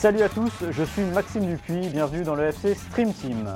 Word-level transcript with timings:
Salut 0.00 0.22
à 0.22 0.30
tous, 0.30 0.50
je 0.70 0.82
suis 0.82 1.02
Maxime 1.02 1.44
Dupuis, 1.44 1.90
bienvenue 1.90 2.22
dans 2.22 2.34
le 2.34 2.44
FC 2.44 2.74
Stream 2.74 3.12
Team. 3.12 3.46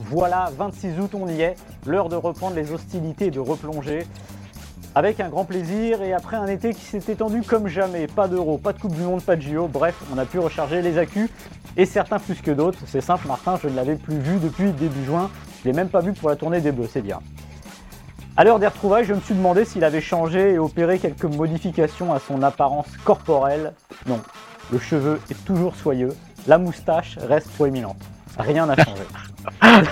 Voilà, 0.00 0.50
26 0.54 1.00
août, 1.00 1.12
on 1.14 1.26
y 1.26 1.40
est, 1.40 1.54
l'heure 1.86 2.10
de 2.10 2.14
reprendre 2.14 2.54
les 2.56 2.72
hostilités 2.72 3.28
et 3.28 3.30
de 3.30 3.40
replonger. 3.40 4.06
Avec 4.94 5.18
un 5.20 5.30
grand 5.30 5.46
plaisir 5.46 6.02
et 6.02 6.12
après 6.12 6.36
un 6.36 6.46
été 6.46 6.74
qui 6.74 6.82
s'est 6.82 7.10
étendu 7.10 7.40
comme 7.40 7.68
jamais, 7.68 8.06
pas 8.06 8.28
d'euro, 8.28 8.58
pas 8.58 8.74
de 8.74 8.80
Coupe 8.80 8.94
du 8.94 9.00
Monde, 9.00 9.22
pas 9.22 9.34
de 9.34 9.40
JO, 9.40 9.66
bref, 9.66 9.94
on 10.14 10.18
a 10.18 10.26
pu 10.26 10.38
recharger 10.38 10.82
les 10.82 10.98
accus 10.98 11.30
et 11.78 11.86
certains 11.86 12.18
plus 12.18 12.42
que 12.42 12.50
d'autres. 12.50 12.80
C'est 12.84 13.00
simple, 13.00 13.26
Martin, 13.26 13.58
je 13.62 13.68
ne 13.68 13.74
l'avais 13.74 13.96
plus 13.96 14.18
vu 14.18 14.36
depuis 14.40 14.72
début 14.72 15.06
juin, 15.06 15.30
je 15.62 15.70
l'ai 15.70 15.74
même 15.74 15.88
pas 15.88 16.02
vu 16.02 16.12
pour 16.12 16.28
la 16.28 16.36
tournée 16.36 16.60
des 16.60 16.70
Bleus, 16.70 16.90
c'est 16.92 17.00
bien. 17.00 17.20
À 18.36 18.44
l'heure 18.44 18.58
des 18.58 18.66
retrouvailles, 18.66 19.06
je 19.06 19.14
me 19.14 19.20
suis 19.20 19.34
demandé 19.34 19.64
s'il 19.64 19.84
avait 19.84 20.02
changé 20.02 20.52
et 20.52 20.58
opéré 20.58 20.98
quelques 20.98 21.24
modifications 21.24 22.12
à 22.12 22.18
son 22.18 22.42
apparence 22.42 22.88
corporelle. 23.04 23.72
Non, 24.06 24.20
le 24.72 24.78
cheveu 24.78 25.20
est 25.30 25.44
toujours 25.44 25.76
soyeux, 25.76 26.14
la 26.46 26.58
moustache 26.58 27.18
reste 27.18 27.48
proéminente. 27.50 27.96
Rien 28.38 28.66
n'a 28.66 28.76
changé. 28.76 29.02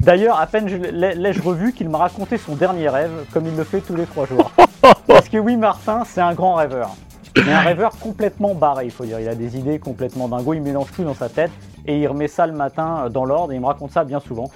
D'ailleurs, 0.00 0.40
à 0.40 0.46
peine 0.46 0.66
l'ai-je 0.66 1.42
revu 1.42 1.72
qu'il 1.72 1.88
m'a 1.88 1.98
raconté 1.98 2.38
son 2.38 2.54
dernier 2.54 2.88
rêve, 2.88 3.10
comme 3.32 3.46
il 3.46 3.56
le 3.56 3.64
fait 3.64 3.80
tous 3.80 3.96
les 3.96 4.06
trois 4.06 4.26
jours. 4.26 4.50
Parce 5.06 5.28
que 5.28 5.36
oui, 5.36 5.56
Martin, 5.56 6.04
c'est 6.06 6.22
un 6.22 6.32
grand 6.32 6.54
rêveur. 6.54 6.96
Mais 7.36 7.52
un 7.52 7.60
rêveur 7.60 7.92
complètement 7.98 8.54
barré, 8.54 8.86
il 8.86 8.90
faut 8.90 9.04
dire. 9.04 9.20
Il 9.20 9.28
a 9.28 9.34
des 9.34 9.58
idées 9.58 9.78
complètement 9.78 10.28
dingo, 10.28 10.54
il 10.54 10.62
mélange 10.62 10.90
tout 10.94 11.04
dans 11.04 11.14
sa 11.14 11.28
tête 11.28 11.50
et 11.86 11.98
il 11.98 12.06
remet 12.06 12.28
ça 12.28 12.46
le 12.46 12.52
matin 12.52 13.08
dans 13.10 13.24
l'ordre 13.24 13.52
et 13.52 13.56
il 13.56 13.60
me 13.60 13.66
raconte 13.66 13.92
ça 13.92 14.04
bien 14.04 14.20
souvent. 14.20 14.50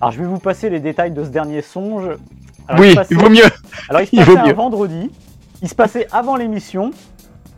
Alors 0.00 0.12
je 0.12 0.20
vais 0.20 0.26
vous 0.26 0.38
passer 0.38 0.70
les 0.70 0.80
détails 0.80 1.12
de 1.12 1.22
ce 1.24 1.28
dernier 1.28 1.62
songe. 1.62 2.08
oui, 2.78 2.96
il, 3.10 3.18
vaut 3.18 3.28
mieux. 3.28 3.44
Alors 3.88 4.02
il 4.02 4.08
se 4.08 4.16
passait 4.16 4.38
un 4.38 4.52
vendredi, 4.52 5.10
il 5.62 5.68
se 5.68 5.74
passait 5.74 6.06
avant 6.10 6.36
l'émission 6.36 6.90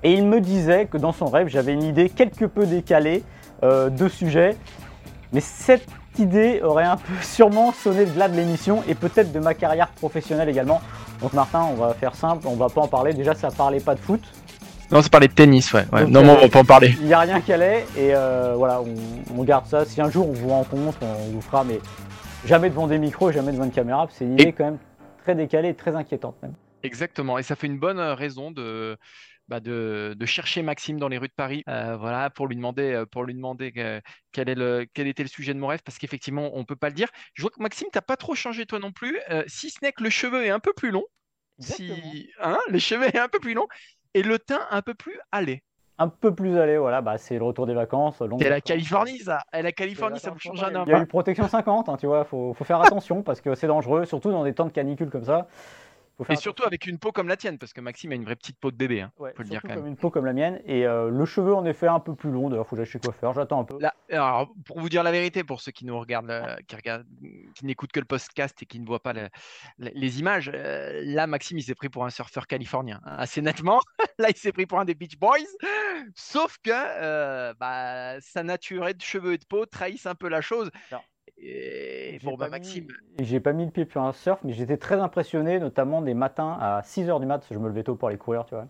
et 0.04 0.12
il 0.12 0.26
me 0.26 0.40
disait 0.40 0.86
que 0.86 0.96
dans 0.96 1.12
son 1.12 1.26
rêve, 1.26 1.48
j'avais 1.48 1.72
une 1.72 1.82
idée 1.82 2.08
quelque 2.08 2.44
peu 2.44 2.66
décalée 2.66 3.22
euh, 3.62 3.88
de 3.88 4.08
sujet. 4.08 4.56
Mais 5.32 5.40
cette 5.40 5.88
idée 6.18 6.60
aurait 6.62 6.84
un 6.84 6.96
peu 6.96 7.12
sûrement 7.22 7.72
sonné 7.72 8.04
le 8.04 8.10
glas 8.10 8.28
de 8.28 8.36
l'émission 8.36 8.82
et 8.88 8.94
peut-être 8.94 9.32
de 9.32 9.38
ma 9.38 9.54
carrière 9.54 9.88
professionnelle 9.88 10.48
également. 10.48 10.80
Donc 11.20 11.32
Martin, 11.32 11.62
on 11.70 11.74
va 11.74 11.94
faire 11.94 12.14
simple, 12.14 12.46
on 12.48 12.56
va 12.56 12.68
pas 12.68 12.80
en 12.80 12.88
parler. 12.88 13.14
Déjà, 13.14 13.34
ça 13.34 13.50
parlait 13.50 13.80
pas 13.80 13.94
de 13.94 14.00
foot. 14.00 14.22
Non, 14.90 15.00
ça 15.00 15.08
parlait 15.08 15.28
de 15.28 15.32
tennis, 15.32 15.72
ouais. 15.72 15.86
non, 16.06 16.22
mais 16.22 16.30
on 16.30 16.40
va 16.40 16.48
pas 16.48 16.60
en 16.60 16.64
parler. 16.64 16.94
Il 17.00 17.06
n'y 17.06 17.14
a 17.14 17.20
rien 17.20 17.40
qui 17.40 17.52
allait 17.52 17.86
et 17.96 18.14
euh, 18.14 18.54
voilà, 18.58 18.82
on, 19.34 19.42
garde 19.42 19.64
ça. 19.66 19.86
Si 19.86 20.02
un 20.02 20.10
jour 20.10 20.28
on 20.28 20.32
vous 20.32 20.48
rencontre, 20.48 20.98
on 21.00 21.32
vous 21.32 21.40
fera, 21.40 21.64
mais 21.64 21.78
jamais 22.44 22.68
devant 22.68 22.86
des 22.86 22.98
micros, 22.98 23.32
jamais 23.32 23.52
devant 23.52 23.64
une 23.64 23.70
caméra. 23.70 24.06
C'est 24.10 24.24
une 24.24 24.34
idée 24.34 24.52
quand 24.52 24.64
même 24.64 24.78
très 25.22 25.34
décalée 25.34 25.70
et 25.70 25.74
très 25.74 25.96
inquiétante 25.96 26.34
même. 26.42 26.52
Exactement, 26.82 27.38
et 27.38 27.44
ça 27.44 27.54
fait 27.54 27.68
une 27.68 27.78
bonne 27.78 28.00
raison 28.00 28.50
de, 28.50 28.98
bah, 29.52 29.60
de, 29.60 30.16
chercher 30.24 30.62
Maxime 30.62 30.98
dans 30.98 31.08
les 31.08 31.18
rues 31.18 31.28
de 31.28 31.34
Paris, 31.36 31.62
euh, 31.68 31.94
voilà, 31.98 32.30
pour 32.30 32.46
lui 32.46 32.56
demander, 32.56 32.94
euh, 32.94 33.04
pour 33.04 33.24
lui 33.24 33.34
demander 33.34 33.70
euh, 33.76 34.00
quel, 34.32 34.48
est 34.48 34.54
le, 34.54 34.86
quel 34.94 35.06
était 35.06 35.22
le 35.22 35.28
sujet 35.28 35.52
de 35.52 35.58
mon 35.58 35.66
rêve, 35.66 35.82
parce 35.84 35.98
qu'effectivement, 35.98 36.48
on 36.54 36.60
ne 36.60 36.64
peut 36.64 36.74
pas 36.74 36.88
le 36.88 36.94
dire. 36.94 37.08
Je 37.34 37.42
vois 37.42 37.50
que 37.50 37.60
Maxime, 37.62 37.88
tu 37.92 37.98
n'as 37.98 38.00
pas 38.00 38.16
trop 38.16 38.34
changé 38.34 38.64
toi 38.64 38.78
non 38.78 38.92
plus, 38.92 39.20
si 39.48 39.68
ce 39.68 39.76
n'est 39.82 39.92
que 39.92 40.02
le 40.02 40.08
cheveu 40.08 40.46
est 40.46 40.48
un 40.48 40.58
peu 40.58 40.72
plus 40.72 40.90
long, 40.90 41.04
si, 41.58 42.30
hein, 42.40 42.56
les 42.70 42.80
cheveux 42.80 43.04
est 43.14 43.18
un 43.18 43.28
peu 43.28 43.40
plus 43.40 43.52
long, 43.52 43.66
et 44.14 44.22
le 44.22 44.38
teint 44.38 44.66
un 44.70 44.80
peu 44.80 44.94
plus 44.94 45.18
allé 45.32 45.62
un 45.98 46.08
peu 46.08 46.34
plus 46.34 46.58
allé, 46.58 46.78
voilà, 46.78 47.02
bah, 47.02 47.18
c'est 47.18 47.36
le 47.38 47.44
retour 47.44 47.66
des 47.66 47.74
vacances. 47.74 48.22
C'est 48.40 48.48
la 48.48 48.60
Californie, 48.62 49.18
ça. 49.18 49.42
Et 49.52 49.62
la 49.62 49.70
Californie, 49.70 50.18
ça 50.18 50.30
vous 50.30 50.38
change 50.38 50.62
un 50.64 50.74
homme. 50.74 50.84
Il 50.86 50.90
y 50.90 50.94
a 50.94 51.00
eu 51.00 51.06
protection 51.06 51.46
50, 51.46 51.90
hein, 51.90 51.96
tu 52.00 52.06
vois, 52.06 52.24
faut, 52.24 52.54
faut 52.54 52.64
faire 52.64 52.80
attention 52.80 53.22
parce 53.22 53.40
que 53.42 53.54
c'est 53.54 53.66
dangereux, 53.66 54.06
surtout 54.06 54.32
dans 54.32 54.42
des 54.42 54.54
temps 54.54 54.64
de 54.64 54.72
canicule 54.72 55.10
comme 55.10 55.24
ça. 55.24 55.46
Et 56.28 56.36
surtout 56.36 56.64
avec 56.64 56.86
une 56.86 56.98
peau 56.98 57.12
comme 57.12 57.28
la 57.28 57.36
tienne, 57.36 57.58
parce 57.58 57.72
que 57.72 57.80
Maxime 57.80 58.12
a 58.12 58.14
une 58.14 58.24
vraie 58.24 58.36
petite 58.36 58.58
peau 58.58 58.70
de 58.70 58.76
bébé. 58.76 59.02
Hein, 59.02 59.12
faut 59.16 59.26
le 59.38 59.44
dire 59.44 59.62
quand 59.62 59.68
même. 59.68 59.86
une 59.86 59.96
peau 59.96 60.10
comme 60.10 60.24
la 60.24 60.32
mienne. 60.32 60.60
Et 60.64 60.86
euh, 60.86 61.10
le 61.10 61.24
cheveu, 61.24 61.54
en 61.54 61.64
effet, 61.64 61.86
un 61.86 62.00
peu 62.00 62.14
plus 62.14 62.30
long. 62.30 62.48
D'ailleurs, 62.48 62.66
faut 62.66 62.76
que 62.76 62.82
j'aille 62.82 62.90
chez 62.90 62.98
coiffeur. 62.98 63.32
J'attends 63.34 63.60
un 63.60 63.64
peu. 63.64 63.78
alors, 64.10 64.52
pour 64.64 64.80
vous 64.80 64.88
dire 64.88 65.02
la 65.02 65.12
vérité, 65.12 65.44
pour 65.44 65.60
ceux 65.60 65.72
qui 65.72 65.84
nous 65.84 65.98
regardent, 65.98 66.30
euh, 66.30 66.56
qui, 66.66 66.76
regardent, 66.76 67.06
qui 67.54 67.66
n'écoutent 67.66 67.92
que 67.92 68.00
le 68.00 68.06
podcast 68.06 68.62
et 68.62 68.66
qui 68.66 68.80
ne 68.80 68.86
voient 68.86 69.02
pas 69.02 69.14
les 69.78 70.20
images, 70.20 70.50
euh, 70.54 71.02
là, 71.04 71.26
Maxime, 71.26 71.58
il 71.58 71.62
s'est 71.62 71.74
pris 71.74 71.88
pour 71.88 72.04
un 72.04 72.10
surfeur 72.10 72.46
californien, 72.46 73.00
hein, 73.04 73.16
assez 73.18 73.42
nettement. 73.42 73.80
là, 74.18 74.28
il 74.30 74.36
s'est 74.36 74.52
pris 74.52 74.66
pour 74.66 74.78
un 74.78 74.84
des 74.84 74.94
Beach 74.94 75.18
Boys. 75.18 75.38
Sauf 76.14 76.58
que 76.62 77.52
bah, 77.54 78.20
sa 78.20 78.42
nature 78.42 78.88
et 78.88 78.94
de 78.94 79.02
cheveux 79.02 79.34
et 79.34 79.38
de 79.38 79.44
peau 79.44 79.66
trahissent 79.66 80.06
un 80.06 80.14
peu 80.14 80.28
la 80.28 80.40
chose. 80.40 80.70
Et 81.42 82.20
bon, 82.22 82.36
bah, 82.36 82.48
Maxime. 82.48 82.86
J'ai 83.20 83.40
pas 83.40 83.52
mis 83.52 83.64
le 83.64 83.72
pied 83.72 83.86
sur 83.90 84.02
un 84.02 84.12
surf, 84.12 84.40
mais 84.44 84.52
j'étais 84.52 84.76
très 84.76 85.00
impressionné, 85.00 85.58
notamment 85.58 86.00
des 86.00 86.14
matins 86.14 86.56
à 86.60 86.82
6h 86.82 87.18
du 87.18 87.26
mat, 87.26 87.44
je 87.50 87.58
me 87.58 87.68
levais 87.68 87.82
tôt 87.82 87.96
pour 87.96 88.08
aller 88.08 88.18
courir, 88.18 88.44
tu 88.46 88.54
vois. 88.54 88.66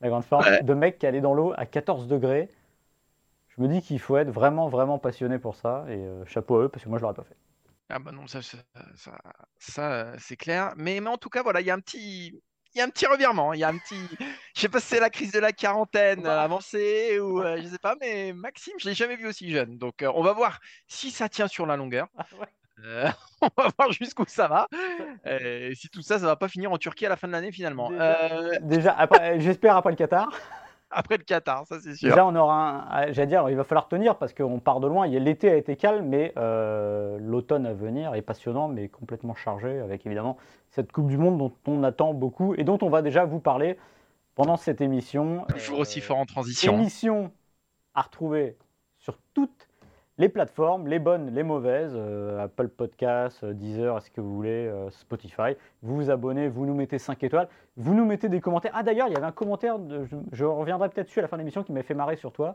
La 0.00 0.08
grande 0.08 0.24
force, 0.24 0.62
de 0.62 0.74
mecs 0.74 0.98
qui 0.98 1.06
allaient 1.06 1.20
dans 1.20 1.34
l'eau 1.34 1.52
à 1.56 1.66
14 1.66 2.06
degrés. 2.06 2.48
Je 3.48 3.60
me 3.60 3.68
dis 3.68 3.82
qu'il 3.82 3.98
faut 3.98 4.16
être 4.16 4.30
vraiment, 4.30 4.68
vraiment 4.68 4.98
passionné 4.98 5.38
pour 5.38 5.56
ça, 5.56 5.84
et 5.88 5.96
euh, 5.96 6.24
chapeau 6.24 6.60
à 6.60 6.64
eux, 6.64 6.68
parce 6.68 6.84
que 6.84 6.88
moi 6.88 6.98
je 6.98 7.02
l'aurais 7.02 7.14
pas 7.14 7.24
fait. 7.24 7.36
Ah 7.88 7.98
bah 7.98 8.12
non, 8.12 8.26
ça, 8.26 8.40
ça, 8.40 8.58
ça, 8.94 9.18
ça 9.58 10.12
c'est 10.18 10.36
clair. 10.36 10.72
Mais, 10.76 11.00
mais 11.00 11.10
en 11.10 11.18
tout 11.18 11.28
cas, 11.28 11.42
voilà, 11.42 11.60
il 11.60 11.66
y 11.66 11.70
a 11.70 11.74
un 11.74 11.80
petit, 11.80 12.40
y 12.78 12.80
a 12.80 12.84
un 12.84 12.88
petit 12.88 13.06
revirement. 13.06 13.52
Il 13.52 13.60
y 13.60 13.64
a 13.64 13.68
un 13.68 13.78
petit. 13.78 13.96
Je 14.54 14.60
sais 14.60 14.68
pas 14.68 14.80
si 14.80 14.86
c'est 14.86 15.00
la 15.00 15.10
crise 15.10 15.32
de 15.32 15.38
la 15.38 15.52
quarantaine 15.52 16.26
avancée 16.26 17.18
ou 17.20 17.42
euh, 17.42 17.58
je 17.62 17.68
sais 17.68 17.78
pas, 17.78 17.94
mais 18.00 18.32
Maxime, 18.32 18.74
je 18.78 18.88
l'ai 18.88 18.94
jamais 18.94 19.16
vu 19.16 19.26
aussi 19.26 19.50
jeune. 19.50 19.78
Donc, 19.78 20.02
euh, 20.02 20.12
on 20.14 20.22
va 20.22 20.32
voir 20.32 20.60
si 20.86 21.10
ça 21.10 21.28
tient 21.28 21.48
sur 21.48 21.66
la 21.66 21.76
longueur. 21.76 22.08
Ah 22.16 22.24
euh, 22.84 23.08
on 23.42 23.48
va 23.56 23.68
voir 23.78 23.92
jusqu'où 23.92 24.24
ça 24.26 24.48
va. 24.48 24.68
Et 25.26 25.74
si 25.74 25.88
tout 25.88 26.02
ça, 26.02 26.18
ça 26.18 26.26
va 26.26 26.36
pas 26.36 26.48
finir 26.48 26.72
en 26.72 26.78
Turquie 26.78 27.06
à 27.06 27.08
la 27.08 27.16
fin 27.16 27.28
de 27.28 27.32
l'année 27.32 27.52
finalement. 27.52 27.90
Déjà, 28.62 28.96
j'espère 29.38 29.76
après 29.76 29.90
le 29.90 29.96
Qatar 29.96 30.30
après 30.92 31.16
le 31.16 31.24
Qatar, 31.24 31.66
ça 31.66 31.80
c'est 31.80 31.94
sûr. 31.94 32.10
Déjà, 32.10 32.26
on 32.26 32.34
aura 32.36 32.86
un. 32.90 33.12
J'allais 33.12 33.26
dire, 33.26 33.48
il 33.48 33.56
va 33.56 33.64
falloir 33.64 33.88
tenir 33.88 34.16
parce 34.16 34.32
qu'on 34.32 34.60
part 34.60 34.80
de 34.80 34.86
loin. 34.86 35.06
L'été 35.06 35.50
a 35.50 35.56
été 35.56 35.76
calme, 35.76 36.06
mais 36.06 36.32
euh, 36.36 37.18
l'automne 37.20 37.66
à 37.66 37.72
venir 37.72 38.14
est 38.14 38.22
passionnant, 38.22 38.68
mais 38.68 38.88
complètement 38.88 39.34
chargé 39.34 39.80
avec 39.80 40.06
évidemment 40.06 40.36
cette 40.70 40.92
Coupe 40.92 41.08
du 41.08 41.18
Monde 41.18 41.38
dont 41.38 41.52
on 41.66 41.82
attend 41.82 42.14
beaucoup 42.14 42.54
et 42.54 42.64
dont 42.64 42.78
on 42.82 42.88
va 42.88 43.02
déjà 43.02 43.24
vous 43.24 43.40
parler 43.40 43.78
pendant 44.34 44.56
cette 44.56 44.80
émission. 44.80 45.44
Toujours 45.48 45.78
aussi 45.80 46.00
fort 46.00 46.18
en 46.18 46.26
transition. 46.26 46.74
Émission 46.74 47.32
à 47.94 48.02
retrouver 48.02 48.56
sur 48.98 49.18
toutes 49.34 49.68
les 50.22 50.28
plateformes, 50.28 50.86
les 50.86 51.00
bonnes, 51.00 51.34
les 51.34 51.42
mauvaises, 51.42 51.94
euh, 51.96 52.44
Apple 52.44 52.68
Podcasts, 52.68 53.42
euh, 53.42 53.54
Deezer, 53.54 53.96
est-ce 53.96 54.08
que 54.08 54.20
vous 54.20 54.36
voulez, 54.36 54.68
euh, 54.68 54.88
Spotify. 54.90 55.56
Vous 55.82 55.96
vous 55.96 56.10
abonnez, 56.10 56.46
vous 56.48 56.64
nous 56.64 56.74
mettez 56.74 57.00
5 57.00 57.24
étoiles, 57.24 57.48
vous 57.76 57.92
nous 57.92 58.04
mettez 58.04 58.28
des 58.28 58.40
commentaires. 58.40 58.70
Ah 58.72 58.84
d'ailleurs, 58.84 59.08
il 59.08 59.14
y 59.14 59.16
avait 59.16 59.26
un 59.26 59.32
commentaire, 59.32 59.78
je, 60.30 60.44
reviendrai 60.44 60.90
peut-être 60.90 61.08
dessus 61.08 61.18
à 61.18 61.22
la 61.22 61.28
fin 61.28 61.36
de 61.36 61.40
l'émission 61.40 61.64
qui 61.64 61.72
m'a 61.72 61.82
fait 61.82 61.94
marrer 61.94 62.14
sur 62.14 62.30
toi, 62.30 62.54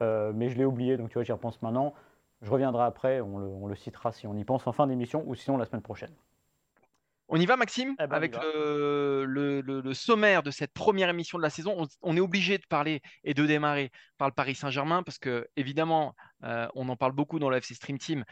mais 0.00 0.48
je 0.48 0.58
l'ai 0.58 0.64
oublié, 0.64 0.96
donc 0.96 1.08
tu 1.08 1.14
vois, 1.14 1.22
j'y 1.22 1.30
repense 1.30 1.62
maintenant. 1.62 1.94
Je 2.42 2.50
reviendrai 2.50 2.82
après, 2.82 3.20
on 3.20 3.38
le, 3.38 3.46
on 3.46 3.68
le 3.68 3.76
citera 3.76 4.10
si 4.10 4.26
on 4.26 4.34
y 4.34 4.42
pense 4.42 4.66
en 4.66 4.72
fin 4.72 4.88
d'émission 4.88 5.22
ou 5.24 5.36
sinon 5.36 5.56
la 5.56 5.66
semaine 5.66 5.82
prochaine. 5.82 6.10
On 7.28 7.40
y 7.40 7.46
va, 7.46 7.56
Maxime, 7.56 7.96
eh 7.98 8.06
ben, 8.06 8.16
avec 8.16 8.36
le, 8.36 9.92
sommaire 9.94 10.42
de 10.42 10.50
cette 10.50 10.72
première 10.72 11.08
émission 11.08 11.38
de 11.38 11.42
la 11.42 11.50
saison. 11.50 11.86
On, 12.02 12.16
est 12.16 12.20
obligé 12.20 12.58
de 12.58 12.66
parler 12.68 13.00
et 13.24 13.32
de 13.32 13.46
démarrer 13.46 13.90
par 14.18 14.28
le 14.28 14.34
Paris 14.34 14.54
Saint-Germain 14.54 15.02
parce 15.02 15.18
que, 15.18 15.48
évidemment, 15.56 16.14
euh, 16.44 16.68
on 16.74 16.88
en 16.88 16.96
parle 16.96 17.12
beaucoup 17.12 17.38
dans 17.38 17.50
le 17.50 17.56
FC 17.56 17.74
Stream 17.74 17.98
Team. 17.98 18.24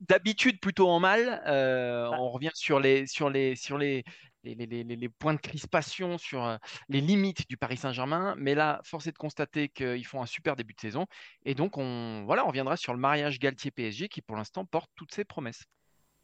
D'habitude, 0.00 0.60
plutôt 0.60 0.88
en 0.88 0.98
mal. 0.98 1.42
Euh, 1.46 2.08
ah. 2.10 2.16
On 2.20 2.30
revient 2.30 2.50
sur 2.54 2.80
les, 2.80 3.06
sur 3.06 3.28
les, 3.28 3.54
sur 3.54 3.76
les, 3.76 4.04
les, 4.44 5.08
points 5.10 5.34
de 5.34 5.40
crispation, 5.40 6.16
sur 6.16 6.44
euh, 6.44 6.56
les 6.88 7.02
limites 7.02 7.46
du 7.48 7.58
Paris 7.58 7.76
Saint-Germain. 7.76 8.34
Mais 8.38 8.54
là, 8.54 8.80
force 8.82 9.06
est 9.06 9.12
de 9.12 9.18
constater 9.18 9.68
qu'ils 9.68 10.06
font 10.06 10.22
un 10.22 10.26
super 10.26 10.56
début 10.56 10.72
de 10.72 10.80
saison. 10.80 11.06
Et 11.44 11.54
donc, 11.54 11.76
on, 11.76 12.24
voilà, 12.24 12.44
on 12.44 12.48
reviendra 12.48 12.76
sur 12.76 12.94
le 12.94 12.98
mariage 12.98 13.38
Galtier-PSG 13.38 14.08
qui, 14.08 14.22
pour 14.22 14.36
l'instant, 14.36 14.64
porte 14.64 14.90
toutes 14.96 15.12
ses 15.12 15.24
promesses. 15.24 15.64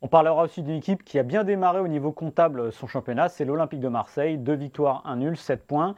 On 0.02 0.08
parlera 0.08 0.44
aussi 0.44 0.62
d'une 0.62 0.76
équipe 0.76 1.04
qui 1.04 1.18
a 1.18 1.22
bien 1.22 1.42
démarré 1.42 1.80
au 1.80 1.88
niveau 1.88 2.12
comptable 2.12 2.70
son 2.70 2.86
championnat, 2.86 3.30
c'est 3.30 3.46
l'Olympique 3.46 3.80
de 3.80 3.88
Marseille. 3.88 4.36
Deux 4.36 4.54
victoires, 4.54 5.02
un 5.06 5.16
nul, 5.16 5.36
sept 5.36 5.66
points. 5.66 5.96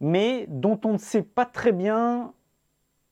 mais 0.00 0.46
dont 0.48 0.80
on 0.84 0.94
ne 0.94 0.98
sait 0.98 1.22
pas 1.22 1.46
très 1.46 1.72
bien 1.72 2.34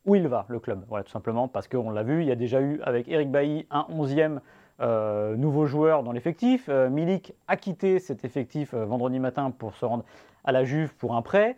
où 0.07 0.15
il 0.15 0.29
va, 0.29 0.45
le 0.49 0.61
club. 0.61 0.85
Voilà, 0.89 1.05
tout 1.05 1.11
simplement 1.11 1.49
parce 1.49 1.69
qu'on 1.69 1.91
l'a 1.91 2.03
vu, 2.03 2.23
il 2.23 2.29
y 2.29 2.33
a 2.33 2.37
déjà 2.37 2.61
eu 2.61 2.81
avec 2.83 3.09
Eric 3.09 3.31
Bailly 3.31 3.67
un 3.71 3.87
11e 3.91 4.41
euh, 4.81 5.37
nouveau 5.37 5.67
joueur 5.67 6.03
dans 6.03 6.11
l'effectif. 6.11 6.67
Euh, 6.69 6.91
Milik 6.91 7.33
a 7.47 7.57
quitté 7.57 8.01
cet 8.01 8.25
effectif 8.25 8.75
euh, 8.75 8.85
vendredi 8.85 9.21
matin 9.21 9.53
pour 9.53 9.77
se 9.77 9.85
rendre 9.85 10.05
à 10.43 10.51
la 10.51 10.65
Juve 10.65 10.95
pour 10.97 11.15
un 11.15 11.23
prêt. 11.23 11.57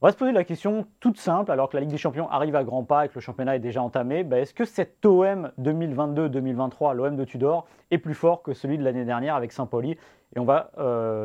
On 0.00 0.06
va 0.06 0.12
se 0.12 0.16
poser 0.16 0.30
la 0.30 0.44
question 0.44 0.86
toute 1.00 1.18
simple, 1.18 1.50
alors 1.50 1.68
que 1.68 1.76
la 1.76 1.80
Ligue 1.80 1.90
des 1.90 1.98
Champions 1.98 2.30
arrive 2.30 2.54
à 2.54 2.62
grands 2.62 2.84
pas 2.84 3.06
et 3.06 3.08
que 3.08 3.14
le 3.16 3.20
championnat 3.20 3.56
est 3.56 3.60
déjà 3.60 3.82
entamé, 3.82 4.22
bah, 4.22 4.38
est-ce 4.38 4.54
que 4.54 4.64
cet 4.64 5.04
OM 5.04 5.50
2022-2023, 5.58 6.94
l'OM 6.94 7.16
de 7.16 7.24
Tudor, 7.24 7.66
est 7.90 7.98
plus 7.98 8.14
fort 8.14 8.42
que 8.42 8.52
celui 8.52 8.78
de 8.78 8.84
l'année 8.84 9.06
dernière 9.06 9.34
avec 9.34 9.52
Saint-Pauli? 9.52 9.96
Et 10.36 10.38
on 10.38 10.44
va 10.44 10.70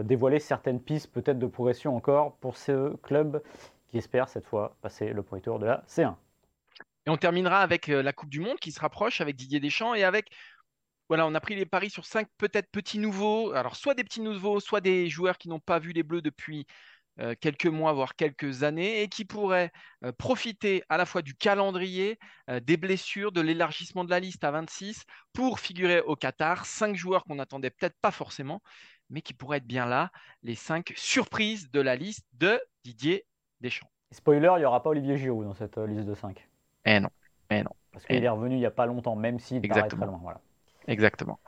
dévoiler 0.04 0.40
certaines 0.40 0.80
pistes 0.80 1.12
peut-être 1.12 1.38
de 1.38 1.48
progression 1.48 1.96
encore 1.96 2.34
pour 2.40 2.56
ce 2.56 2.96
club 3.04 3.42
qui 3.90 3.98
espère 3.98 4.30
cette 4.30 4.46
fois 4.46 4.74
passer 4.82 5.12
le 5.12 5.22
premier 5.22 5.42
tour 5.42 5.60
de 5.60 5.66
la 5.66 5.84
C1. 5.88 6.14
Et 7.06 7.10
on 7.10 7.18
terminera 7.18 7.62
avec 7.62 7.88
la 7.88 8.14
Coupe 8.14 8.30
du 8.30 8.40
Monde 8.40 8.60
qui 8.60 8.72
se 8.72 8.80
rapproche 8.80 9.22
avec 9.22 9.36
Didier 9.36 9.60
Deschamps 9.60 9.96
et 9.96 10.04
avec 10.04 10.30
voilà, 11.12 11.28
on 11.28 11.36
a 11.36 11.42
pris 11.42 11.58
les 11.58 11.66
paris 11.66 11.90
sur 11.90 12.06
cinq 12.06 12.30
peut-être 12.38 12.72
petits 12.72 12.98
nouveaux. 12.98 13.52
Alors, 13.52 13.76
soit 13.76 13.96
des 13.96 14.06
petits 14.06 14.22
nouveaux, 14.22 14.62
soit 14.62 14.80
des 14.80 15.10
joueurs 15.10 15.38
qui 15.38 15.50
n'ont 15.50 15.60
pas 15.60 15.78
vu 15.78 15.92
les 15.92 16.04
Bleus 16.04 16.22
depuis 16.22 16.66
euh, 17.20 17.36
quelques 17.40 17.66
mois, 17.66 17.92
voire 17.92 18.16
quelques 18.16 18.64
années, 18.64 19.02
et 19.02 19.10
qui 19.10 19.26
pourraient 19.26 19.72
euh, 20.06 20.14
profiter 20.14 20.84
à 20.88 20.96
la 20.96 21.06
fois 21.06 21.22
du 21.22 21.36
calendrier, 21.36 22.18
euh, 22.50 22.62
des 22.62 22.78
blessures, 22.78 23.34
de 23.34 23.42
l'élargissement 23.42 24.06
de 24.06 24.10
la 24.10 24.22
liste 24.22 24.46
à 24.46 24.52
26 24.52 25.04
pour 25.34 25.60
figurer 25.60 26.00
au 26.00 26.16
Qatar. 26.16 26.66
Cinq 26.66 26.96
joueurs 26.96 27.26
qu'on 27.26 27.36
n'attendait 27.36 27.72
peut-être 27.72 27.98
pas 28.02 28.12
forcément, 28.12 28.62
mais 29.10 29.22
qui 29.22 29.34
pourraient 29.34 29.58
être 29.58 29.68
bien 29.68 29.86
là. 29.86 30.12
Les 30.44 30.56
cinq 30.56 30.94
surprises 30.96 31.70
de 31.72 31.82
la 31.82 31.98
liste 31.98 32.26
de 32.32 32.58
Didier 32.86 33.26
Deschamps. 33.60 33.92
Spoiler, 34.12 34.54
il 34.56 34.60
n'y 34.60 34.66
aura 34.66 34.82
pas 34.82 34.92
Olivier 34.92 35.18
Giroud 35.18 35.46
dans 35.46 35.54
cette 35.54 35.78
liste 35.78 36.06
de 36.06 36.16
cinq. 36.16 36.48
Eh 36.86 37.00
non, 37.00 37.10
eh 37.50 37.64
non. 37.64 37.72
Parce 37.92 38.06
qu'il 38.06 38.16
eh 38.16 38.24
est 38.24 38.30
revenu 38.30 38.56
il 38.56 38.60
n'y 38.60 38.66
a 38.66 38.72
pas 38.72 38.86
longtemps, 38.86 39.16
même 39.16 39.40
s'il 39.40 39.68
paraît 39.68 39.88
très 39.88 40.06
loin. 40.06 40.20
Voilà. 40.22 40.40
Exactement. 40.88 41.40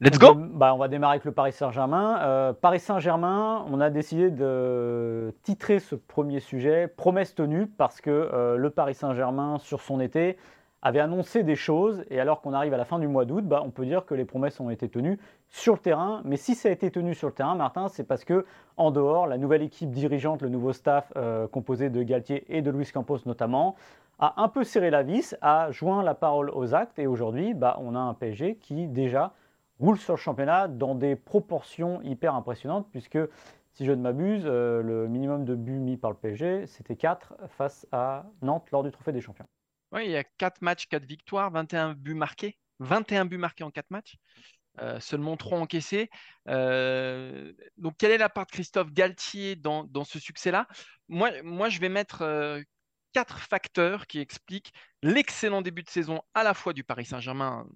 Let's 0.00 0.18
go 0.18 0.34
bah, 0.34 0.74
On 0.74 0.78
va 0.78 0.88
démarrer 0.88 1.14
avec 1.14 1.24
le 1.24 1.32
Paris 1.32 1.52
Saint-Germain. 1.52 2.20
Euh, 2.20 2.52
Paris 2.52 2.80
Saint-Germain, 2.80 3.64
on 3.70 3.80
a 3.80 3.88
décidé 3.88 4.30
de 4.30 5.34
titrer 5.42 5.78
ce 5.78 5.94
premier 5.94 6.40
sujet 6.40 6.86
Promesse 6.86 7.34
tenue 7.34 7.66
parce 7.66 8.02
que 8.02 8.10
euh, 8.10 8.56
le 8.56 8.68
Paris 8.68 8.94
Saint-Germain, 8.94 9.58
sur 9.58 9.80
son 9.80 10.00
été, 10.00 10.36
avait 10.82 11.00
annoncé 11.00 11.44
des 11.44 11.56
choses 11.56 12.04
et 12.10 12.20
alors 12.20 12.42
qu'on 12.42 12.52
arrive 12.52 12.74
à 12.74 12.76
la 12.76 12.84
fin 12.84 12.98
du 12.98 13.08
mois 13.08 13.24
d'août, 13.24 13.44
bah, 13.46 13.62
on 13.64 13.70
peut 13.70 13.86
dire 13.86 14.04
que 14.04 14.14
les 14.14 14.26
promesses 14.26 14.60
ont 14.60 14.68
été 14.68 14.88
tenues 14.88 15.18
sur 15.48 15.74
le 15.74 15.78
terrain. 15.78 16.22
Mais 16.24 16.36
si 16.36 16.54
ça 16.54 16.68
a 16.68 16.72
été 16.72 16.90
tenu 16.90 17.14
sur 17.14 17.28
le 17.28 17.34
terrain, 17.34 17.54
Martin, 17.54 17.88
c'est 17.88 18.04
parce 18.04 18.24
que 18.24 18.44
en 18.76 18.90
dehors, 18.90 19.26
la 19.26 19.38
nouvelle 19.38 19.62
équipe 19.62 19.90
dirigeante, 19.90 20.42
le 20.42 20.48
nouveau 20.48 20.72
staff 20.72 21.12
euh, 21.16 21.46
composé 21.48 21.90
de 21.90 22.02
Galtier 22.02 22.44
et 22.48 22.62
de 22.62 22.70
Luis 22.70 22.90
Campos 22.92 23.18
notamment, 23.26 23.76
a 24.18 24.42
un 24.42 24.48
peu 24.48 24.64
serré 24.64 24.90
la 24.90 25.02
vis, 25.02 25.36
a 25.42 25.70
joint 25.70 26.02
la 26.02 26.14
parole 26.14 26.50
aux 26.50 26.74
actes, 26.74 26.98
et 26.98 27.06
aujourd'hui, 27.06 27.54
bah, 27.54 27.76
on 27.80 27.94
a 27.94 27.98
un 27.98 28.14
PSG 28.14 28.56
qui 28.56 28.88
déjà 28.88 29.34
roule 29.78 29.98
sur 29.98 30.14
le 30.14 30.18
championnat 30.18 30.68
dans 30.68 30.94
des 30.94 31.16
proportions 31.16 32.00
hyper 32.02 32.34
impressionnantes, 32.34 32.88
puisque 32.90 33.18
si 33.72 33.84
je 33.84 33.92
ne 33.92 34.00
m'abuse, 34.00 34.44
euh, 34.46 34.82
le 34.82 35.06
minimum 35.06 35.44
de 35.44 35.54
buts 35.54 35.78
mis 35.78 35.98
par 35.98 36.10
le 36.10 36.16
PSG, 36.16 36.66
c'était 36.66 36.96
4 36.96 37.34
face 37.48 37.86
à 37.92 38.24
Nantes 38.40 38.70
lors 38.72 38.82
du 38.82 38.90
Trophée 38.90 39.12
des 39.12 39.20
Champions. 39.20 39.46
Oui, 39.92 40.06
il 40.06 40.10
y 40.12 40.16
a 40.16 40.24
4 40.24 40.62
matchs, 40.62 40.88
4 40.88 41.04
victoires, 41.04 41.50
21 41.50 41.92
buts 41.92 42.14
marqués. 42.14 42.56
21 42.80 43.26
buts 43.26 43.38
marqués 43.38 43.64
en 43.64 43.70
4 43.70 43.90
matchs. 43.90 44.16
Euh, 44.80 45.00
seulement 45.00 45.36
3 45.36 45.58
encaissés. 45.58 46.10
Euh, 46.48 47.52
donc, 47.78 47.96
quelle 47.98 48.12
est 48.12 48.18
la 48.18 48.28
part 48.28 48.46
de 48.46 48.50
Christophe 48.50 48.92
Galtier 48.92 49.56
dans, 49.56 50.04
ce 50.04 50.18
succès-là? 50.18 50.66
Moi, 51.08 51.30
moi, 51.42 51.68
je 51.68 51.80
vais 51.80 51.88
mettre 51.88 52.62
quatre 53.12 53.38
facteurs 53.38 54.06
qui 54.06 54.18
expliquent 54.18 54.72
l'excellent 55.02 55.62
début 55.62 55.82
de 55.82 55.88
saison 55.88 56.20
à 56.34 56.42
la 56.44 56.52
fois 56.52 56.74
du 56.74 56.84
Paris 56.84 57.06
Saint-Germain 57.06 57.66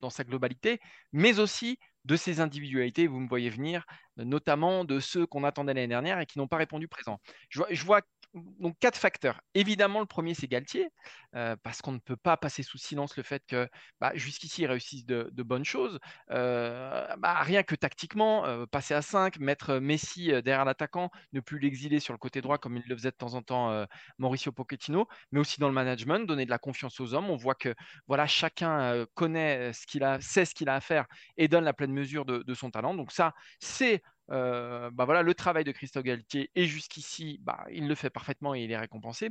dans 0.00 0.10
sa 0.10 0.24
globalité, 0.24 0.80
mais 1.12 1.38
aussi 1.38 1.78
de 2.06 2.16
ses 2.16 2.40
individualités, 2.40 3.06
vous 3.06 3.20
me 3.20 3.28
voyez 3.28 3.50
venir, 3.50 3.84
notamment 4.16 4.84
de 4.84 5.00
ceux 5.00 5.26
qu'on 5.26 5.44
attendait 5.44 5.74
l'année 5.74 5.88
dernière 5.88 6.20
et 6.20 6.26
qui 6.26 6.38
n'ont 6.38 6.48
pas 6.48 6.56
répondu 6.56 6.88
présent. 6.88 7.20
Je 7.50 7.84
vois 7.84 8.02
donc 8.34 8.78
quatre 8.78 8.96
facteurs. 8.96 9.40
Évidemment, 9.54 10.00
le 10.00 10.06
premier, 10.06 10.34
c'est 10.34 10.46
Galtier, 10.46 10.88
euh, 11.34 11.56
parce 11.62 11.82
qu'on 11.82 11.92
ne 11.92 11.98
peut 11.98 12.16
pas 12.16 12.36
passer 12.36 12.62
sous 12.62 12.78
silence 12.78 13.16
le 13.16 13.22
fait 13.22 13.42
que 13.46 13.68
bah, 14.00 14.12
jusqu'ici, 14.14 14.62
ils 14.62 14.66
réussissent 14.66 15.06
de, 15.06 15.30
bonnes 15.42 15.64
choses. 15.64 15.98
Euh, 16.30 17.06
bah, 17.18 17.40
rien 17.42 17.62
que 17.62 17.74
tactiquement, 17.74 18.46
euh, 18.46 18.66
passer 18.66 18.94
à 18.94 19.02
5, 19.02 19.38
mettre 19.40 19.76
Messi 19.78 20.28
derrière 20.28 20.64
l'attaquant, 20.64 21.10
ne 21.32 21.40
plus 21.40 21.58
l'exiler 21.58 21.98
sur 21.98 22.12
le 22.12 22.18
côté 22.18 22.40
droit 22.40 22.58
comme 22.58 22.76
il 22.76 22.84
le 22.86 22.96
faisait 22.96 23.10
de 23.10 23.16
temps 23.16 23.34
en 23.34 23.42
temps 23.42 23.86
Mauricio 24.18 24.52
Pochettino, 24.52 25.08
mais 25.32 25.40
aussi 25.40 25.58
dans 25.60 25.68
le 25.68 25.74
management, 25.74 26.26
donner 26.26 26.44
de 26.44 26.50
la 26.50 26.58
confiance 26.58 27.00
aux 27.00 27.14
hommes. 27.14 27.30
On 27.30 27.36
voit 27.36 27.54
que 27.54 27.74
voilà, 28.06 28.26
chacun 28.26 29.06
connaît 29.14 29.72
ce 29.72 29.86
qu'il 29.86 30.04
a, 30.04 30.20
sait 30.20 30.44
ce 30.44 30.54
qu'il 30.54 30.68
a 30.68 30.74
à 30.76 30.80
faire 30.80 31.06
et 31.36 31.48
donne 31.48 31.64
la 31.64 31.72
pleine 31.72 31.92
mesure 31.92 32.24
de 32.24 32.54
son 32.54 32.70
talent. 32.70 32.94
Donc 32.94 33.12
ça, 33.12 33.34
c'est 33.58 33.99
euh, 34.30 34.90
bah 34.92 35.04
voilà, 35.04 35.22
le 35.22 35.34
travail 35.34 35.64
de 35.64 35.72
Christophe 35.72 36.04
Galtier 36.04 36.50
et 36.54 36.66
jusqu'ici, 36.66 37.38
bah, 37.42 37.64
il 37.70 37.88
le 37.88 37.94
fait 37.94 38.10
parfaitement 38.10 38.54
et 38.54 38.62
il 38.62 38.70
est 38.70 38.78
récompensé. 38.78 39.30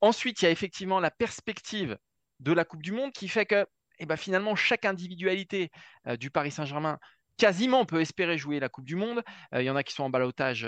Ensuite, 0.00 0.40
il 0.42 0.46
y 0.46 0.48
a 0.48 0.50
effectivement 0.50 1.00
la 1.00 1.10
perspective 1.10 1.98
de 2.40 2.52
la 2.52 2.64
Coupe 2.64 2.82
du 2.82 2.92
Monde 2.92 3.12
qui 3.12 3.28
fait 3.28 3.46
que 3.46 3.66
eh 3.98 4.06
ben, 4.06 4.16
finalement, 4.16 4.54
chaque 4.54 4.84
individualité 4.84 5.70
euh, 6.06 6.16
du 6.16 6.30
Paris 6.30 6.52
Saint-Germain 6.52 6.98
quasiment 7.36 7.84
peut 7.84 8.00
espérer 8.00 8.38
jouer 8.38 8.60
la 8.60 8.68
Coupe 8.68 8.84
du 8.84 8.96
Monde. 8.96 9.22
Euh, 9.54 9.62
il 9.62 9.66
y 9.66 9.70
en 9.70 9.76
a 9.76 9.82
qui 9.82 9.92
sont 9.92 10.04
en 10.04 10.10
balotage 10.10 10.62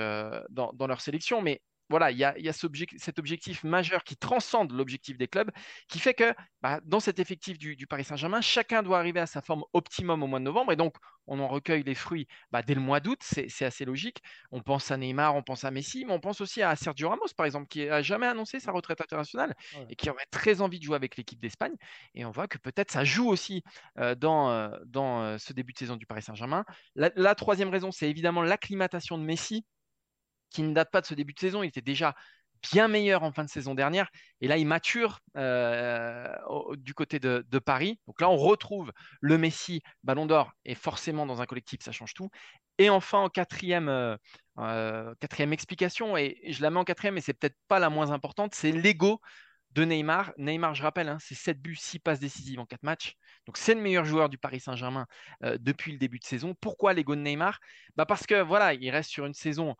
dans, 0.50 0.72
dans, 0.72 0.86
leur 0.86 1.00
sélection, 1.00 1.40
mais 1.42 1.60
voilà, 1.90 2.12
il 2.12 2.18
y 2.18 2.24
a, 2.24 2.52
cet 2.52 3.18
objectif 3.18 3.64
majeur 3.64 4.04
qui 4.04 4.16
transcende 4.16 4.72
l'objectif 4.72 5.18
des 5.18 5.26
clubs, 5.26 5.50
qui 5.88 5.98
fait 5.98 6.14
que 6.14 6.32
bah, 6.62 6.80
dans 6.84 7.00
cet 7.00 7.18
effectif 7.18 7.58
du, 7.58 7.86
Paris 7.88 8.04
Saint-Germain, 8.04 8.40
chacun 8.40 8.82
doit 8.84 8.98
arriver 8.98 9.18
à 9.18 9.26
sa 9.26 9.42
forme 9.42 9.64
optimum 9.72 10.22
au 10.22 10.28
mois 10.28 10.38
de 10.38 10.44
novembre, 10.44 10.72
et 10.72 10.76
donc 10.76 10.94
on 11.26 11.40
en 11.40 11.48
recueille 11.48 11.82
les 11.82 11.94
fruits 11.94 12.28
bah, 12.52 12.62
dès 12.62 12.74
le 12.74 12.80
mois 12.80 13.00
d'août, 13.00 13.18
c'est 13.22 13.64
assez 13.64 13.84
logique. 13.84 14.22
On 14.52 14.62
pense 14.62 14.90
à 14.90 14.96
Neymar, 14.96 15.34
on 15.34 15.42
pense 15.42 15.64
à 15.64 15.70
Messi, 15.72 16.04
mais 16.04 16.12
on 16.12 16.20
pense 16.20 16.40
aussi 16.40 16.62
à 16.62 16.76
Sergio 16.76 17.08
Ramos, 17.08 17.26
par 17.36 17.46
exemple, 17.46 17.66
qui 17.66 17.86
n'a 17.86 18.02
jamais 18.02 18.26
annoncé 18.26 18.60
sa 18.60 18.70
retraite 18.70 19.00
internationale 19.00 19.54
et 19.88 19.96
qui 19.96 20.10
aurait 20.10 20.26
très 20.30 20.60
envie 20.60 20.78
de 20.78 20.84
jouer 20.84 20.96
avec 20.96 21.16
l'équipe 21.16 21.40
d'Espagne. 21.40 21.74
Et 22.14 22.24
on 22.24 22.30
voit 22.30 22.46
que 22.46 22.58
peut-être 22.58 22.92
ça 22.92 23.04
joue 23.04 23.28
aussi 23.28 23.64
euh, 23.98 24.14
dans, 24.14 24.50
euh, 24.50 24.70
dans 24.86 25.22
euh, 25.22 25.38
ce 25.38 25.52
début 25.52 25.72
de 25.72 25.78
saison 25.78 25.96
du 25.96 26.06
Paris 26.06 26.22
Saint-Germain. 26.22 26.64
la 26.94 27.34
troisième 27.34 27.68
raison, 27.68 27.90
c'est 27.90 28.08
évidemment 28.08 28.42
l'acclimatation 28.42 29.18
de 29.18 29.24
Messi 29.24 29.64
qui 30.50 30.62
ne 30.62 30.74
date 30.74 30.90
pas 30.90 31.00
de 31.00 31.06
ce 31.06 31.14
début 31.14 31.32
de 31.32 31.38
saison. 31.40 31.62
Il 31.62 31.68
était 31.68 31.80
déjà 31.80 32.14
bien 32.72 32.88
meilleur 32.88 33.22
en 33.22 33.32
fin 33.32 33.44
de 33.44 33.48
saison 33.48 33.74
dernière. 33.74 34.10
Et 34.40 34.48
là, 34.48 34.56
il 34.56 34.66
mature 34.66 35.20
euh, 35.36 36.34
du 36.76 36.94
côté 36.94 37.18
de, 37.18 37.58
Paris. 37.58 37.98
Donc 38.06 38.20
là, 38.20 38.30
on 38.30 38.36
retrouve 38.36 38.92
le 39.20 39.38
Messi 39.38 39.82
Ballon 40.02 40.26
d'Or. 40.26 40.52
Et 40.64 40.74
forcément, 40.74 41.26
dans 41.26 41.40
un 41.40 41.46
collectif, 41.46 41.80
ça 41.82 41.92
change 41.92 42.14
tout. 42.14 42.30
Et 42.78 42.90
enfin, 42.90 43.18
en 43.18 43.28
quatrième, 43.28 43.88
euh, 43.88 44.16
euh, 44.58 45.14
quatrième 45.20 45.52
explication, 45.52 46.16
et 46.16 46.40
je 46.48 46.62
la 46.62 46.70
mets 46.70 46.78
en 46.78 46.84
quatrième, 46.84 47.14
mais 47.14 47.20
c'est 47.20 47.34
peut-être 47.34 47.56
pas 47.68 47.78
la 47.78 47.90
moins 47.90 48.10
importante, 48.10 48.54
c'est 48.54 48.72
l'ego 48.72 49.20
de 49.72 49.84
Neymar. 49.84 50.32
Neymar, 50.38 50.74
je 50.74 50.82
rappelle, 50.82 51.08
hein, 51.08 51.18
c'est 51.20 51.34
7 51.34 51.60
buts, 51.60 51.76
6 51.76 52.00
passes 52.00 52.18
décisives 52.18 52.58
en 52.58 52.66
4 52.66 52.82
matchs. 52.82 53.14
Donc 53.46 53.56
c'est 53.56 53.74
le 53.74 53.80
meilleur 53.80 54.04
joueur 54.04 54.28
du 54.28 54.38
Paris 54.38 54.60
Saint-Germain 54.60 55.06
depuis 55.42 55.92
le 55.92 55.98
début 55.98 56.18
de 56.18 56.24
saison. 56.24 56.54
Pourquoi 56.60 56.92
l'ego 56.92 57.14
de 57.14 57.20
Neymar? 57.20 57.60
Bah 57.96 58.04
Parce 58.04 58.26
que 58.26 58.42
voilà, 58.42 58.74
il 58.74 58.90
reste 58.90 59.10
sur 59.10 59.26
une 59.26 59.34
saison 59.34 59.76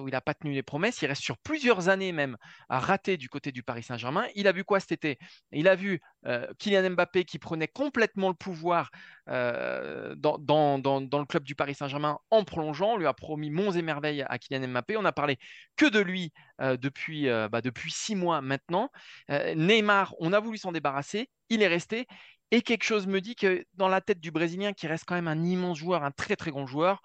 où 0.00 0.08
il 0.08 0.12
n'a 0.12 0.20
pas 0.20 0.34
tenu 0.34 0.52
les 0.52 0.62
promesses. 0.62 1.00
Il 1.02 1.06
reste 1.06 1.22
sur 1.22 1.38
plusieurs 1.38 1.88
années 1.88 2.12
même 2.12 2.36
à 2.68 2.78
rater 2.78 3.16
du 3.16 3.28
côté 3.28 3.52
du 3.52 3.62
Paris 3.62 3.82
Saint-Germain. 3.82 4.26
Il 4.34 4.46
a 4.48 4.52
vu 4.52 4.64
quoi 4.64 4.80
cet 4.80 4.92
été? 4.92 5.18
Il 5.52 5.68
a 5.68 5.74
vu 5.74 6.00
euh, 6.26 6.46
Kylian 6.58 6.90
Mbappé 6.90 7.24
qui 7.24 7.38
prenait 7.38 7.68
complètement 7.68 8.28
le 8.28 8.34
pouvoir 8.34 8.90
euh, 9.28 10.14
dans, 10.16 10.78
le 10.78 11.24
club 11.26 11.44
du 11.44 11.54
Paris 11.54 11.74
Saint-Germain 11.74 12.18
en 12.30 12.44
prolongeant. 12.44 12.92
On 12.92 12.96
lui 12.96 13.06
a 13.06 13.14
promis 13.14 13.50
monts 13.50 13.72
et 13.72 13.82
merveilles 13.82 14.22
à 14.28 14.38
Kylian 14.38 14.68
Mbappé. 14.68 14.96
On 14.96 15.02
n'a 15.02 15.12
parlé 15.12 15.38
que 15.76 15.86
de 15.86 16.00
lui 16.00 16.32
euh, 16.60 16.76
depuis, 16.76 17.28
bah, 17.50 17.60
depuis 17.60 17.90
six 17.90 18.14
mois 18.14 18.40
maintenant. 18.40 18.90
Neymar, 19.28 20.14
on 20.18 20.32
a 20.32 20.40
voulu 20.40 20.58
s'en 20.58 20.72
débarrasser. 20.72 21.30
Il 21.48 21.62
est 21.62 21.68
resté. 21.68 22.06
Et 22.52 22.62
quelque 22.62 22.82
chose 22.82 23.06
me 23.06 23.20
dit 23.20 23.36
que 23.36 23.64
dans 23.74 23.86
la 23.86 24.00
tête 24.00 24.18
du 24.18 24.32
Brésilien, 24.32 24.72
qui 24.72 24.88
reste 24.88 25.04
quand 25.06 25.14
même 25.14 25.28
un 25.28 25.44
immense 25.44 25.78
joueur, 25.78 26.02
un 26.02 26.10
très 26.10 26.34
très 26.34 26.50
grand 26.50 26.66
joueur, 26.66 27.00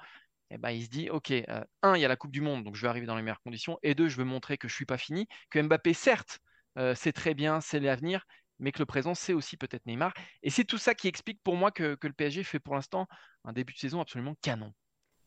eh 0.51 0.57
ben, 0.57 0.69
il 0.69 0.83
se 0.83 0.89
dit, 0.89 1.09
OK, 1.09 1.31
euh, 1.31 1.63
un, 1.81 1.95
il 1.95 2.01
y 2.01 2.05
a 2.05 2.07
la 2.07 2.15
Coupe 2.15 2.31
du 2.31 2.41
Monde, 2.41 2.63
donc 2.63 2.75
je 2.75 2.81
vais 2.81 2.87
arriver 2.87 3.07
dans 3.07 3.15
les 3.15 3.21
meilleures 3.21 3.41
conditions, 3.41 3.79
et 3.83 3.95
deux, 3.95 4.07
je 4.07 4.17
veux 4.17 4.25
montrer 4.25 4.57
que 4.57 4.67
je 4.67 4.73
ne 4.73 4.75
suis 4.75 4.85
pas 4.85 4.97
fini, 4.97 5.27
que 5.49 5.59
Mbappé, 5.59 5.93
certes, 5.93 6.39
euh, 6.77 6.93
c'est 6.95 7.13
très 7.13 7.33
bien, 7.33 7.61
c'est 7.61 7.79
l'avenir, 7.79 8.25
mais 8.59 8.71
que 8.71 8.79
le 8.79 8.85
présent, 8.85 9.15
c'est 9.15 9.33
aussi 9.33 9.57
peut-être 9.57 9.85
Neymar. 9.85 10.13
Et 10.43 10.49
c'est 10.49 10.63
tout 10.63 10.77
ça 10.77 10.93
qui 10.93 11.07
explique 11.07 11.41
pour 11.43 11.55
moi 11.55 11.71
que, 11.71 11.97
le 12.01 12.13
PSG 12.13 12.43
fait 12.43 12.59
pour 12.59 12.75
l'instant 12.75 13.07
un 13.43 13.53
début 13.53 13.73
de 13.73 13.79
saison 13.79 13.99
absolument 14.01 14.35
canon. 14.41 14.71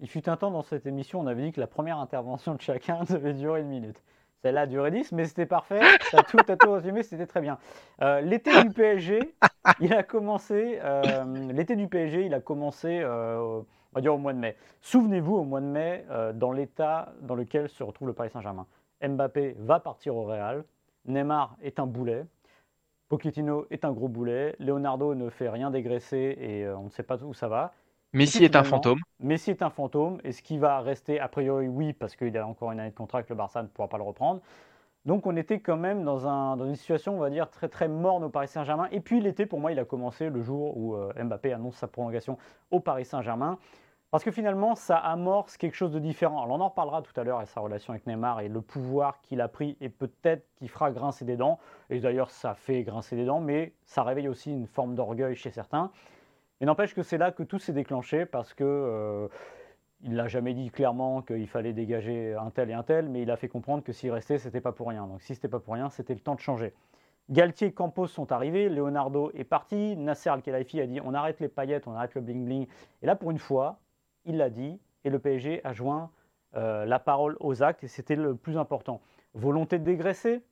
Il 0.00 0.08
fut 0.08 0.28
un 0.28 0.36
temps 0.36 0.50
dans 0.50 0.62
cette 0.62 0.86
émission, 0.86 1.20
on 1.20 1.26
avait 1.26 1.42
dit 1.42 1.52
que 1.52 1.60
la 1.60 1.66
première 1.66 1.98
intervention 1.98 2.54
de 2.54 2.60
chacun 2.60 3.02
devait 3.08 3.34
durer 3.34 3.60
une 3.60 3.68
minute. 3.68 4.02
Celle-là 4.42 4.62
a 4.62 4.66
duré 4.66 4.92
10, 4.92 5.10
mais 5.12 5.24
c'était 5.24 5.46
parfait. 5.46 5.80
T'as 6.12 6.22
tout, 6.22 6.38
tout 6.60 6.70
résumé, 6.70 7.02
c'était 7.02 7.26
très 7.26 7.40
bien. 7.40 7.58
Euh, 8.02 8.20
l'été 8.20 8.62
du 8.62 8.70
PSG, 8.70 9.34
il 9.80 9.92
a 9.92 10.04
commencé. 10.04 10.78
l'été 11.50 11.74
du 11.74 11.88
PSG, 11.88 12.24
il 12.26 12.34
a 12.34 12.40
commencé 12.40 13.02
on 13.92 13.98
va 13.98 14.00
dire 14.00 14.14
au 14.14 14.18
mois 14.18 14.32
de 14.32 14.38
mai. 14.38 14.56
Souvenez-vous, 14.80 15.36
au 15.36 15.44
mois 15.44 15.60
de 15.60 15.66
mai, 15.66 16.04
euh, 16.10 16.32
dans 16.32 16.52
l'état 16.52 17.12
dans 17.22 17.34
lequel 17.34 17.68
se 17.68 17.82
retrouve 17.82 18.08
le 18.08 18.14
Paris 18.14 18.30
Saint-Germain. 18.30 18.66
Mbappé 19.02 19.56
va 19.58 19.80
partir 19.80 20.16
au 20.16 20.24
Real, 20.24 20.64
Neymar 21.06 21.56
est 21.62 21.78
un 21.78 21.86
boulet, 21.86 22.24
Pochettino 23.08 23.66
est 23.70 23.84
un 23.84 23.92
gros 23.92 24.08
boulet, 24.08 24.54
Leonardo 24.58 25.14
ne 25.14 25.30
fait 25.30 25.48
rien 25.48 25.70
dégraisser 25.70 26.36
et 26.38 26.64
euh, 26.64 26.76
on 26.76 26.84
ne 26.84 26.90
sait 26.90 27.02
pas 27.02 27.22
où 27.24 27.32
ça 27.32 27.48
va. 27.48 27.72
Messi 28.12 28.44
est 28.44 28.56
un 28.56 28.64
fantôme. 28.64 29.00
Messi 29.20 29.50
est 29.50 29.62
un 29.62 29.70
fantôme. 29.70 30.18
Est-ce 30.24 30.42
qu'il 30.42 30.60
va 30.60 30.80
rester 30.80 31.20
A 31.20 31.28
priori, 31.28 31.68
oui, 31.68 31.92
parce 31.92 32.16
qu'il 32.16 32.36
a 32.38 32.46
encore 32.46 32.72
une 32.72 32.80
année 32.80 32.90
de 32.90 32.94
contrat 32.94 33.18
avec 33.18 33.28
le 33.28 33.36
Barça, 33.36 33.62
ne 33.62 33.68
pourra 33.68 33.88
pas 33.88 33.98
le 33.98 34.02
reprendre. 34.02 34.40
Donc 35.08 35.26
on 35.26 35.34
était 35.36 35.58
quand 35.58 35.78
même 35.78 36.04
dans, 36.04 36.62
une 36.66 36.76
situation, 36.76 37.16
on 37.16 37.18
va 37.18 37.30
dire, 37.30 37.48
très 37.48 37.70
très 37.70 37.88
morne 37.88 38.24
au 38.24 38.28
Paris 38.28 38.46
Saint-Germain. 38.46 38.88
Et 38.92 39.00
puis 39.00 39.22
l'été, 39.22 39.46
pour 39.46 39.58
moi, 39.58 39.72
il 39.72 39.78
a 39.78 39.86
commencé 39.86 40.28
le 40.28 40.42
jour 40.42 40.76
où 40.76 40.96
euh, 40.96 41.10
Mbappé 41.16 41.50
annonce 41.54 41.76
sa 41.76 41.88
prolongation 41.88 42.36
au 42.70 42.78
Paris 42.80 43.06
Saint-Germain. 43.06 43.56
Parce 44.10 44.22
que 44.22 44.30
finalement, 44.30 44.74
ça 44.74 44.98
amorce 44.98 45.56
quelque 45.56 45.76
chose 45.76 45.92
de 45.92 45.98
différent. 45.98 46.42
Alors 46.42 46.58
on 46.58 46.60
en 46.60 46.68
reparlera 46.68 47.00
tout 47.00 47.18
à 47.18 47.24
l'heure 47.24 47.40
et 47.40 47.46
sa 47.46 47.60
relation 47.60 47.94
avec 47.94 48.06
Neymar 48.06 48.40
et 48.40 48.50
le 48.50 48.60
pouvoir 48.60 49.22
qu'il 49.22 49.40
a 49.40 49.48
pris 49.48 49.78
et 49.80 49.88
peut-être 49.88 50.44
qu'il 50.56 50.68
fera 50.68 50.90
grincer 50.90 51.24
des 51.24 51.38
dents. 51.38 51.58
Et 51.88 52.00
d'ailleurs, 52.00 52.28
ça 52.28 52.52
fait 52.52 52.82
grincer 52.82 53.16
des 53.16 53.24
dents, 53.24 53.40
mais 53.40 53.72
ça 53.86 54.02
réveille 54.02 54.28
aussi 54.28 54.52
une 54.52 54.66
forme 54.66 54.94
d'orgueil 54.94 55.34
chez 55.36 55.50
certains. 55.50 55.90
Mais 56.60 56.66
n'empêche 56.66 56.94
que 56.94 57.02
c'est 57.02 57.18
là 57.18 57.32
que 57.32 57.44
tout 57.44 57.58
s'est 57.58 57.72
déclenché 57.72 58.26
parce 58.26 58.52
que 58.52 58.62
euh, 58.62 59.28
il 60.02 60.14
l'a 60.14 60.28
jamais 60.28 60.54
dit 60.54 60.70
clairement 60.70 61.22
qu'il 61.22 61.48
fallait 61.48 61.72
dégager 61.72 62.34
un 62.34 62.50
tel 62.50 62.70
et 62.70 62.74
un 62.74 62.82
tel, 62.82 63.08
mais 63.08 63.22
il 63.22 63.30
a 63.30 63.36
fait 63.36 63.48
comprendre 63.48 63.82
que 63.82 63.92
s'il 63.92 64.10
restait, 64.12 64.38
c'était 64.38 64.60
pas 64.60 64.72
pour 64.72 64.88
rien. 64.88 65.06
Donc 65.06 65.22
si 65.22 65.34
c'était 65.34 65.48
pas 65.48 65.60
pour 65.60 65.74
rien, 65.74 65.90
c'était 65.90 66.14
le 66.14 66.20
temps 66.20 66.34
de 66.34 66.40
changer. 66.40 66.72
Galtier 67.30 67.68
et 67.68 67.72
Campos 67.72 68.06
sont 68.06 68.32
arrivés, 68.32 68.68
Leonardo 68.68 69.30
est 69.34 69.44
parti, 69.44 69.96
Nasser 69.96 70.30
Al-Khelaifi 70.30 70.80
a 70.80 70.86
dit 70.86 71.00
on 71.04 71.12
arrête 71.14 71.40
les 71.40 71.48
paillettes, 71.48 71.86
on 71.86 71.94
arrête 71.94 72.14
le 72.14 72.22
bling 72.22 72.44
bling. 72.44 72.66
Et 73.02 73.06
là, 73.06 73.16
pour 73.16 73.30
une 73.30 73.38
fois, 73.38 73.80
il 74.24 74.38
l'a 74.38 74.48
dit, 74.50 74.80
et 75.04 75.10
le 75.10 75.18
PSG 75.18 75.60
a 75.64 75.72
joint 75.72 76.10
euh, 76.56 76.86
la 76.86 76.98
parole 76.98 77.36
aux 77.40 77.62
actes, 77.62 77.84
et 77.84 77.88
c'était 77.88 78.16
le 78.16 78.34
plus 78.34 78.56
important. 78.56 79.02
Volonté 79.34 79.78
de 79.78 79.84
dégraisser, 79.84 80.42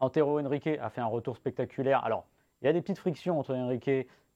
Antero 0.00 0.40
Henrique 0.40 0.66
a 0.66 0.90
fait 0.90 1.00
un 1.00 1.06
retour 1.06 1.36
spectaculaire. 1.36 2.04
Alors, 2.04 2.26
il 2.62 2.66
y 2.66 2.68
a 2.68 2.72
des 2.72 2.80
petites 2.80 2.98
frictions 2.98 3.38
entre 3.38 3.54
Henrique, 3.54 3.90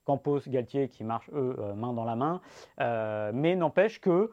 Campos, 0.05 0.41
Galtier 0.47 0.89
qui 0.89 1.05
marchent 1.05 1.31
eux 1.33 1.57
euh, 1.59 1.75
main 1.75 1.93
dans 1.93 2.05
la 2.05 2.17
main, 2.17 2.41
euh, 2.81 3.31
mais 3.35 3.57
n'empêche 3.57 4.01
que 4.01 4.31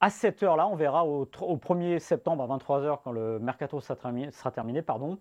à 0.00 0.10
cette 0.10 0.42
heure-là, 0.42 0.66
on 0.66 0.76
verra 0.76 1.04
au, 1.04 1.26
1er 1.26 1.98
septembre 1.98 2.42
à 2.42 2.56
23h 2.56 2.98
quand 3.04 3.12
le 3.12 3.38
mercato 3.38 3.80
sera 3.80 4.50
terminé, 4.50 4.82
pardon, 4.82 5.18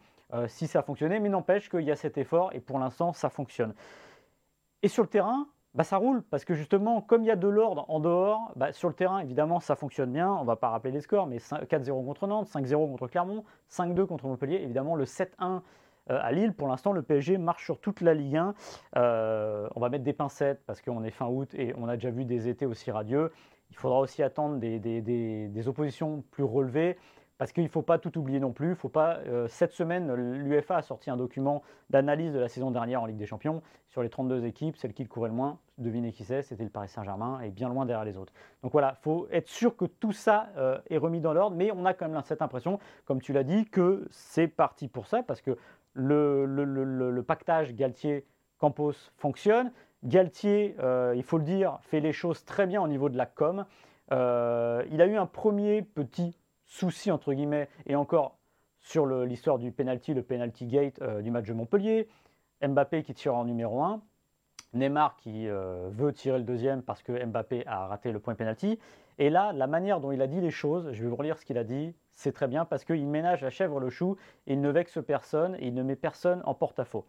si 0.47 0.67
ça 0.67 0.79
a 0.79 0.81
fonctionné, 0.83 1.19
mais 1.19 1.27
n'empêche 1.27 1.69
qu'il 1.69 1.81
y 1.81 1.91
a 1.91 1.95
cet 1.95 2.17
effort 2.17 2.51
et 2.53 2.59
pour 2.59 2.79
l'instant 2.79 3.11
ça 3.13 3.29
fonctionne. 3.29 3.73
Et 4.81 4.87
sur 4.87 5.03
le 5.03 5.09
terrain, 5.09 5.47
bah, 5.75 5.83
ça 5.83 5.97
roule, 5.97 6.23
parce 6.23 6.45
que 6.45 6.55
justement, 6.55 7.01
comme 7.01 7.23
il 7.23 7.27
y 7.27 7.31
a 7.31 7.35
de 7.35 7.47
l'ordre 7.47 7.85
en 7.89 7.99
dehors, 7.99 8.51
bah, 8.55 8.73
sur 8.73 8.87
le 8.87 8.95
terrain, 8.95 9.19
évidemment, 9.19 9.59
ça 9.59 9.75
fonctionne 9.75 10.11
bien. 10.11 10.31
On 10.31 10.41
ne 10.41 10.47
va 10.47 10.55
pas 10.55 10.69
rappeler 10.69 10.91
les 10.91 11.01
scores, 11.01 11.27
mais 11.27 11.37
4-0 11.37 12.05
contre 12.05 12.27
Nantes, 12.27 12.47
5-0 12.47 12.89
contre 12.89 13.07
Clermont, 13.07 13.43
5-2 13.69 14.05
contre 14.07 14.25
Montpellier, 14.25 14.61
évidemment, 14.63 14.95
le 14.95 15.05
7-1 15.05 15.27
euh, 15.41 16.19
à 16.21 16.31
Lille. 16.31 16.53
Pour 16.53 16.67
l'instant, 16.67 16.91
le 16.91 17.03
PSG 17.03 17.37
marche 17.37 17.65
sur 17.65 17.79
toute 17.79 18.01
la 18.01 18.15
Ligue 18.15 18.37
1. 18.37 18.53
Euh, 18.97 19.69
on 19.75 19.79
va 19.79 19.89
mettre 19.89 20.03
des 20.03 20.13
pincettes, 20.13 20.63
parce 20.65 20.81
qu'on 20.81 21.03
est 21.03 21.11
fin 21.11 21.27
août 21.27 21.53
et 21.53 21.75
on 21.77 21.87
a 21.87 21.95
déjà 21.95 22.09
vu 22.09 22.25
des 22.25 22.47
étés 22.47 22.65
aussi 22.65 22.89
radieux. 22.89 23.31
Il 23.69 23.77
faudra 23.77 23.99
aussi 23.99 24.23
attendre 24.23 24.57
des, 24.57 25.67
oppositions 25.67 26.23
plus 26.31 26.43
relevées. 26.43 26.97
Parce 27.39 27.53
qu'il 27.53 27.63
ne 27.63 27.69
faut 27.69 27.81
pas 27.81 27.99
tout 27.99 28.17
oublier 28.17 28.41
non 28.41 28.51
plus. 28.51 28.75
Euh, 28.97 29.47
cette 29.47 29.71
semaine, 29.71 30.13
l'UFA 30.13 30.75
a 30.75 30.81
sorti 30.81 31.09
un 31.09 31.15
document 31.15 31.63
d'analyse 31.89 32.33
de 32.33 32.39
la 32.39 32.49
saison 32.49 32.69
dernière 32.69 33.01
en 33.01 33.05
Ligue 33.05 33.15
des 33.15 33.25
Champions. 33.25 33.61
Sur 33.87 34.03
les 34.03 34.09
32 34.09 34.43
équipes, 34.43 34.75
celle 34.75 34.93
qui 34.93 35.07
courait 35.07 35.29
le 35.29 35.35
moins, 35.35 35.57
devinez 35.77 36.11
qui 36.11 36.25
c'est, 36.25 36.41
c'était 36.41 36.65
le 36.65 36.69
Paris 36.69 36.89
Saint-Germain 36.89 37.39
et 37.39 37.49
bien 37.49 37.69
loin 37.69 37.85
derrière 37.85 38.03
les 38.03 38.17
autres. 38.17 38.33
Donc 38.61 38.73
voilà, 38.73 38.97
il 38.99 39.03
faut 39.03 39.29
être 39.31 39.47
sûr 39.47 39.77
que 39.77 39.85
tout 39.85 40.11
ça 40.11 40.49
euh, 40.57 40.79
est 40.89 40.97
remis 40.97 41.21
dans 41.21 41.31
l'ordre. 41.31 41.55
Mais 41.55 41.71
on 41.71 41.85
a 41.85 41.93
quand 41.93 42.09
même 42.09 42.21
cette 42.25 42.41
impression, 42.41 42.77
comme 43.05 43.21
tu 43.21 43.31
l'as 43.31 43.45
dit, 43.45 43.63
que 43.67 44.05
c'est 44.11 44.49
parti 44.49 44.89
pour 44.89 45.07
ça. 45.07 45.23
Parce 45.23 45.39
que 45.39 45.57
le, 45.93 46.45
le, 46.45 47.23
pactage 47.23 47.73
Galtier-Campos 47.73 49.11
fonctionne. 49.15 49.71
Galtier, 50.03 50.75
euh, 50.79 51.13
il 51.15 51.23
faut 51.23 51.37
le 51.37 51.43
dire, 51.43 51.79
fait 51.81 51.99
les 51.99 52.13
choses 52.13 52.45
très 52.45 52.67
bien 52.67 52.81
au 52.81 52.87
niveau 52.87 53.09
de 53.09 53.17
la 53.17 53.25
com. 53.25 53.65
il 54.11 54.15
a 54.15 55.05
eu 55.05 55.17
un 55.17 55.25
premier 55.25 55.81
petit 55.81 56.37
souci, 56.65 57.11
entre 57.11 57.33
guillemets, 57.33 57.67
et 57.87 57.95
encore 57.95 58.39
sur 58.81 59.05
l'histoire 59.05 59.59
du 59.59 59.71
penalty, 59.71 60.13
le 60.13 60.23
penalty 60.23 60.65
gate 60.65 61.01
euh, 61.01 61.21
du 61.21 61.31
match 61.31 61.45
de 61.47 61.53
Montpellier. 61.53 62.07
Mbappé 62.61 63.03
qui 63.03 63.13
tire 63.13 63.35
en 63.35 63.45
numéro 63.45 63.81
1. 63.81 64.01
Neymar 64.73 65.15
qui 65.17 65.47
euh, 65.47 65.89
veut 65.91 66.13
tirer 66.13 66.37
le 66.37 66.43
deuxième 66.43 66.83
parce 66.83 67.01
que 67.01 67.25
Mbappé 67.25 67.65
a 67.65 67.87
raté 67.87 68.11
le 68.11 68.19
point 68.19 68.35
penalty. 68.35 68.79
Et 69.17 69.29
là, 69.29 69.51
la 69.53 69.67
manière 69.67 69.99
dont 69.99 70.11
il 70.11 70.21
a 70.21 70.27
dit 70.27 70.39
les 70.39 70.51
choses, 70.51 70.91
je 70.93 71.03
vais 71.03 71.09
vous 71.09 71.15
relire 71.15 71.37
ce 71.37 71.45
qu'il 71.45 71.57
a 71.57 71.63
dit, 71.63 71.93
c'est 72.11 72.31
très 72.31 72.47
bien 72.47 72.65
parce 72.65 72.85
qu'il 72.85 73.05
ménage 73.07 73.41
la 73.41 73.49
chèvre 73.49 73.79
le 73.79 73.89
chou 73.89 74.17
il 74.45 74.61
ne 74.61 74.69
vexe 74.69 74.99
personne 75.05 75.55
et 75.55 75.67
il 75.67 75.73
ne 75.73 75.83
met 75.83 75.95
personne 75.95 76.41
en 76.45 76.53
porte-à-faux. 76.53 77.05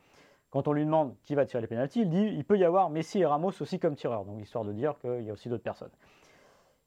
Quand 0.50 0.66
on 0.66 0.73
lui 0.73 0.85
demande 0.85 1.14
qui 1.23 1.35
va 1.35 1.47
tirer 1.47 1.61
les 1.61 1.66
pénalties, 1.66 2.02
il 2.02 2.11
dit 2.11 2.26
il 2.26 2.45
peut 2.45 2.59
y 2.59 2.64
avoir 2.64 2.90
Messi 2.90 3.21
et 3.21 3.26
Ramos 3.26 3.52
aussi 3.61 3.78
comme 3.78 3.95
tireurs, 3.95 4.25
donc 4.25 4.40
histoire 4.40 4.64
de 4.64 4.73
dire 4.73 4.99
qu'il 5.00 5.23
y 5.23 5.30
a 5.30 5.33
aussi 5.33 5.49
d'autres 5.49 5.62
personnes. 5.62 5.90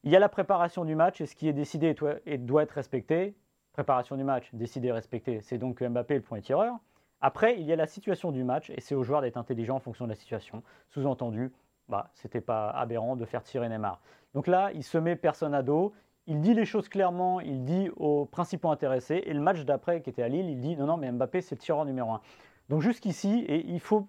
Il 0.03 0.12
y 0.12 0.15
a 0.17 0.20
la 0.20 0.29
préparation 0.29 0.84
du 0.84 0.96
match 0.96 1.22
et 1.22 1.25
ce 1.25 1.36
qui 1.36 1.48
est 1.48 1.53
décidé 1.53 1.96
et 2.25 2.38
doit 2.38 2.63
être 2.63 2.72
respecté. 2.72 3.36
Préparation 3.72 4.17
du 4.17 4.24
match, 4.24 4.50
décidé 4.53 4.89
et 4.89 4.91
respecté, 4.91 5.41
c'est 5.41 5.58
donc 5.58 5.82
Mbappé 5.82 6.15
le 6.15 6.22
point 6.22 6.41
tireur. 6.41 6.75
Après, 7.22 7.58
il 7.58 7.65
y 7.65 7.72
a 7.72 7.77
la 7.77 7.88
situation 7.88 8.34
du 8.34 8.43
match 8.43 8.70
et 8.70 8.82
c'est 8.82 8.96
au 8.96 9.03
joueur 9.03 9.22
d'être 9.22 9.38
intelligent 9.38 9.77
en 9.77 9.79
fonction 9.79 10.05
de 10.05 10.10
la 10.10 10.15
situation. 10.15 10.62
Sous-entendu, 10.89 11.53
bah, 11.88 12.10
c'était 12.13 12.41
pas 12.41 12.70
aberrant 12.70 13.15
de 13.15 13.24
faire 13.24 13.43
tirer 13.43 13.70
Neymar. 13.70 14.01
Donc 14.34 14.48
là, 14.48 14.72
il 14.74 14.84
se 14.84 14.98
met 14.98 15.15
personne 15.15 15.53
à 15.53 15.63
dos, 15.63 15.93
il 16.27 16.41
dit 16.41 16.53
les 16.53 16.65
choses 16.65 16.89
clairement, 16.89 17.39
il 17.39 17.63
dit 17.63 17.89
aux 17.96 18.25
principaux 18.25 18.70
intéressés. 18.70 19.24
Et 19.25 19.34
le 19.34 19.39
match 19.39 19.62
d'après, 19.63 20.01
qui 20.01 20.10
était 20.10 20.24
à 20.24 20.27
Lille, 20.27 20.50
il 20.50 20.60
dit 20.60 20.75
non, 20.75 20.86
non, 20.86 20.98
mais 20.98 21.12
Mbappé, 21.12 21.41
c'est 21.41 21.55
le 21.55 21.62
tireur 21.62 21.86
numéro 21.86 22.12
un. 22.12 22.22
Donc 22.70 22.82
jusqu'ici, 22.82 23.46
il 23.48 23.79
faut. 23.79 24.08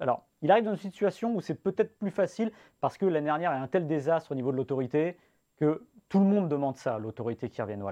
Alors, 0.00 0.24
il 0.40 0.50
arrive 0.50 0.64
dans 0.64 0.72
une 0.72 0.76
situation 0.76 1.34
où 1.34 1.40
c'est 1.40 1.54
peut-être 1.54 1.96
plus 1.98 2.10
facile 2.10 2.50
parce 2.80 2.98
que 2.98 3.06
l'année 3.06 3.26
dernière, 3.26 3.52
il 3.52 3.54
y 3.54 3.58
a 3.58 3.62
un 3.62 3.68
tel 3.68 3.86
désastre 3.86 4.32
au 4.32 4.34
niveau 4.34 4.50
de 4.50 4.56
l'autorité 4.56 5.16
que 5.56 5.86
tout 6.08 6.18
le 6.18 6.26
monde 6.26 6.48
demande 6.48 6.76
ça, 6.76 6.98
l'autorité 6.98 7.48
qui 7.48 7.62
revienne. 7.62 7.84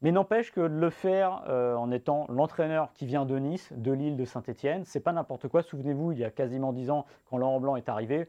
Mais 0.00 0.12
n'empêche 0.12 0.52
que 0.52 0.60
de 0.60 0.66
le 0.66 0.90
faire 0.90 1.44
euh, 1.48 1.74
en 1.74 1.90
étant 1.90 2.26
l'entraîneur 2.28 2.92
qui 2.92 3.06
vient 3.06 3.24
de 3.24 3.38
Nice, 3.38 3.72
de 3.74 3.92
Lille, 3.92 4.16
de 4.16 4.24
Saint-Etienne, 4.24 4.84
c'est 4.84 5.00
pas 5.00 5.12
n'importe 5.12 5.48
quoi. 5.48 5.62
Souvenez-vous, 5.62 6.12
il 6.12 6.18
y 6.18 6.24
a 6.24 6.30
quasiment 6.30 6.72
dix 6.72 6.90
ans, 6.90 7.04
quand 7.28 7.36
Laurent 7.36 7.58
Blanc 7.58 7.76
est 7.76 7.88
arrivé, 7.88 8.28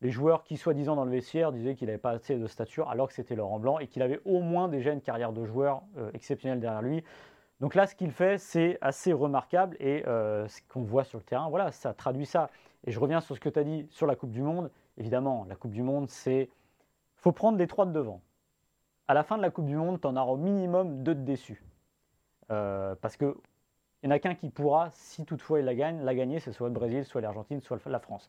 les 0.00 0.10
joueurs 0.10 0.42
qui, 0.42 0.56
soi-disant 0.56 0.96
dans 0.96 1.04
le 1.04 1.10
vestiaire, 1.10 1.52
disaient 1.52 1.76
qu'il 1.76 1.86
n'avait 1.86 1.98
pas 1.98 2.10
assez 2.10 2.36
de 2.36 2.46
stature 2.46 2.90
alors 2.90 3.08
que 3.08 3.14
c'était 3.14 3.36
Laurent 3.36 3.58
Blanc 3.58 3.78
et 3.78 3.86
qu'il 3.86 4.02
avait 4.02 4.20
au 4.24 4.40
moins 4.40 4.68
déjà 4.68 4.92
une 4.92 5.00
carrière 5.00 5.32
de 5.32 5.44
joueur 5.44 5.82
euh, 5.98 6.10
exceptionnelle 6.14 6.60
derrière 6.60 6.82
lui. 6.82 7.04
Donc 7.64 7.74
là, 7.74 7.86
ce 7.86 7.94
qu'il 7.94 8.12
fait, 8.12 8.36
c'est 8.36 8.76
assez 8.82 9.14
remarquable 9.14 9.74
et 9.80 10.06
euh, 10.06 10.46
ce 10.48 10.60
qu'on 10.68 10.82
voit 10.82 11.02
sur 11.02 11.18
le 11.18 11.24
terrain, 11.24 11.48
voilà, 11.48 11.72
ça 11.72 11.94
traduit 11.94 12.26
ça. 12.26 12.50
Et 12.86 12.92
je 12.92 13.00
reviens 13.00 13.22
sur 13.22 13.34
ce 13.34 13.40
que 13.40 13.48
tu 13.48 13.58
as 13.58 13.64
dit 13.64 13.86
sur 13.88 14.06
la 14.06 14.16
Coupe 14.16 14.32
du 14.32 14.42
Monde. 14.42 14.70
Évidemment, 14.98 15.46
la 15.48 15.54
Coupe 15.56 15.70
du 15.70 15.80
Monde, 15.80 16.10
c'est. 16.10 16.50
faut 17.16 17.32
prendre 17.32 17.56
les 17.56 17.66
trois 17.66 17.86
de 17.86 17.92
devant. 17.92 18.20
À 19.08 19.14
la 19.14 19.22
fin 19.22 19.38
de 19.38 19.42
la 19.42 19.48
Coupe 19.48 19.64
du 19.64 19.76
Monde, 19.76 19.98
tu 19.98 20.06
en 20.06 20.14
auras 20.14 20.32
au 20.32 20.36
minimum 20.36 21.02
deux 21.02 21.14
de 21.14 21.22
déçus. 21.22 21.64
Euh, 22.50 22.94
parce 23.00 23.16
qu'il 23.16 23.32
n'y 24.02 24.10
en 24.10 24.10
a 24.10 24.18
qu'un 24.18 24.34
qui 24.34 24.50
pourra, 24.50 24.90
si 24.90 25.24
toutefois 25.24 25.60
il 25.60 25.64
la 25.64 25.74
gagne, 25.74 26.02
la 26.02 26.14
gagner, 26.14 26.40
c'est 26.40 26.52
soit 26.52 26.68
le 26.68 26.74
Brésil, 26.74 27.06
soit 27.06 27.22
l'Argentine, 27.22 27.62
soit 27.62 27.80
la 27.86 27.98
France. 27.98 28.28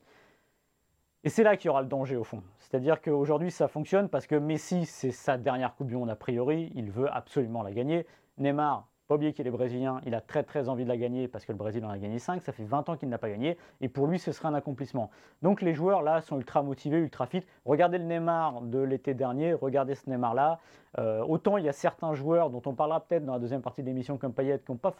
Et 1.25 1.29
c'est 1.29 1.43
là 1.43 1.57
qu'il 1.57 1.67
y 1.67 1.69
aura 1.69 1.81
le 1.81 1.89
danger 1.89 2.15
au 2.15 2.23
fond. 2.23 2.41
C'est-à-dire 2.59 3.01
qu'aujourd'hui 3.01 3.51
ça 3.51 3.67
fonctionne 3.67 4.07
parce 4.07 4.27
que 4.27 4.35
Messi, 4.35 4.85
c'est 4.85 5.11
sa 5.11 5.37
dernière 5.37 5.75
Coupe 5.75 5.87
du 5.87 5.97
Monde 5.97 6.09
a 6.09 6.15
priori, 6.15 6.71
il 6.73 6.89
veut 6.89 7.13
absolument 7.13 7.63
la 7.63 7.73
gagner. 7.73 8.07
Neymar, 8.37 8.87
pas 9.07 9.15
oublier 9.15 9.33
qu'il 9.33 9.45
est 9.45 9.51
brésilien, 9.51 10.01
il 10.05 10.15
a 10.15 10.21
très 10.21 10.43
très 10.43 10.67
envie 10.67 10.83
de 10.83 10.89
la 10.89 10.97
gagner 10.97 11.27
parce 11.27 11.45
que 11.45 11.51
le 11.51 11.57
Brésil 11.57 11.85
en 11.85 11.89
a 11.89 11.97
gagné 11.97 12.19
5, 12.19 12.41
ça 12.43 12.51
fait 12.51 12.63
20 12.63 12.89
ans 12.89 12.97
qu'il 12.97 13.09
n'a 13.09 13.17
pas 13.17 13.29
gagné, 13.29 13.57
et 13.81 13.87
pour 13.87 14.07
lui 14.07 14.17
ce 14.17 14.31
serait 14.31 14.47
un 14.47 14.53
accomplissement. 14.53 15.11
Donc 15.41 15.61
les 15.61 15.73
joueurs 15.73 16.01
là 16.01 16.21
sont 16.21 16.37
ultra 16.37 16.63
motivés, 16.63 16.97
ultra 16.97 17.27
fit. 17.27 17.43
Regardez 17.65 17.97
le 17.97 18.05
Neymar 18.05 18.61
de 18.61 18.79
l'été 18.79 19.13
dernier, 19.13 19.53
regardez 19.53 19.95
ce 19.95 20.09
Neymar 20.09 20.33
là. 20.33 20.59
Euh, 20.97 21.23
autant 21.23 21.57
il 21.57 21.65
y 21.65 21.69
a 21.69 21.73
certains 21.73 22.13
joueurs 22.13 22.49
dont 22.49 22.61
on 22.65 22.73
parlera 22.73 23.01
peut-être 23.01 23.25
dans 23.25 23.33
la 23.33 23.39
deuxième 23.39 23.61
partie 23.61 23.81
de 23.81 23.87
l'émission 23.87 24.17
comme 24.17 24.33
Payet 24.33 24.59
qui 24.59 24.71
n'ont 24.71 24.77
pas 24.77 24.93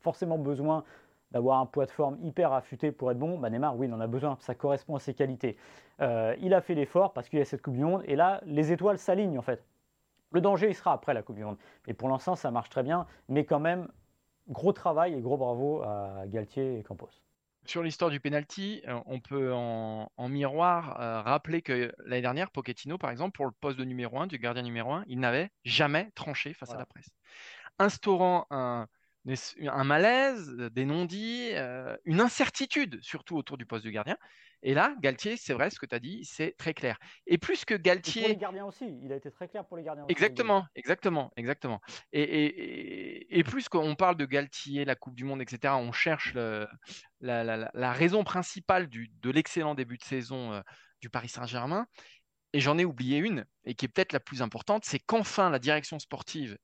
forcément 0.00 0.38
besoin 0.38 0.84
d'avoir 1.32 1.58
un 1.58 1.66
poids 1.66 1.84
de 1.84 1.90
forme 1.90 2.16
hyper 2.22 2.52
affûté 2.52 2.92
pour 2.92 3.10
être 3.10 3.18
bon, 3.18 3.38
bah 3.38 3.50
Neymar, 3.50 3.76
oui, 3.76 3.88
il 3.88 3.92
en 3.92 4.00
a 4.00 4.06
besoin, 4.06 4.36
ça 4.40 4.54
correspond 4.54 4.94
à 4.94 5.00
ses 5.00 5.14
qualités. 5.14 5.56
Euh, 6.00 6.34
il 6.40 6.54
a 6.54 6.60
fait 6.60 6.74
l'effort 6.74 7.12
parce 7.12 7.28
qu'il 7.28 7.40
y 7.40 7.42
a 7.42 7.44
cette 7.44 7.60
Coupe 7.60 7.74
du 7.74 7.84
Monde, 7.84 8.02
et 8.06 8.14
là, 8.14 8.40
les 8.46 8.72
étoiles 8.72 8.98
s'alignent 8.98 9.38
en 9.38 9.42
fait. 9.42 9.62
Le 10.34 10.40
danger, 10.40 10.68
il 10.68 10.74
sera 10.74 10.92
après 10.92 11.14
la 11.14 11.22
Coupe 11.22 11.36
du 11.36 11.44
Monde. 11.44 11.58
Et 11.86 11.94
pour 11.94 12.08
l'instant, 12.08 12.34
ça 12.34 12.50
marche 12.50 12.68
très 12.68 12.82
bien. 12.82 13.06
Mais 13.28 13.44
quand 13.44 13.60
même, 13.60 13.88
gros 14.48 14.72
travail 14.72 15.14
et 15.14 15.20
gros 15.20 15.36
bravo 15.36 15.82
à 15.82 16.24
Galtier 16.26 16.78
et 16.78 16.82
Campos. 16.82 17.08
Sur 17.66 17.84
l'histoire 17.84 18.10
du 18.10 18.18
penalty, 18.18 18.82
euh, 18.88 19.00
on 19.06 19.20
peut 19.20 19.52
en, 19.54 20.10
miroir 20.28 21.00
euh, 21.00 21.22
rappeler 21.22 21.62
que 21.62 21.94
l'année 22.04 22.20
dernière, 22.20 22.50
Pochettino, 22.50 22.98
par 22.98 23.10
exemple, 23.10 23.36
pour 23.36 23.46
le 23.46 23.52
poste 23.52 23.78
de 23.78 23.84
numéro 23.84 24.18
1, 24.18 24.26
du 24.26 24.38
gardien 24.38 24.62
numéro 24.62 24.92
1, 24.92 25.04
il 25.06 25.20
n'avait 25.20 25.50
jamais 25.64 26.10
tranché 26.16 26.52
face 26.52 26.74
à 26.74 26.78
la 26.78 26.84
presse. 26.84 27.08
Instaurant 27.78 28.46
un, 28.50 28.88
un 29.26 29.84
malaise, 29.84 30.50
des 30.72 30.84
non-dits, 30.84 31.52
une 32.04 32.20
incertitude 32.20 32.98
surtout 33.02 33.36
autour 33.36 33.56
du 33.56 33.66
poste 33.66 33.84
de 33.84 33.90
gardien. 33.90 34.16
Et 34.66 34.72
là, 34.72 34.94
Galtier, 35.00 35.36
c'est 35.36 35.52
vrai 35.52 35.68
ce 35.68 35.78
que 35.78 35.84
tu 35.84 35.94
as 35.94 35.98
dit, 35.98 36.24
c'est 36.24 36.56
très 36.56 36.72
clair. 36.72 36.98
Et 37.26 37.36
plus 37.36 37.66
que 37.66 37.74
Galtier. 37.74 38.22
pour 38.22 38.30
les 38.30 38.36
gardiens 38.36 38.64
aussi, 38.64 38.98
il 39.02 39.12
a 39.12 39.16
été 39.16 39.30
très 39.30 39.46
clair 39.46 39.66
pour 39.66 39.76
les 39.76 39.84
gardiens. 39.84 40.06
Exactement, 40.08 40.66
exactement, 40.74 41.30
exactement. 41.36 41.80
Et, 42.12 43.44
plus 43.44 43.68
qu'on 43.68 43.94
parle 43.94 44.16
de 44.16 44.24
Galtier, 44.24 44.86
la 44.86 44.94
Coupe 44.94 45.14
du 45.14 45.24
Monde, 45.24 45.42
etc., 45.42 45.74
on 45.76 45.92
cherche 45.92 46.34
la, 47.20 47.92
raison 47.92 48.24
principale 48.24 48.88
de 48.88 49.30
l'excellent 49.30 49.74
début 49.74 49.98
de 49.98 50.04
saison 50.04 50.62
du 51.02 51.10
Paris 51.10 51.28
Saint-Germain. 51.28 51.86
Et 52.54 52.60
j'en 52.60 52.78
ai 52.78 52.86
oublié 52.86 53.18
une, 53.18 53.44
et 53.64 53.74
qui 53.74 53.84
est 53.84 53.88
peut-être 53.88 54.12
la 54.12 54.20
plus 54.20 54.40
importante, 54.40 54.84
c'est 54.86 55.00
qu'enfin 55.00 55.50
la 55.50 55.58
direction 55.58 55.98
sportive 55.98 56.56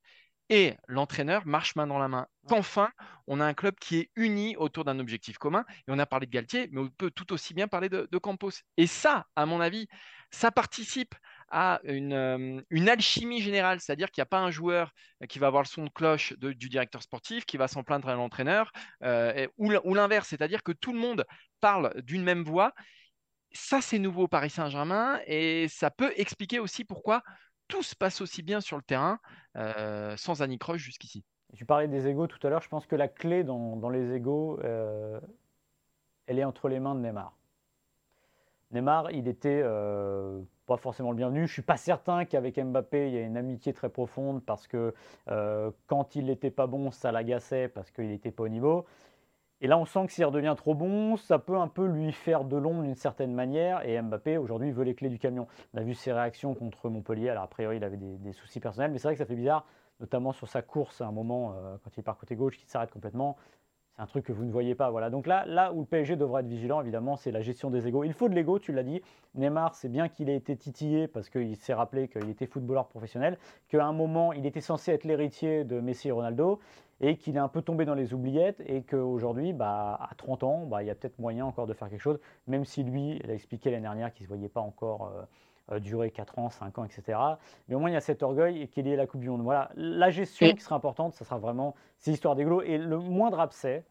et 0.51 0.75
l'entraîneur 0.87 1.47
marchent 1.47 1.77
main 1.77 1.87
dans 1.87 1.97
la 1.97 2.09
main. 2.09 2.27
Qu'enfin, 2.49 2.91
on 3.25 3.39
a 3.39 3.45
un 3.45 3.53
club 3.53 3.75
qui 3.79 3.99
est 3.99 4.11
uni 4.17 4.57
autour 4.57 4.83
d'un 4.83 4.99
objectif 4.99 5.37
commun. 5.37 5.63
Et 5.87 5.91
on 5.91 5.97
a 5.97 6.05
parlé 6.05 6.25
de 6.25 6.31
Galtier, 6.31 6.67
mais 6.73 6.81
on 6.81 6.89
peut 6.89 7.09
tout 7.09 7.31
aussi 7.31 7.53
bien 7.53 7.69
parler 7.69 7.87
de, 7.87 8.17
Campos. 8.17 8.51
Et 8.75 8.85
ça, 8.85 9.25
à 9.37 9.45
mon 9.45 9.61
avis, 9.61 9.87
ça 10.29 10.51
participe 10.51 11.15
à 11.49 11.79
une, 11.85 12.13
euh, 12.13 12.61
alchimie 12.87 13.41
générale, 13.41 13.79
c'est-à-dire 13.79 14.11
qu'il 14.11 14.21
n'y 14.21 14.23
a 14.23 14.27
pas 14.27 14.39
un 14.39 14.51
joueur 14.51 14.91
qui 15.29 15.39
va 15.39 15.47
avoir 15.47 15.63
le 15.63 15.67
son 15.67 15.85
de 15.85 15.89
cloche 15.89 16.33
du 16.37 16.67
directeur 16.67 17.01
sportif, 17.01 17.45
qui 17.45 17.55
va 17.55 17.69
s'en 17.69 17.83
plaindre 17.83 18.09
à 18.09 18.15
l'entraîneur, 18.15 18.73
euh, 19.03 19.47
ou 19.57 19.93
l'inverse, 19.93 20.27
c'est-à-dire 20.27 20.63
que 20.63 20.73
tout 20.73 20.91
le 20.91 20.99
monde 20.99 21.25
parle 21.61 21.93
d'une 22.01 22.23
même 22.23 22.43
voix. 22.43 22.73
Ça, 23.53 23.79
c'est 23.79 23.99
nouveau 23.99 24.23
au 24.23 24.27
Paris 24.27 24.49
Saint-Germain 24.49 25.19
et 25.27 25.67
ça 25.69 25.91
peut 25.91 26.13
expliquer 26.17 26.59
aussi 26.59 26.83
pourquoi 26.83 27.21
tout 27.71 27.81
se 27.81 27.95
passe 27.95 28.21
aussi 28.21 28.43
bien 28.43 28.61
sur 28.61 28.77
le 28.77 28.83
terrain 28.83 29.19
euh, 29.55 30.15
sans 30.17 30.41
Annie 30.41 30.59
Croche 30.59 30.81
jusqu'ici. 30.81 31.23
Tu 31.55 31.65
parlais 31.65 31.87
des 31.87 32.07
égaux 32.07 32.27
tout 32.27 32.45
à 32.45 32.49
l'heure. 32.49 32.61
Je 32.61 32.69
pense 32.69 32.85
que 32.85 32.95
la 32.95 33.07
clé 33.07 33.43
dans, 33.43 33.89
les 33.89 34.13
égaux, 34.13 34.59
euh, 34.63 35.19
elle 36.27 36.37
est 36.37 36.43
entre 36.43 36.69
les 36.69 36.79
mains 36.79 36.95
de 36.95 36.99
Neymar. 36.99 37.33
Neymar, 38.71 39.11
il 39.11 39.27
était 39.27 39.61
euh, 39.63 40.41
pas 40.65 40.77
forcément 40.77 41.11
le 41.11 41.17
bienvenu. 41.17 41.47
Je 41.47 41.51
suis 41.51 41.61
pas 41.61 41.77
certain 41.77 42.23
qu'avec 42.25 42.57
Mbappé, 42.57 43.07
il 43.07 43.13
y 43.13 43.17
ait 43.17 43.23
une 43.23 43.37
amitié 43.37 43.73
très 43.73 43.89
profonde 43.89 44.43
parce 44.45 44.67
que 44.67 44.93
quand 45.87 46.15
il 46.15 46.25
n'était 46.25 46.51
pas 46.51 46.67
bon, 46.67 46.91
ça 46.91 47.11
l'agaçait 47.11 47.67
parce 47.67 47.89
qu'il 47.91 48.07
n'était 48.07 48.31
pas 48.31 48.43
au 48.43 48.49
niveau. 48.49 48.85
Et 49.63 49.67
là, 49.67 49.77
on 49.77 49.85
sent 49.85 50.07
que 50.07 50.11
s'il 50.11 50.25
redevient 50.25 50.55
trop 50.57 50.73
bon, 50.73 51.17
ça 51.17 51.37
peut 51.37 51.55
un 51.55 51.67
peu 51.67 51.85
lui 51.85 52.11
faire 52.11 52.45
de 52.45 52.57
l'ombre 52.57 52.81
d'une 52.81 52.95
certaine 52.95 53.31
manière. 53.31 53.87
Et 53.87 54.01
Mbappé, 54.01 54.37
aujourd'hui, 54.37 54.71
veut 54.71 54.83
les 54.83 54.95
clés 54.95 55.09
du 55.09 55.19
camion. 55.19 55.47
On 55.75 55.77
a 55.77 55.83
vu 55.83 55.93
ses 55.93 56.11
réactions 56.11 56.55
contre 56.55 56.89
Montpellier. 56.89 57.29
Alors, 57.29 57.43
a 57.43 57.47
priori, 57.47 57.77
il 57.77 57.83
avait 57.83 57.97
des, 57.97 58.33
soucis 58.33 58.59
personnels. 58.59 58.89
Mais 58.91 58.97
c'est 58.97 59.07
vrai 59.07 59.13
que 59.13 59.19
ça 59.19 59.27
fait 59.27 59.35
bizarre, 59.35 59.67
notamment 59.99 60.31
sur 60.31 60.47
sa 60.47 60.63
course 60.63 60.99
à 60.99 61.05
un 61.05 61.11
moment, 61.11 61.53
euh, 61.53 61.77
quand 61.83 61.91
il 61.95 62.03
part 62.03 62.17
côté 62.17 62.35
gauche, 62.35 62.57
qu'il 62.57 62.67
s'arrête 62.67 62.89
complètement. 62.89 63.37
Un 64.01 64.07
truc 64.07 64.25
que 64.25 64.31
vous 64.31 64.45
ne 64.45 64.51
voyez 64.51 64.73
pas. 64.73 64.89
Voilà. 64.89 65.11
Donc 65.11 65.27
là, 65.27 65.45
là 65.45 65.71
où 65.71 65.81
le 65.81 65.85
PSG 65.85 66.15
devrait 66.15 66.41
être 66.41 66.47
vigilant, 66.47 66.81
évidemment, 66.81 67.17
c'est 67.17 67.29
la 67.29 67.41
gestion 67.41 67.69
des 67.69 67.87
égaux. 67.87 68.03
Il 68.03 68.13
faut 68.13 68.29
de 68.29 68.33
l'ego, 68.33 68.57
tu 68.57 68.73
l'as 68.73 68.81
dit. 68.81 68.99
Neymar, 69.35 69.75
c'est 69.75 69.89
bien 69.89 70.09
qu'il 70.09 70.27
ait 70.27 70.35
été 70.35 70.57
titillé 70.57 71.07
parce 71.07 71.29
qu'il 71.29 71.55
s'est 71.55 71.75
rappelé 71.75 72.07
qu'il 72.07 72.27
était 72.27 72.47
footballeur 72.47 72.87
professionnel, 72.87 73.37
qu'à 73.67 73.85
un 73.85 73.93
moment, 73.93 74.33
il 74.33 74.47
était 74.47 74.59
censé 74.59 74.91
être 74.91 75.03
l'héritier 75.03 75.65
de 75.65 75.79
Messi 75.79 76.07
et 76.07 76.11
Ronaldo 76.11 76.59
et 76.99 77.15
qu'il 77.15 77.35
est 77.35 77.39
un 77.39 77.47
peu 77.47 77.61
tombé 77.61 77.85
dans 77.85 77.93
les 77.93 78.15
oubliettes 78.15 78.59
et 78.65 78.81
qu'aujourd'hui, 78.81 79.53
bah, 79.53 79.99
à 80.01 80.15
30 80.15 80.43
ans, 80.45 80.65
bah, 80.65 80.81
il 80.81 80.87
y 80.87 80.89
a 80.89 80.95
peut-être 80.95 81.19
moyen 81.19 81.45
encore 81.45 81.67
de 81.67 81.73
faire 81.73 81.87
quelque 81.87 82.01
chose, 82.01 82.19
même 82.47 82.65
si 82.65 82.83
lui, 82.83 83.19
il 83.23 83.29
a 83.29 83.35
expliqué 83.35 83.69
l'année 83.69 83.83
dernière 83.83 84.11
qu'il 84.13 84.23
ne 84.23 84.29
se 84.29 84.33
voyait 84.33 84.49
pas 84.49 84.61
encore 84.61 85.11
euh, 85.15 85.21
euh, 85.71 85.79
durer 85.79 86.11
4 86.11 86.39
ans, 86.39 86.49
5 86.49 86.79
ans, 86.79 86.85
etc. 86.85 87.19
Mais 87.67 87.75
au 87.75 87.79
moins, 87.79 87.89
il 87.89 87.93
y 87.93 87.97
a 87.97 88.01
cet 88.01 88.23
orgueil 88.23 88.61
et 88.61 88.67
qu'il 88.67 88.87
y 88.87 88.91
ait 88.91 88.95
la 88.95 89.07
Coupe 89.07 89.21
du 89.21 89.29
Monde. 89.29 89.41
Voilà, 89.41 89.69
la 89.75 90.09
gestion 90.09 90.51
qui 90.51 90.61
sera 90.61 90.75
importante, 90.75 91.13
ça 91.13 91.23
sera 91.23 91.37
vraiment 91.37 91.75
ces 91.97 92.11
histoires 92.11 92.35
d'églo. 92.35 92.61
Et 92.61 92.77
le 92.77 92.97
moindre 92.97 93.39
abcès, 93.39 93.83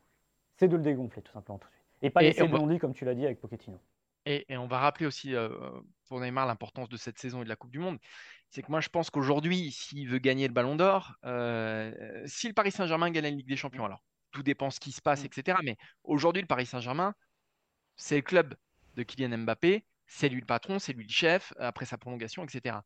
c'est 0.61 0.69
de 0.69 0.77
le 0.77 0.83
dégonfler 0.83 1.23
tout 1.23 1.33
simplement 1.33 1.59
tout 1.59 1.67
de 1.67 1.73
suite. 1.73 1.85
Et 2.03 2.11
pas 2.11 2.23
laisser 2.23 2.47
le 2.47 2.79
comme 2.79 2.95
tu 2.95 3.05
l'as 3.05 3.15
dit 3.15 3.25
avec 3.25 3.41
Pochettino. 3.41 3.81
Et, 4.27 4.45
on 4.51 4.67
va 4.67 4.79
rappeler 4.79 5.07
aussi 5.07 5.35
euh, 5.35 5.49
pour 6.07 6.21
Neymar 6.21 6.47
l'importance 6.47 6.89
de 6.89 6.97
cette 6.97 7.19
saison 7.19 7.41
et 7.41 7.45
de 7.45 7.49
la 7.49 7.57
Coupe 7.57 7.71
du 7.71 7.79
Monde 7.79 7.99
c'est 8.51 8.63
que 8.63 8.71
moi 8.71 8.81
je 8.81 8.89
pense 8.89 9.11
qu'aujourd'hui, 9.11 9.71
s'il 9.71 10.09
veut 10.09 10.19
gagner 10.19 10.49
le 10.49 10.53
Ballon 10.53 10.77
d'Or, 10.77 11.15
euh, 11.25 12.23
si 12.27 12.49
le 12.49 12.53
Paris 12.53 12.73
Saint-Germain 12.73 13.11
gagne 13.11 13.23
la 13.23 13.31
Ligue 13.31 13.47
des 13.47 13.57
Champions, 13.57 13.85
alors 13.85 14.03
tout 14.33 14.43
dépend 14.43 14.71
ce 14.71 14.81
qui 14.81 14.93
se 14.93 15.01
passe, 15.01 15.23
mm. 15.23 15.27
etc. 15.27 15.59
Mais 15.63 15.77
aujourd'hui, 16.03 16.43
le 16.43 16.49
Paris 16.49 16.67
Saint-Germain, 16.67 17.15
c'est 17.97 18.17
le 18.17 18.23
club 18.23 18.57
de 18.97 19.03
Kylian 19.05 19.39
Mbappé, 19.39 19.85
c'est 20.07 20.29
lui 20.29 20.41
le 20.41 20.47
patron, 20.47 20.81
c'est 20.81 20.93
lui 20.93 21.05
le 21.05 21.13
chef, 21.13 21.53
après 21.59 21.87
sa 21.87 21.97
prolongation, 21.97 22.45
etc. 22.45 22.79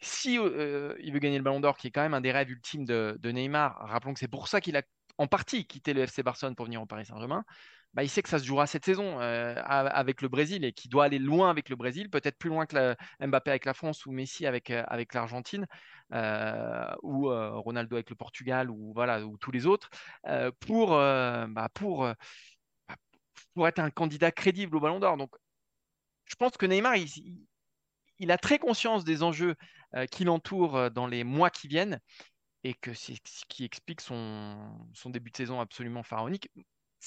Si 0.00 0.38
euh, 0.38 0.96
il 1.00 1.12
veut 1.12 1.18
gagner 1.18 1.38
le 1.38 1.44
Ballon 1.44 1.60
d'Or, 1.60 1.76
qui 1.76 1.88
est 1.88 1.90
quand 1.90 2.02
même 2.02 2.14
un 2.14 2.22
des 2.22 2.32
rêves 2.32 2.50
ultimes 2.50 2.86
de, 2.86 3.18
de 3.20 3.30
Neymar, 3.30 3.76
rappelons 3.80 4.14
que 4.14 4.20
c'est 4.20 4.28
pour 4.28 4.48
ça 4.48 4.62
qu'il 4.62 4.76
a 4.76 4.82
en 5.18 5.26
partie 5.26 5.66
quitté 5.66 5.94
le 5.94 6.02
FC 6.02 6.22
Barcelone 6.22 6.54
pour 6.54 6.66
venir 6.66 6.82
au 6.82 6.86
Paris 6.86 7.06
Saint-Germain, 7.06 7.44
bah, 7.96 8.02
il 8.02 8.10
sait 8.10 8.22
que 8.22 8.28
ça 8.28 8.38
se 8.38 8.44
jouera 8.44 8.66
cette 8.66 8.84
saison 8.84 9.20
euh, 9.20 9.54
avec 9.64 10.20
le 10.20 10.28
Brésil 10.28 10.66
et 10.66 10.72
qu'il 10.72 10.90
doit 10.90 11.04
aller 11.04 11.18
loin 11.18 11.48
avec 11.48 11.70
le 11.70 11.76
Brésil, 11.76 12.10
peut-être 12.10 12.36
plus 12.36 12.50
loin 12.50 12.66
que 12.66 12.94
Mbappé 13.20 13.50
avec 13.50 13.64
la 13.64 13.72
France 13.72 14.04
ou 14.04 14.12
Messi 14.12 14.46
avec, 14.46 14.70
euh, 14.70 14.84
avec 14.86 15.14
l'Argentine 15.14 15.66
euh, 16.12 16.94
ou 17.02 17.30
Ronaldo 17.30 17.96
avec 17.96 18.10
le 18.10 18.16
Portugal 18.16 18.70
ou, 18.70 18.92
voilà, 18.92 19.24
ou 19.24 19.38
tous 19.38 19.50
les 19.50 19.64
autres, 19.64 19.88
pour, 20.60 20.90
bah, 20.90 21.68
pour, 21.72 22.02
bah, 22.02 22.96
pour 23.54 23.66
être 23.66 23.78
un 23.78 23.90
candidat 23.90 24.30
crédible 24.30 24.76
au 24.76 24.80
Ballon 24.80 25.00
d'Or. 25.00 25.16
Donc, 25.16 25.34
je 26.26 26.34
pense 26.34 26.58
que 26.58 26.66
Neymar, 26.66 26.96
il 28.18 28.30
a 28.30 28.36
très 28.36 28.58
conscience 28.58 29.04
des 29.04 29.22
enjeux 29.22 29.54
qui 30.10 30.24
l'entourent 30.24 30.90
dans 30.90 31.06
les 31.06 31.24
mois 31.24 31.48
qui 31.48 31.66
viennent 31.66 31.98
et 32.64 32.74
que 32.74 32.94
c'est 32.94 33.14
ce 33.26 33.44
qui 33.48 33.64
explique 33.64 34.00
son, 34.00 34.88
son 34.92 35.10
début 35.10 35.30
de 35.30 35.36
saison 35.36 35.60
absolument 35.60 36.02
pharaonique 36.02 36.50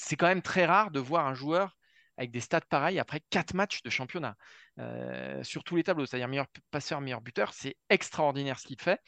c'est 0.00 0.16
quand 0.16 0.28
même 0.28 0.42
très 0.42 0.64
rare 0.64 0.90
de 0.90 1.00
voir 1.00 1.26
un 1.26 1.34
joueur 1.34 1.76
avec 2.16 2.30
des 2.30 2.40
stats 2.40 2.60
pareils 2.60 2.98
après 2.98 3.20
quatre 3.30 3.54
matchs 3.54 3.82
de 3.82 3.90
championnat 3.90 4.36
euh, 4.78 5.42
sur 5.42 5.64
tous 5.64 5.76
les 5.76 5.82
tableaux, 5.82 6.06
c'est-à-dire 6.06 6.28
meilleur 6.28 6.46
passeur, 6.70 7.00
meilleur 7.00 7.20
buteur. 7.20 7.52
C'est 7.54 7.76
extraordinaire 7.88 8.58
ce 8.58 8.66
qu'il 8.66 8.80
fait. 8.80 9.00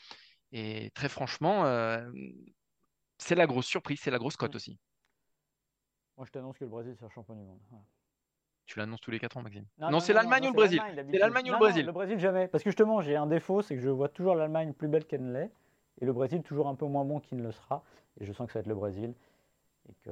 Et 0.52 0.90
très 0.94 1.08
franchement, 1.08 1.64
euh, 1.64 2.10
c'est 3.18 3.34
la 3.34 3.46
grosse 3.46 3.66
surprise, 3.66 4.00
c'est 4.02 4.10
la 4.10 4.18
grosse 4.18 4.36
cote 4.36 4.54
aussi. 4.54 4.78
Moi, 6.16 6.26
je 6.26 6.32
t'annonce 6.32 6.58
que 6.58 6.64
le 6.64 6.70
Brésil 6.70 6.94
sera 6.96 7.08
champion 7.10 7.34
du 7.34 7.42
monde. 7.42 7.60
Tu 8.66 8.78
l'annonces 8.78 9.00
tous 9.00 9.10
les 9.10 9.18
quatre 9.18 9.36
ans, 9.36 9.42
Maxime 9.42 9.66
Non, 9.78 10.00
c'est 10.00 10.12
l'Allemagne 10.12 10.44
ou 10.44 10.48
le 10.48 10.52
Brésil? 10.52 10.80
C'est 11.10 11.18
l'Allemagne 11.18 11.50
ou 11.50 11.52
le 11.52 11.58
Brésil? 11.58 11.86
Le 11.86 11.92
Brésil, 11.92 12.18
jamais. 12.18 12.48
Parce 12.48 12.62
que 12.62 12.70
justement, 12.70 13.00
j'ai 13.00 13.16
un 13.16 13.26
défaut, 13.26 13.60
c'est 13.60 13.74
que 13.74 13.82
je 13.82 13.90
vois 13.90 14.08
toujours 14.08 14.34
l'Allemagne 14.34 14.72
plus 14.72 14.88
belle 14.88 15.06
qu'elle 15.06 15.24
ne 15.24 15.32
l'est. 15.32 15.50
Et 16.00 16.04
le 16.04 16.12
Brésil 16.12 16.42
toujours 16.42 16.68
un 16.68 16.74
peu 16.74 16.86
moins 16.86 17.04
bon 17.04 17.20
qu'il 17.20 17.38
ne 17.38 17.42
le 17.42 17.52
sera. 17.52 17.84
Et 18.20 18.24
je 18.24 18.32
sens 18.32 18.46
que 18.46 18.52
ça 18.52 18.58
va 18.58 18.60
être 18.60 18.68
le 18.68 18.74
Brésil 18.74 19.14
et 19.88 19.94
que 20.04 20.10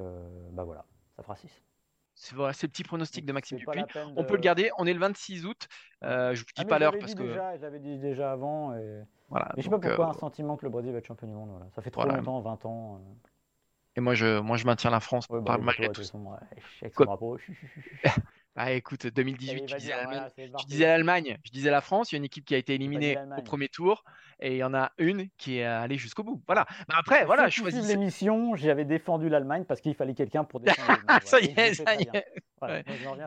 bah 0.51 0.63
voilà, 0.63 0.85
ça 1.15 1.23
fera 1.23 1.35
6. 1.35 1.49
C'est 2.13 2.35
vrai, 2.35 2.53
c'est 2.53 2.67
le 2.67 2.71
petit 2.71 2.83
pronostic 2.83 3.25
de 3.25 3.33
Maxime 3.33 3.57
Dupuis. 3.57 3.81
On 4.15 4.23
peut 4.23 4.35
le 4.35 4.41
garder. 4.41 4.69
On 4.77 4.85
est 4.85 4.93
le 4.93 4.99
26 4.99 5.45
août. 5.45 5.67
Euh, 6.03 6.35
je 6.35 6.41
ne 6.41 6.45
vous 6.45 6.51
dis 6.55 6.61
ah, 6.61 6.65
pas 6.65 6.77
l'heure 6.79 6.93
parce 6.99 7.15
que. 7.15 7.33
J'avais 7.59 7.79
dit 7.79 7.97
déjà 7.97 8.31
avant. 8.31 8.75
Et... 8.75 9.01
Voilà, 9.29 9.51
mais 9.55 9.61
je 9.61 9.63
sais 9.63 9.71
pas 9.71 9.79
pourquoi 9.79 10.07
euh, 10.07 10.09
un 10.09 10.13
sentiment 10.13 10.57
que 10.57 10.65
le 10.65 10.71
Brésil 10.71 10.91
va 10.91 10.97
être 10.97 11.05
champion 11.05 11.27
du 11.27 11.33
monde. 11.33 11.49
Voilà. 11.51 11.67
Ça 11.73 11.81
fait 11.81 11.89
trop 11.89 12.03
longtemps, 12.03 12.41
20 12.41 12.65
ans. 12.65 12.95
Euh. 12.95 12.99
Et 13.95 14.01
moi 14.01 14.13
je, 14.13 14.39
moi, 14.39 14.57
je 14.57 14.65
maintiens 14.65 14.89
la 14.89 14.99
France 14.99 15.27
ouais, 15.29 15.41
bah, 15.41 15.57
malgré 15.57 15.89
tout. 15.89 16.03
Son, 16.03 16.37
Ah, 18.55 18.71
écoute, 18.73 19.07
2018, 19.07 19.65
tu 19.65 19.75
disais, 19.75 20.85
l'Allemagne, 20.85 21.37
je 21.45 21.51
disais 21.51 21.71
la 21.71 21.81
France. 21.81 22.11
Il 22.11 22.15
y 22.15 22.17
a 22.17 22.19
une 22.19 22.25
équipe 22.25 22.45
qui 22.45 22.53
a 22.53 22.57
été 22.57 22.73
éliminée 22.75 23.17
au 23.37 23.41
premier 23.41 23.69
tour 23.69 24.03
et 24.39 24.53
il 24.53 24.57
y 24.57 24.63
en 24.63 24.73
a 24.73 24.91
une 24.97 25.29
qui 25.37 25.59
est 25.59 25.65
allée 25.65 25.97
jusqu'au 25.97 26.23
bout. 26.23 26.41
Voilà. 26.47 26.65
Mais 26.89 26.95
après, 26.97 27.25
voilà, 27.25 27.47
je 27.47 27.55
choisis. 27.55 27.87
l'émission, 27.87 28.55
j'avais 28.55 28.85
défendu 28.85 29.29
l'Allemagne 29.29 29.63
parce 29.65 29.79
qu'il 29.79 29.95
fallait 29.95 30.15
quelqu'un 30.15 30.43
pour 30.43 30.59
défendre. 30.59 30.99
ça 31.23 31.39
y 31.39 31.45
est, 31.45 31.75
ça 31.75 31.95
y 31.95 32.03
est. 32.13 32.25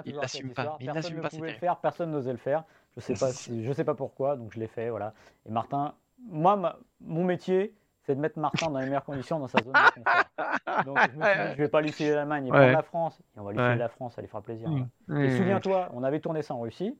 il 0.04 0.16
l'assume 0.16 0.52
pas. 0.52 0.76
Il 0.80 0.92
personne 0.92 1.16
ne 1.16 1.28
pouvait 1.28 1.52
le 1.52 1.58
faire, 1.58 1.76
personne 1.78 2.10
n'osait 2.10 2.32
le 2.32 2.38
faire. 2.38 2.64
Je 2.96 3.00
sais 3.00 3.14
pas, 3.18 3.30
je 3.30 3.72
sais 3.72 3.84
pas 3.84 3.94
pourquoi, 3.94 4.37
donc 4.37 4.52
je 4.52 4.60
l'ai 4.60 4.68
fait, 4.68 4.90
voilà. 4.90 5.14
Et 5.46 5.50
Martin, 5.50 5.94
moi, 6.18 6.78
mon 7.00 7.24
métier, 7.24 7.74
c'est 8.06 8.14
de 8.14 8.20
mettre 8.20 8.38
Martin 8.38 8.70
dans 8.70 8.78
les 8.78 8.86
meilleures 8.86 9.04
conditions 9.04 9.38
dans 9.38 9.48
sa 9.48 9.62
zone 9.62 9.72
de 9.72 10.02
confort. 10.02 10.84
Donc 10.84 10.98
je 11.12 11.18
me 11.18 11.24
suis 11.24 11.34
dit, 11.34 11.50
je 11.52 11.62
vais 11.62 11.68
pas 11.68 11.80
lui 11.80 11.92
filer 11.92 12.10
l'Allemagne, 12.10 12.46
il 12.46 12.52
va 12.52 12.70
la 12.70 12.82
France. 12.82 13.20
Et 13.36 13.40
on 13.40 13.44
va 13.44 13.52
lui 13.52 13.58
filer 13.58 13.76
la 13.76 13.88
France, 13.88 14.14
ça 14.14 14.20
lui 14.22 14.28
fera 14.28 14.42
plaisir. 14.42 14.68
Et 15.10 15.36
souviens-toi, 15.36 15.90
on 15.92 16.02
avait 16.04 16.20
tourné 16.20 16.42
ça 16.42 16.54
en 16.54 16.60
Russie. 16.60 16.96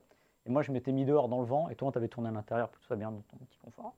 Et 0.47 0.51
moi, 0.51 0.63
je 0.63 0.73
m'étais 0.73 0.93
mis 0.93 1.07
dehors 1.07 1.29
dans 1.29 1.41
le 1.41 1.47
vent. 1.47 1.71
Et 1.71 1.75
toi, 1.75 1.89
on 1.89 1.91
t'avait 1.91 2.09
tourné 2.09 2.29
à 2.29 2.33
l'intérieur 2.33 2.69
pour 2.69 2.77
que 2.77 2.83
tout 2.83 2.87
soit 2.87 2.97
bien 2.97 3.11
dans 3.11 3.23
ton 3.23 3.39
petit 3.39 3.59
confort. 3.59 3.95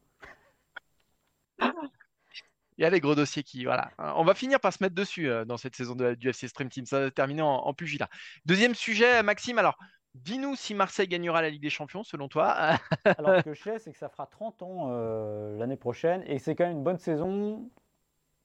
Il 2.78 2.82
y 2.82 2.84
a 2.84 2.90
les 2.90 3.00
gros 3.00 3.14
dossiers 3.14 3.42
qui. 3.42 3.64
Voilà. 3.64 3.90
On 3.98 4.22
va 4.22 4.34
finir 4.34 4.60
par 4.60 4.72
se 4.72 4.82
mettre 4.82 4.94
dessus 4.94 5.28
euh, 5.28 5.44
dans 5.44 5.56
cette 5.56 5.74
saison 5.74 5.94
de, 5.94 6.14
du 6.14 6.28
FC 6.28 6.46
Stream 6.46 6.68
Team. 6.68 6.84
Ça 6.84 7.00
va 7.00 7.10
terminer 7.10 7.42
en, 7.42 7.48
en 7.48 7.74
pugilat. 7.74 8.08
Deuxième 8.44 8.74
sujet, 8.74 9.22
Maxime. 9.22 9.58
Alors, 9.58 9.76
Dis-nous 10.24 10.56
si 10.56 10.74
Marseille 10.74 11.08
gagnera 11.08 11.42
la 11.42 11.50
Ligue 11.50 11.62
des 11.62 11.70
Champions, 11.70 12.02
selon 12.02 12.28
toi. 12.28 12.78
Alors, 13.04 13.38
ce 13.38 13.42
que 13.44 13.54
je 13.54 13.62
sais, 13.62 13.78
c'est 13.78 13.92
que 13.92 13.98
ça 13.98 14.08
fera 14.08 14.26
30 14.26 14.62
ans 14.62 14.88
euh, 14.90 15.58
l'année 15.58 15.76
prochaine 15.76 16.22
et 16.26 16.38
c'est 16.38 16.54
quand 16.54 16.64
même 16.64 16.78
une 16.78 16.84
bonne 16.84 16.98
saison 16.98 17.68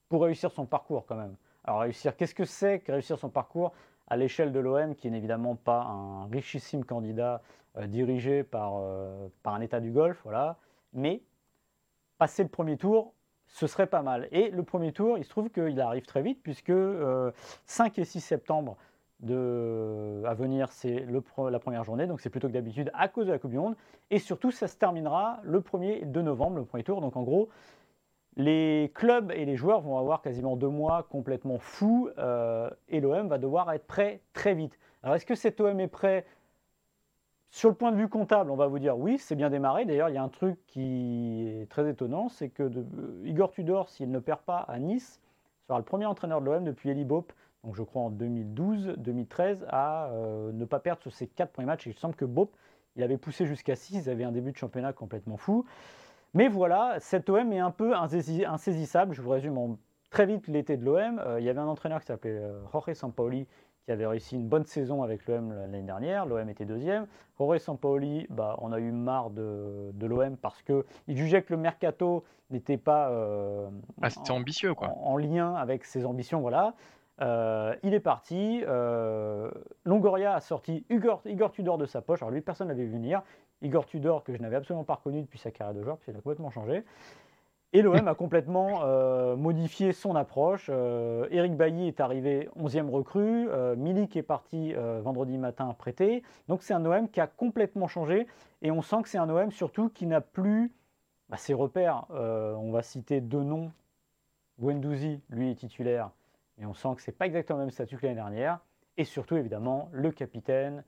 pour 0.09 0.23
réussir 0.23 0.51
son 0.51 0.65
parcours, 0.65 1.05
quand 1.05 1.15
même. 1.15 1.35
Alors, 1.63 1.81
réussir, 1.81 2.15
qu'est-ce 2.17 2.35
que 2.35 2.45
c'est 2.45 2.79
que 2.79 2.91
réussir 2.91 3.17
son 3.17 3.29
parcours 3.29 3.71
à 4.07 4.17
l'échelle 4.17 4.51
de 4.51 4.59
l'OM, 4.59 4.95
qui 4.95 5.09
n'est 5.09 5.17
évidemment 5.17 5.55
pas 5.55 5.83
un 5.83 6.25
richissime 6.27 6.83
candidat 6.83 7.41
euh, 7.77 7.87
dirigé 7.87 8.43
par, 8.43 8.73
euh, 8.77 9.29
par 9.41 9.53
un 9.53 9.61
État 9.61 9.79
du 9.79 9.91
Golfe, 9.91 10.19
voilà. 10.23 10.57
Mais 10.91 11.23
passer 12.17 12.43
le 12.43 12.49
premier 12.49 12.75
tour, 12.75 13.13
ce 13.47 13.67
serait 13.67 13.87
pas 13.87 14.01
mal. 14.01 14.27
Et 14.31 14.49
le 14.49 14.63
premier 14.63 14.91
tour, 14.91 15.17
il 15.17 15.23
se 15.23 15.29
trouve 15.29 15.49
qu'il 15.49 15.79
arrive 15.79 16.05
très 16.05 16.21
vite, 16.21 16.41
puisque 16.43 16.73
5 17.65 17.97
et 17.99 18.05
6 18.05 18.19
septembre 18.19 18.77
à 19.23 20.33
venir, 20.33 20.71
c'est 20.71 21.05
la 21.05 21.59
première 21.59 21.83
journée, 21.83 22.07
donc 22.07 22.21
c'est 22.21 22.29
plutôt 22.29 22.47
que 22.47 22.53
d'habitude 22.53 22.89
à 22.93 23.07
cause 23.07 23.27
de 23.27 23.31
la 23.31 23.39
Coupe 23.39 23.51
du 23.51 23.57
Monde. 23.57 23.75
Et 24.09 24.19
surtout, 24.19 24.51
ça 24.51 24.67
se 24.67 24.77
terminera 24.77 25.39
le 25.43 25.59
1er 25.59 26.09
de 26.09 26.21
novembre, 26.21 26.57
le 26.57 26.65
premier 26.65 26.83
tour. 26.83 27.01
Donc 27.01 27.15
en 27.15 27.23
gros, 27.23 27.49
les 28.37 28.91
clubs 28.95 29.31
et 29.31 29.45
les 29.45 29.55
joueurs 29.55 29.81
vont 29.81 29.97
avoir 29.97 30.21
quasiment 30.21 30.55
deux 30.55 30.69
mois 30.69 31.03
complètement 31.03 31.59
fous 31.59 32.09
euh, 32.17 32.69
et 32.87 33.01
l'OM 33.01 33.27
va 33.27 33.37
devoir 33.37 33.71
être 33.73 33.85
prêt 33.85 34.21
très 34.33 34.53
vite. 34.53 34.79
Alors 35.03 35.15
est-ce 35.15 35.25
que 35.25 35.35
cet 35.35 35.59
OM 35.59 35.79
est 35.79 35.87
prêt? 35.87 36.25
Sur 37.53 37.67
le 37.67 37.75
point 37.75 37.91
de 37.91 37.97
vue 37.97 38.07
comptable, 38.07 38.49
on 38.49 38.55
va 38.55 38.67
vous 38.67 38.79
dire 38.79 38.97
oui, 38.97 39.17
c'est 39.17 39.35
bien 39.35 39.49
démarré. 39.49 39.83
D'ailleurs, 39.83 40.07
il 40.07 40.15
y 40.15 40.17
a 40.17 40.23
un 40.23 40.29
truc 40.29 40.57
qui 40.67 41.49
est 41.49 41.69
très 41.69 41.89
étonnant, 41.89 42.29
c'est 42.29 42.47
que 42.47 42.63
euh, 42.63 43.23
Igor 43.25 43.51
Tudor, 43.51 43.89
s'il 43.89 44.09
ne 44.09 44.19
perd 44.19 44.39
pas 44.39 44.59
à 44.59 44.79
Nice, 44.79 45.19
sera 45.67 45.77
le 45.77 45.83
premier 45.83 46.05
entraîneur 46.05 46.39
de 46.39 46.45
l'OM 46.45 46.63
depuis 46.63 46.89
Eli 46.89 47.03
Bope, 47.03 47.33
donc 47.63 47.75
je 47.75 47.83
crois 47.83 48.01
en 48.03 48.11
2012-2013, 48.11 49.65
à 49.67 50.07
euh, 50.07 50.51
ne 50.51 50.65
pas 50.65 50.79
perdre 50.79 51.01
sur 51.01 51.13
ses 51.13 51.27
quatre 51.27 51.51
premiers 51.51 51.67
matchs. 51.67 51.85
il 51.85 51.93
semble 51.93 52.15
que 52.15 52.25
Bope, 52.25 52.55
il 52.95 53.03
avait 53.03 53.17
poussé 53.17 53.45
jusqu'à 53.45 53.75
6, 53.75 54.05
il 54.05 54.09
avait 54.09 54.23
un 54.23 54.31
début 54.31 54.51
de 54.51 54.57
championnat 54.57 54.93
complètement 54.93 55.37
fou. 55.37 55.65
Mais 56.33 56.47
voilà, 56.47 56.95
cet 56.99 57.29
OM 57.29 57.51
est 57.51 57.59
un 57.59 57.71
peu 57.71 57.93
insaisissable. 57.95 59.13
Je 59.13 59.21
vous 59.21 59.29
résume 59.29 59.77
très 60.09 60.25
vite 60.25 60.47
l'été 60.47 60.77
de 60.77 60.85
l'OM. 60.85 61.19
Euh, 61.19 61.39
il 61.39 61.45
y 61.45 61.49
avait 61.49 61.59
un 61.59 61.67
entraîneur 61.67 61.99
qui 61.99 62.07
s'appelait 62.07 62.31
euh, 62.31 62.61
Jorge 62.71 62.93
Sampaoli 62.93 63.47
qui 63.85 63.91
avait 63.91 64.05
réussi 64.05 64.35
une 64.35 64.47
bonne 64.47 64.65
saison 64.65 65.01
avec 65.01 65.25
l'OM 65.27 65.51
l'année 65.53 65.81
dernière. 65.81 66.25
L'OM 66.25 66.47
était 66.49 66.65
deuxième. 66.65 67.07
Jorge 67.37 67.57
Sampaoli, 67.57 68.27
bah, 68.29 68.55
on 68.59 68.71
a 68.71 68.79
eu 68.79 68.91
marre 68.91 69.31
de, 69.31 69.91
l'OM 69.99 70.37
parce 70.37 70.61
qu'il 70.61 70.83
jugeait 71.17 71.41
que 71.41 71.53
le 71.53 71.59
mercato 71.59 72.23
n'était 72.51 72.77
pas 72.77 73.09
euh, 73.09 73.69
ah, 74.01 74.09
ambitieux, 74.29 74.73
quoi. 74.73 74.89
En, 74.89 75.17
lien 75.17 75.55
avec 75.55 75.85
ses 75.85 76.05
ambitions. 76.05 76.41
Voilà. 76.41 76.75
Il 77.21 77.93
est 77.93 77.99
parti. 77.99 78.63
Longoria 79.85 80.35
a 80.35 80.39
sorti 80.39 80.85
Igor, 80.89 81.21
Tudor 81.51 81.77
de 81.77 81.85
sa 81.85 82.01
poche. 82.01 82.21
Alors 82.21 82.31
lui, 82.31 82.41
personne 82.41 82.67
ne 82.67 82.73
l'avait 82.73 82.85
vu 82.85 82.93
venir. 82.93 83.21
Igor 83.61 83.85
Tudor, 83.85 84.23
que 84.23 84.33
je 84.33 84.41
n'avais 84.41 84.55
absolument 84.55 84.83
pas 84.83 84.95
reconnu 84.95 85.21
depuis 85.21 85.39
sa 85.39 85.51
carrière 85.51 85.75
de 85.75 85.83
joueur, 85.83 85.97
puisqu'il 85.97 86.17
a 86.17 86.21
complètement 86.21 86.49
changé. 86.49 86.83
Et 87.73 87.81
l'OM 87.81 88.05
a 88.05 88.15
complètement 88.15 88.81
euh, 88.83 89.37
modifié 89.37 89.93
son 89.93 90.15
approche. 90.15 90.67
Euh, 90.69 91.27
Eric 91.31 91.55
Bailly 91.55 91.87
est 91.87 92.01
arrivé 92.01 92.49
11e 92.59 92.89
recrue. 92.89 93.47
Euh, 93.49 93.77
Milik 93.77 94.17
est 94.17 94.23
parti 94.23 94.73
vendredi 94.73 95.37
matin 95.37 95.73
prêté. 95.77 96.23
Donc 96.49 96.63
c'est 96.63 96.73
un 96.73 96.85
OM 96.85 97.09
qui 97.09 97.21
a 97.21 97.27
complètement 97.27 97.87
changé. 97.87 98.27
Et 98.61 98.71
on 98.71 98.81
sent 98.81 99.03
que 99.03 99.09
c'est 99.09 99.17
un 99.17 99.29
OM 99.29 99.51
surtout 99.51 99.89
qui 99.89 100.05
n'a 100.05 100.19
plus 100.19 100.71
bah, 101.29 101.37
ses 101.37 101.53
repères. 101.53 102.05
on 102.09 102.71
va 102.71 102.83
citer 102.83 103.21
deux 103.21 103.43
noms. 103.43 103.71
Gwendouzi, 104.59 105.21
lui, 105.29 105.51
est 105.51 105.55
titulaire. 105.55 106.11
Mais 106.61 106.67
on 106.67 106.75
sent 106.75 106.89
que 106.95 107.01
ce 107.01 107.09
n'est 107.09 107.17
pas 107.17 107.25
exactement 107.25 107.57
le 107.57 107.65
même 107.65 107.71
statut 107.71 107.97
que 107.97 108.03
l'année 108.03 108.15
dernière. 108.15 108.59
Et 108.95 109.03
surtout, 109.03 109.35
évidemment, 109.35 109.89
le 109.91 110.11
capitaine, 110.11 110.83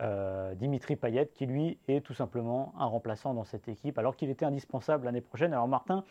euh, 0.00 0.54
Dimitri 0.54 0.96
Payet, 0.96 1.28
qui 1.28 1.46
lui 1.46 1.78
est 1.88 2.04
tout 2.04 2.12
simplement 2.12 2.74
un 2.78 2.84
remplaçant 2.84 3.32
dans 3.32 3.44
cette 3.44 3.66
équipe, 3.66 3.98
alors 3.98 4.16
qu'il 4.16 4.28
était 4.28 4.44
indispensable 4.44 5.06
l'année 5.06 5.22
prochaine. 5.22 5.54
Alors 5.54 5.66
Martin, 5.66 6.04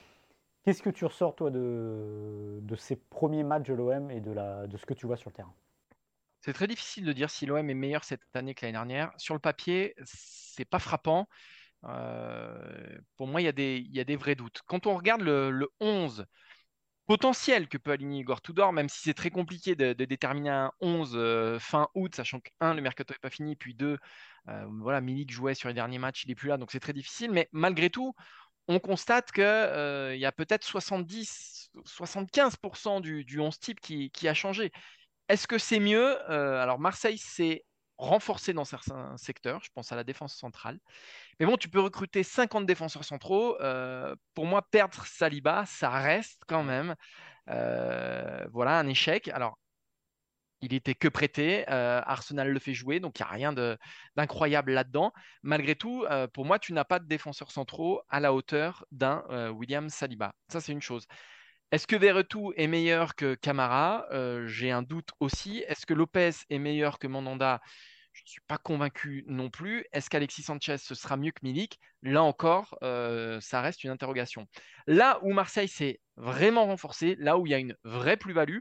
qu'est-ce 0.65 0.81
que 0.81 0.89
tu 0.89 1.05
ressors 1.05 1.35
toi 1.35 1.51
de, 1.51 2.59
ces 2.75 2.95
premiers 2.95 3.43
matchs 3.43 3.67
de 3.67 3.75
l'OM 3.75 4.09
et 4.09 4.19
de, 4.19 4.33
ce 4.77 4.85
que 4.87 4.95
tu 4.95 5.05
vois 5.05 5.15
sur 5.15 5.29
le 5.29 5.35
terrain? 5.35 5.53
C'est 6.39 6.53
très 6.53 6.67
difficile 6.67 7.05
de 7.05 7.13
dire 7.13 7.29
si 7.29 7.45
l'OM 7.45 7.69
est 7.69 7.75
meilleur 7.75 8.03
cette 8.03 8.35
année 8.35 8.55
que 8.55 8.65
l'année 8.65 8.73
dernière. 8.73 9.11
Sur 9.17 9.35
le 9.35 9.39
papier, 9.39 9.93
c'est 10.05 10.65
pas 10.65 10.79
frappant. 10.79 11.27
Euh, 11.83 12.97
pour 13.15 13.27
moi, 13.27 13.41
il 13.41 13.43
y, 13.43 13.47
a 13.47 13.51
des, 13.51 13.77
il 13.77 13.95
y, 13.95 13.99
a 13.99 14.05
des 14.05 14.15
vrais 14.15 14.33
doutes. 14.33 14.61
Quand 14.65 14.87
on 14.87 14.95
regarde 14.95 15.21
le, 15.21 15.51
le 15.51 15.69
11 15.81 16.25
potentiel 17.05 17.67
que 17.67 17.77
peut 17.77 17.91
aligner 17.91 18.21
Igor 18.21 18.41
Tudor, 18.41 18.73
même 18.73 18.89
si 18.89 19.01
c'est 19.01 19.13
très 19.13 19.29
compliqué 19.29 19.75
de, 19.75 19.93
déterminer 19.93 20.49
un 20.49 20.71
11 20.81 21.11
euh, 21.15 21.59
fin 21.59 21.89
août, 21.95 22.15
sachant 22.15 22.39
que, 22.39 22.49
un, 22.59 22.73
le 22.73 22.81
mercato 22.81 23.13
n'est 23.13 23.19
pas 23.19 23.29
fini, 23.29 23.55
puis 23.55 23.73
deux, 23.73 23.97
euh, 24.49 24.65
voilà, 24.81 25.01
Milik 25.01 25.31
jouait 25.31 25.55
sur 25.55 25.67
les 25.67 25.73
derniers 25.73 25.99
matchs, 25.99 26.23
il 26.23 26.29
n'est 26.29 26.35
plus 26.35 26.49
là, 26.49 26.57
donc 26.57 26.71
c'est 26.71 26.79
très 26.79 26.93
difficile. 26.93 27.31
Mais 27.31 27.49
malgré 27.51 27.89
tout, 27.89 28.13
on 28.67 28.79
constate 28.79 29.31
qu'il 29.31 29.43
euh, 29.43 30.15
y 30.15 30.25
a 30.25 30.31
peut-être 30.31 30.63
70, 30.63 31.71
75% 31.85 33.01
du, 33.01 33.25
du 33.25 33.39
11 33.39 33.59
type 33.59 33.79
qui, 33.81 34.09
qui 34.11 34.27
a 34.27 34.33
changé. 34.33 34.71
Est-ce 35.29 35.47
que 35.47 35.57
c'est 35.57 35.79
mieux? 35.79 36.19
Alors 36.29 36.79
Marseille, 36.79 37.17
c'est 37.17 37.63
renforcé 37.97 38.53
dans 38.53 38.65
certains 38.65 39.15
secteurs. 39.17 39.61
Je 39.63 39.69
pense 39.73 39.91
à 39.91 39.95
la 39.95 40.03
défense 40.03 40.35
centrale. 40.35 40.79
Mais 41.39 41.45
bon, 41.45 41.57
tu 41.57 41.69
peux 41.69 41.79
recruter 41.79 42.23
50 42.23 42.65
défenseurs 42.65 43.03
centraux. 43.03 43.59
Euh, 43.61 44.15
pour 44.33 44.45
moi, 44.45 44.61
perdre 44.61 45.05
Saliba, 45.05 45.65
ça 45.65 45.89
reste 45.89 46.41
quand 46.47 46.63
même 46.63 46.95
euh, 47.49 48.45
voilà, 48.51 48.79
un 48.79 48.87
échec. 48.87 49.27
Alors, 49.29 49.57
il 50.61 50.73
était 50.73 50.95
que 50.95 51.07
prêté. 51.07 51.65
Euh, 51.69 52.01
Arsenal 52.05 52.49
le 52.49 52.59
fait 52.59 52.73
jouer, 52.73 52.99
donc 52.99 53.19
il 53.19 53.23
n'y 53.23 53.27
a 53.27 53.31
rien 53.31 53.53
d'incroyable 54.15 54.71
là-dedans. 54.71 55.11
Malgré 55.41 55.75
tout, 55.75 56.05
pour 56.33 56.45
moi, 56.45 56.57
tu 56.57 56.73
n'as 56.73 56.85
pas 56.85 56.99
de 56.99 57.05
défenseurs 57.05 57.51
centraux 57.51 58.01
à 58.09 58.19
la 58.19 58.33
hauteur 58.33 58.85
d'un 58.91 59.23
William 59.51 59.89
Saliba. 59.89 60.33
Ça, 60.47 60.61
c'est 60.61 60.71
une 60.71 60.81
chose. 60.81 61.05
Est-ce 61.71 61.87
que 61.87 61.95
Verretou 61.95 62.53
est 62.55 62.67
meilleur 62.67 63.15
que 63.15 63.35
Camara? 63.35 64.05
J'ai 64.45 64.71
un 64.71 64.83
doute 64.83 65.09
aussi. 65.19 65.63
Est-ce 65.67 65.85
que 65.85 65.93
Lopez 65.93 66.31
est 66.49 66.59
meilleur 66.59 66.99
que 66.99 67.07
Mandanda? 67.07 67.61
Je 68.13 68.21
ne 68.21 68.27
suis 68.27 68.41
pas 68.47 68.59
convaincu 68.59 69.23
non 69.27 69.49
plus. 69.49 69.85
Est-ce 69.91 70.07
qu'Alexis 70.09 70.43
Sanchez, 70.43 70.77
sera 70.77 71.17
mieux 71.17 71.31
que 71.31 71.39
Milik? 71.41 71.79
Là 72.03 72.21
encore, 72.21 72.77
euh, 72.83 73.41
ça 73.41 73.59
reste 73.61 73.83
une 73.83 73.89
interrogation. 73.89 74.47
Là 74.85 75.19
où 75.23 75.33
Marseille 75.33 75.67
s'est 75.67 75.99
vraiment 76.15 76.67
renforcé, 76.67 77.15
là 77.17 77.39
où 77.39 77.47
il 77.47 77.49
y 77.49 77.55
a 77.55 77.59
une 77.59 77.75
vraie 77.83 78.17
plus-value, 78.17 78.59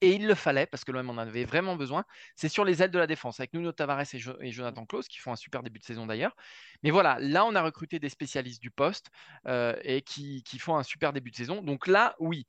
et 0.00 0.12
il 0.12 0.26
le 0.26 0.34
fallait 0.34 0.66
parce 0.66 0.84
que 0.84 0.92
l'OM 0.92 1.10
en 1.10 1.18
avait 1.18 1.44
vraiment 1.44 1.76
besoin. 1.76 2.04
C'est 2.34 2.48
sur 2.48 2.64
les 2.64 2.82
ailes 2.82 2.90
de 2.90 2.98
la 2.98 3.06
défense 3.06 3.40
avec 3.40 3.52
Nuno 3.52 3.72
Tavares 3.72 4.14
et, 4.14 4.50
Jonathan 4.50 4.86
Klaus 4.86 5.08
qui 5.08 5.18
font 5.18 5.32
un 5.32 5.36
super 5.36 5.62
début 5.62 5.78
de 5.78 5.84
saison 5.84 6.06
d'ailleurs. 6.06 6.34
Mais 6.82 6.90
voilà, 6.90 7.18
là 7.20 7.44
on 7.44 7.54
a 7.54 7.62
recruté 7.62 7.98
des 7.98 8.08
spécialistes 8.08 8.62
du 8.62 8.70
poste 8.70 9.10
euh, 9.46 9.76
et 9.82 10.02
qui, 10.02 10.42
font 10.58 10.76
un 10.76 10.82
super 10.82 11.12
début 11.12 11.30
de 11.30 11.36
saison. 11.36 11.62
Donc 11.62 11.86
là, 11.86 12.16
oui. 12.18 12.46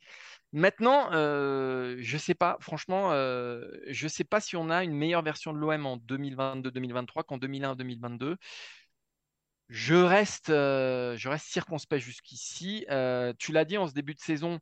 Maintenant, 0.54 1.10
euh, 1.14 1.98
je 2.00 2.14
ne 2.16 2.20
sais 2.20 2.34
pas, 2.36 2.58
franchement, 2.60 3.12
euh, 3.14 3.66
je 3.88 4.06
ne 4.06 4.10
sais 4.10 4.24
pas 4.26 4.42
si 4.42 4.56
on 4.56 4.70
a 4.70 4.84
une 4.84 4.94
meilleure 4.94 5.24
version 5.24 5.54
de 5.54 5.58
l'OM 5.58 5.86
en 5.86 5.98
2022-2023 5.98 7.24
qu'en 7.24 7.38
2001-2022. 7.38 8.36
Je 9.70 9.96
reste, 9.96 10.48
je 10.50 11.30
reste 11.30 11.46
circonspect 11.48 12.04
jusqu'ici. 12.04 12.86
tu 13.40 13.52
l'as 13.54 13.66
dit 13.66 13.78
en 13.78 13.88
ce 13.88 13.94
début 13.94 14.14
de 14.14 14.20
saison, 14.20 14.60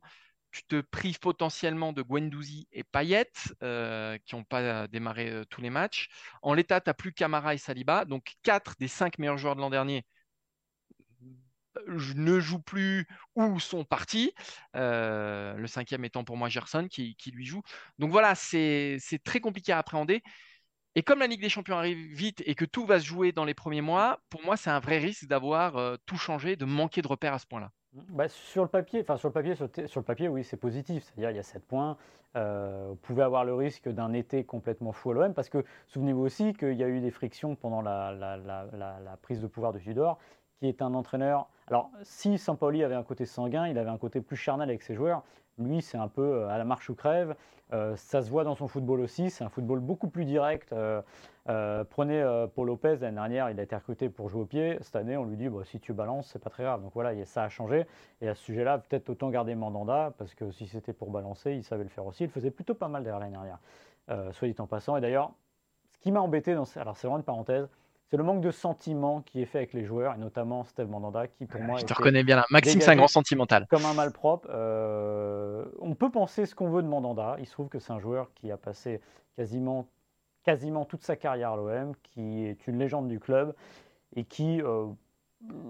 tu 0.50 0.64
te 0.64 0.80
prives 0.80 1.20
potentiellement 1.20 1.92
de 1.92 2.02
Gwendouzi 2.02 2.68
et 2.72 2.84
Payet, 2.84 3.30
euh, 3.62 4.18
qui 4.24 4.34
n'ont 4.34 4.44
pas 4.44 4.88
démarré 4.88 5.30
euh, 5.30 5.44
tous 5.44 5.60
les 5.60 5.70
matchs. 5.70 6.08
En 6.42 6.54
l'état, 6.54 6.80
tu 6.80 6.88
n'as 6.90 6.94
plus 6.94 7.12
Camara 7.12 7.54
et 7.54 7.58
Saliba. 7.58 8.04
Donc, 8.04 8.34
quatre 8.42 8.74
des 8.78 8.88
cinq 8.88 9.18
meilleurs 9.18 9.38
joueurs 9.38 9.56
de 9.56 9.60
l'an 9.60 9.70
dernier 9.70 10.04
ne 11.88 12.40
jouent 12.40 12.60
plus 12.60 13.06
ou 13.36 13.60
sont 13.60 13.84
partis. 13.84 14.34
Euh, 14.76 15.54
le 15.54 15.66
cinquième 15.66 16.04
étant 16.04 16.24
pour 16.24 16.36
moi 16.36 16.48
Gerson, 16.48 16.88
qui, 16.88 17.16
lui 17.32 17.46
joue. 17.46 17.62
Donc 17.98 18.10
voilà, 18.10 18.34
c'est 18.34 18.98
très 19.24 19.40
compliqué 19.40 19.72
à 19.72 19.78
appréhender. 19.78 20.22
Et 20.96 21.02
comme 21.02 21.20
la 21.20 21.28
Ligue 21.28 21.40
des 21.40 21.48
Champions 21.48 21.78
arrive 21.78 21.98
vite 22.12 22.42
et 22.44 22.56
que 22.56 22.64
tout 22.64 22.84
va 22.84 22.98
se 22.98 23.06
jouer 23.06 23.32
dans 23.32 23.44
les 23.44 23.54
premiers 23.54 23.80
mois, 23.80 24.20
pour 24.28 24.44
moi, 24.44 24.56
c'est 24.56 24.70
un 24.70 24.80
vrai 24.80 24.98
risque 24.98 25.26
d'avoir 25.26 25.98
tout 26.06 26.18
changé, 26.18 26.56
de 26.56 26.64
manquer 26.64 27.02
de 27.02 27.08
repères 27.08 27.34
à 27.34 27.38
ce 27.38 27.46
point-là. 27.46 27.70
Bah, 27.92 28.28
sur 28.28 28.62
le 28.62 28.68
papier, 28.68 29.00
enfin 29.00 29.16
sur 29.16 29.28
le 29.28 29.32
papier, 29.32 29.54
sur, 29.56 29.66
le 29.66 30.02
papier, 30.02 30.28
oui, 30.28 30.44
c'est 30.44 30.56
positif. 30.56 31.02
C'est-à-dire 31.04 31.30
il 31.30 31.36
y 31.36 31.40
a 31.40 31.44
7 31.44 31.64
points. 31.64 31.96
Euh, 32.36 32.86
vous 32.90 32.96
pouvez 32.96 33.22
avoir 33.22 33.44
le 33.44 33.54
risque 33.54 33.88
d'un 33.88 34.12
été 34.12 34.44
complètement 34.44 34.92
fou 34.92 35.10
à 35.10 35.14
l'OM 35.14 35.34
parce 35.34 35.48
que 35.48 35.64
souvenez-vous 35.88 36.20
aussi 36.20 36.52
qu'il 36.52 36.74
y 36.74 36.84
a 36.84 36.88
eu 36.88 37.00
des 37.00 37.10
frictions 37.10 37.56
pendant 37.56 37.82
la, 37.82 39.18
prise 39.22 39.40
de 39.40 39.48
pouvoir 39.48 39.72
de 39.72 39.80
Tudor, 39.80 40.18
qui 40.60 40.68
est 40.68 40.82
un 40.82 40.94
entraîneur. 40.94 41.48
Alors 41.66 41.90
si 42.02 42.38
Sampaoli 42.38 42.84
avait 42.84 42.94
un 42.94 43.02
côté 43.02 43.26
sanguin, 43.26 43.66
il 43.66 43.76
avait 43.78 43.90
un 43.90 43.98
côté 43.98 44.20
plus 44.20 44.36
charnel 44.36 44.68
avec 44.68 44.82
ses 44.82 44.94
joueurs. 44.94 45.24
Lui, 45.58 45.82
c'est 45.82 45.98
un 45.98 46.08
peu 46.08 46.22
euh, 46.22 46.48
à 46.48 46.58
la 46.58 46.64
marche 46.64 46.88
ou 46.88 46.94
crève. 46.94 47.34
Euh, 47.72 47.94
ça 47.96 48.22
se 48.22 48.30
voit 48.30 48.44
dans 48.44 48.54
son 48.54 48.66
football 48.66 49.00
aussi. 49.00 49.30
C'est 49.30 49.44
un 49.44 49.48
football 49.48 49.80
beaucoup 49.80 50.08
plus 50.08 50.24
direct. 50.24 50.72
Euh, 50.72 51.02
prenez 51.90 52.24
Paul 52.54 52.66
Lopez, 52.66 52.96
l'année 53.00 53.16
dernière, 53.16 53.50
il 53.50 53.60
a 53.60 53.62
été 53.62 53.76
recruté 53.76 54.08
pour 54.08 54.28
jouer 54.28 54.42
au 54.42 54.46
pied. 54.46 54.78
Cette 54.80 54.96
année, 54.96 55.16
on 55.16 55.24
lui 55.24 55.36
dit 55.36 55.48
bah, 55.48 55.62
si 55.64 55.80
tu 55.80 55.92
balances, 55.92 56.30
c'est 56.32 56.38
pas 56.38 56.50
très 56.50 56.64
grave. 56.64 56.82
Donc 56.82 56.92
voilà, 56.94 57.24
ça 57.24 57.44
a 57.44 57.48
changé. 57.48 57.86
Et 58.20 58.28
à 58.28 58.34
ce 58.34 58.42
sujet-là, 58.42 58.78
peut-être 58.78 59.08
autant 59.10 59.30
garder 59.30 59.54
Mandanda, 59.54 60.12
parce 60.18 60.34
que 60.34 60.50
si 60.50 60.66
c'était 60.66 60.92
pour 60.92 61.10
balancer, 61.10 61.52
il 61.52 61.64
savait 61.64 61.84
le 61.84 61.88
faire 61.88 62.06
aussi. 62.06 62.24
Il 62.24 62.30
faisait 62.30 62.50
plutôt 62.50 62.74
pas 62.74 62.88
mal 62.88 63.04
derrière 63.04 63.20
l'année 63.20 63.32
dernière, 63.32 63.58
soit 64.32 64.48
dit 64.48 64.60
en 64.60 64.66
passant. 64.66 64.96
Et 64.96 65.00
d'ailleurs, 65.00 65.32
ce 65.92 65.98
qui 65.98 66.12
m'a 66.12 66.20
embêté, 66.20 66.54
dans... 66.54 66.64
alors 66.76 66.96
c'est 66.96 67.06
vraiment 67.06 67.18
une 67.18 67.24
parenthèse, 67.24 67.68
c'est 68.10 68.16
le 68.16 68.24
manque 68.24 68.40
de 68.40 68.50
sentiment 68.50 69.22
qui 69.22 69.40
est 69.40 69.44
fait 69.44 69.58
avec 69.58 69.72
les 69.72 69.84
joueurs, 69.84 70.16
et 70.16 70.18
notamment 70.18 70.64
Steve 70.64 70.88
Mandanda, 70.88 71.28
qui 71.28 71.46
pour 71.46 71.60
moi. 71.60 71.78
Je 71.78 71.84
te 71.84 71.94
reconnais 71.94 72.24
bien 72.24 72.36
là. 72.36 72.44
Maxime, 72.50 72.80
c'est 72.80 72.90
un 72.90 72.96
grand 72.96 73.06
sentimental. 73.06 73.68
Comme 73.70 73.86
un 73.86 73.94
malpropre. 73.94 74.48
Euh, 74.50 75.64
on 75.80 75.94
peut 75.94 76.10
penser 76.10 76.44
ce 76.44 76.56
qu'on 76.56 76.70
veut 76.70 76.82
de 76.82 76.88
Mandanda. 76.88 77.36
Il 77.38 77.46
se 77.46 77.52
trouve 77.52 77.68
que 77.68 77.78
c'est 77.78 77.92
un 77.92 78.00
joueur 78.00 78.32
qui 78.34 78.50
a 78.50 78.56
passé 78.56 79.00
quasiment, 79.36 79.86
quasiment 80.42 80.84
toute 80.84 81.04
sa 81.04 81.14
carrière 81.14 81.52
à 81.52 81.56
l'OM, 81.56 81.94
qui 82.02 82.46
est 82.46 82.66
une 82.66 82.80
légende 82.80 83.06
du 83.06 83.20
club, 83.20 83.54
et 84.16 84.24
qui, 84.24 84.60
euh, 84.60 84.86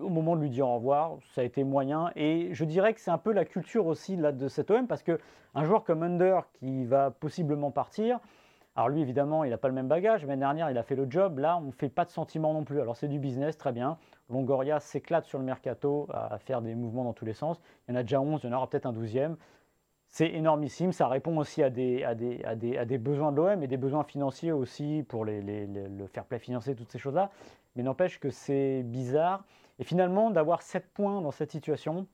au 0.00 0.09
moment 0.09 0.35
de 0.35 0.40
lui 0.40 0.50
dire 0.50 0.66
au 0.66 0.76
revoir, 0.76 1.18
ça 1.35 1.42
a 1.42 1.44
été 1.44 1.62
moyen. 1.62 2.11
Et 2.16 2.48
je 2.55 2.64
dirais 2.64 2.94
que 2.94 3.00
c'est 3.03 3.11
un 3.11 3.18
peu 3.18 3.33
la 3.33 3.44
culture 3.44 3.85
aussi 3.85 4.16
là, 4.16 4.33
de 4.33 4.48
cet 4.48 4.70
OM, 4.70 4.87
parce 4.87 5.03
qu'un 5.03 5.64
joueur 5.64 5.85
comme 5.85 6.03
Under 6.03 6.50
qui 6.55 6.87
va 6.87 7.11
possiblement 7.11 7.70
partir, 7.70 8.18
alors 8.76 8.88
lui 8.88 9.00
évidemment 9.00 9.44
il 9.44 9.50
n'a 9.50 9.59
pas 9.59 9.68
le 9.68 9.74
même 9.74 9.88
bagage, 9.88 10.24
l'année 10.24 10.40
dernière 10.40 10.70
il 10.70 10.78
a 10.78 10.83
fait 10.83 10.96
le 10.96 11.06
job, 11.11 11.38
là 11.38 11.56
on 11.59 11.66
ne 11.66 11.72
fait 11.72 11.88
pas 11.88 12.04
de 12.04 12.11
sentiment 12.11 12.52
non 12.52 12.64
plus. 12.64 12.80
Alors 12.80 12.96
c'est 12.96 13.09
du 13.09 13.18
business, 13.18 13.56
très 13.59 13.72
bien. 13.72 13.98
Longoria 14.28 14.80
s'éclate 14.80 15.26
sur 15.26 15.38
le 15.38 15.44
mercato 15.44 16.06
à 16.12 16.38
faire 16.38 16.62
des 16.62 16.74
mouvements 16.74 17.04
dans 17.04 17.12
tous 17.12 17.24
les 17.24 17.35
sens. 17.35 17.61
Il 17.88 17.92
y 17.92 17.96
en 17.96 18.00
a 18.00 18.02
déjà 18.02 18.20
11, 18.20 18.40
il 18.42 18.50
y 18.50 18.52
en 18.52 18.56
aura 18.56 18.68
peut-être 18.68 18.87
un 18.87 18.92
12e. 18.92 19.37
C'est 20.12 20.28
énormissime, 20.28 20.92
ça 20.92 21.06
répond 21.06 21.37
aussi 21.38 21.62
à 21.62 21.70
des, 21.70 22.02
à 22.02 22.16
des, 22.16 22.42
à 22.42 22.56
des, 22.56 22.76
à 22.76 22.85
des 22.85 22.98
besoins 22.98 23.30
de 23.30 23.37
l'OM 23.37 23.62
et 23.62 23.68
des 23.68 23.76
besoins 23.76 24.02
financiers 24.02 24.50
aussi 24.50 25.04
pour 25.09 25.24
le 25.24 26.06
fair 26.12 26.24
play 26.24 26.40
financier, 26.40 26.74
toutes 26.74 26.90
ces 26.90 26.98
choses-là. 26.98 27.30
Mais 27.76 27.85
n'empêche 27.85 28.18
que 28.18 28.30
c'est 28.30 28.83
bizarre. 28.83 29.44
Et 29.78 29.85
finalement, 29.85 30.30
d'avoir 30.30 30.62
7 30.62 30.90
points 30.92 31.20
dans 31.20 31.30
cette 31.30 31.52
situation, 31.52 32.09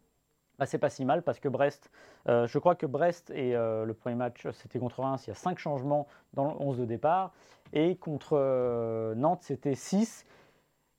bah, 0.59 0.67
c'est 0.67 0.79
pas 0.79 0.91
si 0.91 1.05
mal 1.05 1.23
parce 1.23 1.41
que 1.41 1.49
Brest, 1.49 1.91
euh, 2.29 2.47
je 2.47 2.59
crois 2.59 2.75
que 2.75 2.87
Brest 2.87 3.31
et 3.31 3.55
euh, 3.55 3.85
le 3.85 3.95
premier 3.95 4.17
match, 4.17 4.47
c'était 4.53 4.79
contre 4.79 5.01
Reims, 5.01 5.27
il 5.27 5.31
y 5.31 5.33
a 5.33 5.35
5 5.35 5.59
changements 5.59 6.07
dans 6.35 6.45
le 6.45 6.55
11 6.59 6.79
de 6.79 6.85
départ. 6.85 7.33
Et 7.73 7.97
contre 7.97 8.39
euh, 8.39 9.15
Nantes, 9.15 9.43
c'était 9.43 9.75
6. 9.75 10.25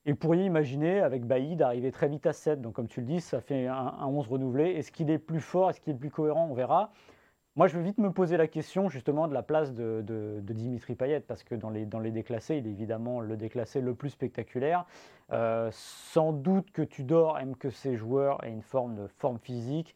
Et 0.05 0.11
vous 0.11 0.17
pourriez 0.17 0.45
imaginer 0.45 1.01
avec 1.01 1.25
Bailly 1.25 1.55
d'arriver 1.55 1.91
très 1.91 2.07
vite 2.07 2.25
à 2.27 2.33
7. 2.33 2.61
Donc 2.61 2.73
comme 2.73 2.87
tu 2.87 3.01
le 3.01 3.07
dis, 3.07 3.19
ça 3.19 3.41
fait 3.41 3.67
un, 3.67 4.05
11 4.05 4.27
renouvelé. 4.27 4.71
Est-ce 4.71 4.91
qu'il 4.91 5.09
est 5.09 5.17
plus 5.17 5.41
fort? 5.41 5.69
Est-ce 5.69 5.81
qu'il 5.81 5.93
est 5.93 5.97
plus 5.97 6.11
cohérent? 6.11 6.47
On 6.49 6.53
verra. 6.53 6.91
Moi, 7.57 7.67
je 7.67 7.75
vais 7.75 7.83
vite 7.83 7.97
me 7.97 8.11
poser 8.11 8.37
la 8.37 8.45
question 8.45 8.87
justement 8.87 9.27
de 9.27 9.33
la 9.33 9.41
place 9.41 9.73
de, 9.73 10.41
Dimitri 10.41 10.93
Payet, 10.93 11.21
parce 11.21 11.43
que 11.43 11.55
dans 11.55 11.71
les, 11.71 12.11
déclassés, 12.11 12.57
il 12.57 12.67
est 12.67 12.69
évidemment 12.69 13.19
le 13.19 13.35
déclassé 13.35 13.81
le 13.81 13.95
plus 13.95 14.11
spectaculaire. 14.11 14.85
Euh, 15.31 15.69
sans 15.71 16.33
doute 16.33 16.69
que 16.69 16.83
Tudor 16.83 17.39
aime 17.39 17.55
que 17.55 17.71
ses 17.71 17.95
joueurs 17.95 18.43
aient 18.43 18.51
une 18.51 18.61
forme 18.61 19.39
physique. 19.41 19.95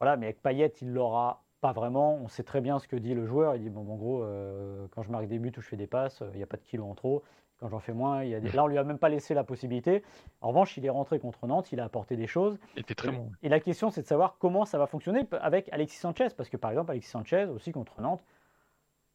Mais 0.00 0.06
avec 0.06 0.40
Payet, 0.40 0.72
il 0.80 0.92
l'aura 0.92 1.42
pas 1.60 1.72
vraiment. 1.72 2.14
On 2.14 2.28
sait 2.28 2.44
très 2.44 2.60
bien 2.60 2.78
ce 2.78 2.86
que 2.86 2.94
dit 2.94 3.14
le 3.14 3.26
joueur. 3.26 3.56
Il 3.56 3.62
dit 3.62 3.70
bon, 3.70 3.80
en 3.90 3.96
gros, 3.96 4.22
euh, 4.22 4.86
quand 4.92 5.02
je 5.02 5.10
marque 5.10 5.26
des 5.26 5.40
buts 5.40 5.52
ou 5.56 5.60
je 5.60 5.66
fais 5.66 5.76
des 5.76 5.88
passes, 5.88 6.22
il 6.32 6.36
n'y 6.36 6.44
a 6.44 6.46
pas 6.46 6.58
de 6.58 6.62
kilos 6.62 6.86
en 6.88 6.94
trop. 6.94 7.24
Quand 7.60 7.68
j'en 7.68 7.78
fais 7.78 7.92
moins, 7.92 8.24
il 8.24 8.30
y 8.30 8.34
a 8.34 8.40
des... 8.40 8.50
là, 8.52 8.64
on 8.64 8.66
lui 8.66 8.78
a 8.78 8.84
même 8.84 8.98
pas 8.98 9.10
laissé 9.10 9.34
la 9.34 9.44
possibilité. 9.44 10.02
En 10.40 10.48
revanche, 10.48 10.78
il 10.78 10.86
est 10.86 10.90
rentré 10.90 11.18
contre 11.18 11.46
Nantes, 11.46 11.70
il 11.72 11.80
a 11.80 11.84
apporté 11.84 12.16
des 12.16 12.26
choses. 12.26 12.58
Il 12.74 12.80
était 12.80 12.94
très 12.94 13.10
bon. 13.10 13.30
Et 13.42 13.50
la 13.50 13.60
question, 13.60 13.90
c'est 13.90 14.00
de 14.00 14.06
savoir 14.06 14.36
comment 14.38 14.64
ça 14.64 14.78
va 14.78 14.86
fonctionner 14.86 15.26
avec 15.42 15.68
Alexis 15.70 15.98
Sanchez. 15.98 16.28
Parce 16.34 16.48
que, 16.48 16.56
par 16.56 16.70
exemple, 16.70 16.90
Alexis 16.90 17.10
Sanchez, 17.10 17.44
aussi 17.44 17.70
contre 17.70 18.00
Nantes, 18.00 18.24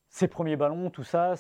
ses 0.10 0.28
premiers 0.28 0.58
ballons, 0.58 0.92
tout 0.92 1.04
ça, 1.04 1.34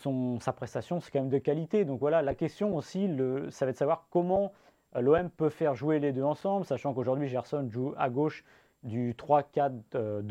son, 0.00 0.40
sa 0.40 0.52
prestation, 0.52 1.00
c'est 1.00 1.12
quand 1.12 1.20
même 1.20 1.28
de 1.28 1.38
qualité. 1.38 1.84
Donc 1.84 2.00
voilà, 2.00 2.20
la 2.20 2.34
question 2.34 2.74
aussi, 2.76 3.06
le, 3.06 3.50
ça 3.50 3.64
va 3.64 3.70
être 3.70 3.76
de 3.76 3.78
savoir 3.78 4.06
comment 4.10 4.52
euh, 4.96 5.00
l'OM 5.00 5.30
peut 5.30 5.50
faire 5.50 5.74
jouer 5.74 6.00
les 6.00 6.12
deux 6.12 6.24
ensemble, 6.24 6.64
sachant 6.64 6.92
qu'aujourd'hui, 6.92 7.28
Gerson 7.28 7.68
joue 7.70 7.94
à 7.96 8.10
gauche 8.10 8.44
du 8.82 9.12
3-4-2-1 9.12 9.72
euh, 9.94 10.22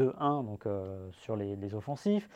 donc 0.42 0.66
euh, 0.66 1.08
sur 1.12 1.36
les, 1.36 1.56
les 1.56 1.76
offensifs. 1.76 2.28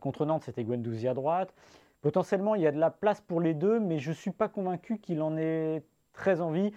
contre 0.00 0.24
Nantes, 0.24 0.44
c'était 0.44 0.64
Guendouzi 0.64 1.08
à 1.08 1.14
droite. 1.14 1.52
Potentiellement, 2.00 2.54
il 2.54 2.62
y 2.62 2.66
a 2.66 2.72
de 2.72 2.78
la 2.78 2.90
place 2.90 3.20
pour 3.20 3.40
les 3.40 3.54
deux, 3.54 3.80
mais 3.80 3.98
je 3.98 4.10
ne 4.10 4.14
suis 4.14 4.30
pas 4.30 4.48
convaincu 4.48 4.98
qu'il 4.98 5.22
en 5.22 5.36
ait 5.36 5.82
très 6.12 6.40
envie. 6.40 6.72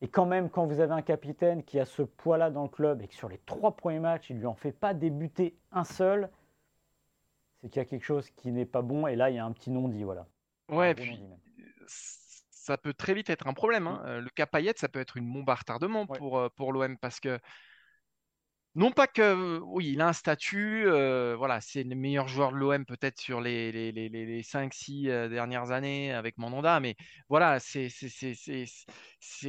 Et 0.00 0.08
quand 0.08 0.26
même, 0.26 0.50
quand 0.50 0.66
vous 0.66 0.80
avez 0.80 0.92
un 0.92 1.02
capitaine 1.02 1.62
qui 1.62 1.78
a 1.78 1.84
ce 1.84 2.02
poids-là 2.02 2.50
dans 2.50 2.64
le 2.64 2.68
club 2.68 3.02
et 3.02 3.08
que 3.08 3.14
sur 3.14 3.28
les 3.28 3.38
trois 3.46 3.76
premiers 3.76 4.00
matchs, 4.00 4.30
il 4.30 4.36
ne 4.36 4.40
lui 4.40 4.46
en 4.46 4.54
fait 4.54 4.72
pas 4.72 4.94
débuter 4.94 5.56
un 5.70 5.84
seul, 5.84 6.28
c'est 7.60 7.68
qu'il 7.68 7.80
y 7.80 7.84
a 7.84 7.84
quelque 7.84 8.04
chose 8.04 8.28
qui 8.30 8.50
n'est 8.50 8.66
pas 8.66 8.82
bon. 8.82 9.06
Et 9.06 9.14
là, 9.14 9.30
il 9.30 9.36
y 9.36 9.38
a 9.38 9.44
un 9.44 9.52
petit 9.52 9.70
non-dit. 9.70 10.02
Voilà. 10.02 10.26
Ouais, 10.68 10.94
puis 10.94 11.22
ça 12.62 12.78
peut 12.78 12.94
très 12.94 13.14
vite 13.14 13.30
être 13.30 13.46
un 13.46 13.54
problème. 13.54 13.86
Hein. 13.86 14.02
Euh, 14.06 14.20
le 14.20 14.30
cas 14.30 14.46
Payet, 14.46 14.74
ça 14.76 14.88
peut 14.88 15.00
être 15.00 15.16
une 15.16 15.32
bombe 15.32 15.48
à 15.50 15.54
retardement 15.54 16.06
pour, 16.06 16.38
euh, 16.38 16.48
pour 16.48 16.72
l'OM 16.72 16.96
parce 16.98 17.20
que 17.20 17.38
non 18.74 18.90
pas 18.90 19.06
que, 19.06 19.58
oui, 19.64 19.90
il 19.92 20.00
a 20.00 20.08
un 20.08 20.12
statut, 20.14 20.84
euh, 20.86 21.34
voilà, 21.36 21.60
c'est 21.60 21.82
le 21.82 21.94
meilleur 21.94 22.26
joueur 22.26 22.52
de 22.52 22.56
l'OM 22.56 22.86
peut-être 22.86 23.20
sur 23.20 23.42
les, 23.42 23.70
les, 23.70 23.92
les, 23.92 24.08
les 24.08 24.42
5-6 24.42 25.10
euh, 25.10 25.28
dernières 25.28 25.72
années 25.72 26.12
avec 26.12 26.38
Mandanda, 26.38 26.80
mais 26.80 26.96
voilà, 27.28 27.58
c'est 27.60 27.90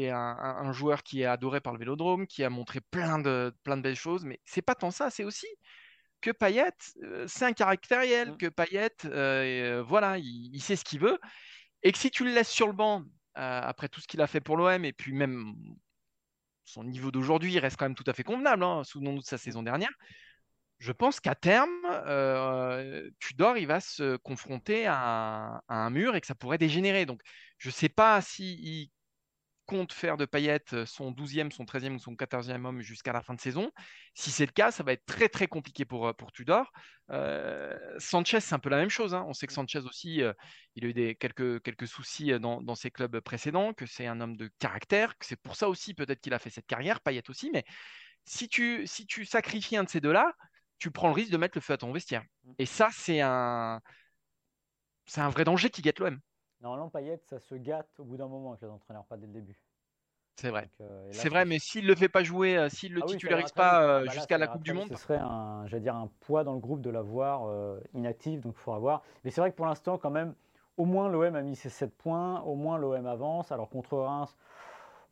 un, 0.10 0.38
un, 0.60 0.72
joueur 0.74 1.04
qui 1.04 1.22
est 1.22 1.26
adoré 1.26 1.62
par 1.62 1.72
le 1.72 1.80
Vélodrome, 1.80 2.28
qui 2.28 2.44
a 2.44 2.50
montré 2.50 2.82
plein 2.82 3.18
de, 3.18 3.56
plein 3.64 3.78
de 3.78 3.82
belles 3.82 3.96
choses, 3.96 4.26
mais 4.26 4.42
c'est 4.44 4.62
pas 4.62 4.76
tant 4.76 4.92
ça, 4.92 5.10
c'est 5.10 5.24
aussi 5.24 5.48
que 6.20 6.32
Payet, 6.32 6.74
euh, 7.04 7.26
c'est 7.28 7.46
un 7.46 7.54
caractériel, 7.54 8.32
mmh. 8.32 8.38
que 8.38 8.48
Payet, 8.48 9.84
voilà, 9.84 10.18
il, 10.18 10.54
il, 10.54 10.62
sait 10.62 10.76
ce 10.76 10.84
qu'il 10.84 11.00
veut, 11.00 11.18
et 11.82 11.94
que 11.94 11.98
si 11.98 12.12
tu 12.12 12.26
le 12.26 12.32
laisses 12.34 12.50
sur 12.50 12.68
le 12.68 12.74
banc, 12.74 13.04
après 13.36 13.88
tout 13.88 14.02
ce 14.02 14.08
qu'il 14.08 14.22
a 14.22 14.28
fait 14.28 14.42
pour 14.42 14.58
l'OM, 14.58 14.84
et 14.84 14.94
puis 14.94 15.14
même 15.14 15.56
son 16.66 16.84
niveau 16.84 17.12
d'aujourd'hui 17.12 17.58
reste 17.60 17.78
quand 17.78 17.86
même 17.86 17.96
tout 17.96 18.04
à 18.08 18.14
fait 18.14 18.24
convenable, 18.24 18.64
hein, 18.64 18.84
souvenons-nous 18.84 19.22
de 19.22 19.26
sa 19.26 19.38
saison 19.38 19.64
dernière. 19.64 19.92
Je 20.80 20.92
pense 20.92 21.20
qu'à 21.20 21.36
terme, 21.36 21.72
euh, 21.86 23.10
Tudor, 23.20 23.58
il 23.58 23.68
va 23.68 23.80
se 23.80 24.18
confronter 24.18 24.86
à, 24.88 25.62
un 25.70 25.90
mur 25.90 26.16
et 26.16 26.22
que 26.22 26.28
ça 26.28 26.36
pourrait 26.36 26.58
dégénérer. 26.58 27.06
Donc, 27.06 27.22
je 27.58 27.70
ne 27.70 27.74
sais 27.74 27.90
pas 27.90 28.22
s'il 28.22 28.90
compte 29.66 29.94
faire 29.94 30.18
de 30.18 30.26
Payet 30.26 30.64
son 30.86 31.12
12e, 31.12 31.52
son 31.52 31.64
13e 31.66 31.96
ou 31.96 32.00
son 32.00 32.14
14e 32.14 32.66
homme 32.66 32.82
jusqu'à 32.82 33.14
la 33.14 33.22
fin 33.22 33.34
de 33.34 33.40
saison. 33.40 33.72
Si 34.14 34.32
c'est 34.32 34.46
le 34.46 34.52
cas, 34.52 34.72
ça 34.72 34.84
va 34.84 34.94
être 34.94 35.06
très 35.06 35.30
très 35.30 35.48
compliqué 35.48 35.86
pour, 35.86 36.08
euh, 36.08 36.14
pour 36.14 36.32
Tudor. 36.32 36.72
Euh, 37.10 37.78
Sanchez, 38.00 38.40
c'est 38.40 38.56
un 38.56 38.60
peu 38.60 38.70
la 38.70 38.78
même 38.78 38.90
chose. 38.90 39.14
Hein. 39.14 39.26
On 39.28 39.34
sait 39.34 39.48
que 39.48 39.54
Sanchez 39.54 39.80
aussi, 39.80 40.22
euh, 40.22 40.34
il 40.76 40.86
a 40.86 40.88
eu 40.90 40.94
des, 40.94 41.16
quelques, 41.16 41.62
quelques 41.62 41.88
soucis 41.88 42.40
dans, 42.40 42.62
dans 42.62 42.76
ses 42.76 42.92
clubs 42.92 43.20
précédents, 43.20 43.74
que 43.74 43.86
c'est 43.86 44.08
un 44.08 44.22
homme 44.22 44.38
de 44.38 44.50
caractère, 44.60 45.18
que 45.18 45.26
c'est 45.26 45.40
pour 45.42 45.56
ça 45.56 45.70
aussi 45.70 45.94
peut-être 45.94 46.22
qu'il 46.22 46.34
a 46.34 46.40
fait 46.40 46.50
cette 46.50 46.68
carrière, 46.68 47.02
Payet 47.02 47.30
aussi. 47.30 47.50
Mais 47.52 47.64
si 48.26 48.48
tu, 48.48 48.86
si 48.88 49.06
tu 49.06 49.26
sacrifies 49.26 49.78
un 49.78 49.84
de 49.84 49.90
ces 49.90 50.02
deux-là, 50.02 50.34
tu 50.80 50.92
prends 50.92 51.08
le 51.08 51.14
risque 51.14 51.32
de 51.32 51.38
mettre 51.38 51.58
le 51.58 51.62
feu 51.62 51.74
à 51.74 51.78
ton 51.78 51.92
vestiaire. 51.94 52.24
Mm. 52.44 52.54
Et 52.60 52.66
ça, 52.66 52.90
c'est 52.92 53.22
un, 53.22 53.80
c'est 55.06 55.22
un 55.22 55.30
vrai 55.30 55.44
danger 55.44 55.70
qui 55.70 55.82
guette 55.82 56.00
l'OM. 56.00 56.20
Normalement, 56.64 56.90
Payet, 56.90 57.20
ça 57.26 57.40
se 57.40 57.56
gâte 57.56 57.90
au 58.00 58.06
bout 58.06 58.16
d'un 58.16 58.30
moment 58.30 58.52
avec 58.52 58.62
les 58.62 58.70
entraîneurs, 58.70 59.04
pas 59.04 59.18
dès 59.18 59.28
le 59.28 59.34
début. 59.34 59.60
C'est 60.38 60.50
vrai. 60.50 60.70
Euh, 60.80 61.10
c'est 61.12 61.28
vrai, 61.28 61.44
mais 61.44 61.60
s'il 61.60 61.84
ne 61.84 61.90
le 61.90 61.96
fait 61.96 62.08
pas 62.08 62.24
jouer, 62.24 62.58
euh, 62.58 62.70
s'il 62.70 62.92
ne 62.92 62.96
le 62.96 63.02
ah 63.04 63.08
titularise 63.08 63.52
pas 63.52 63.84
euh, 63.84 64.06
bah 64.06 64.12
jusqu'à 64.12 64.38
la 64.38 64.48
Coupe 64.48 64.64
du 64.64 64.74
Monde. 64.74 64.88
Ce 64.90 64.96
serait 64.96 65.20
un, 65.20 65.66
dire, 65.66 65.94
un 65.94 66.10
poids 66.22 66.46
dans 66.46 66.54
le 66.54 66.60
groupe 66.60 66.82
de 66.82 66.90
l'avoir 66.90 67.52
inactif, 67.94 68.40
donc 68.40 68.56
il 68.58 68.62
faudra 68.62 68.80
voir. 68.80 69.04
Mais 69.24 69.30
c'est 69.30 69.42
vrai 69.42 69.52
que 69.52 69.58
pour 69.58 69.66
l'instant, 69.66 69.98
quand 69.98 70.10
même, 70.10 70.34
au 70.78 70.86
moins 70.86 71.10
l'OM 71.10 71.36
a 71.36 71.42
mis 71.42 71.56
ses 71.56 71.70
7 71.70 71.94
points, 71.96 72.42
au 72.42 72.56
moins 72.56 72.78
l'OM 72.78 73.06
avance. 73.06 73.52
Alors 73.52 73.70
contre 73.70 73.98
Reims, 73.98 74.36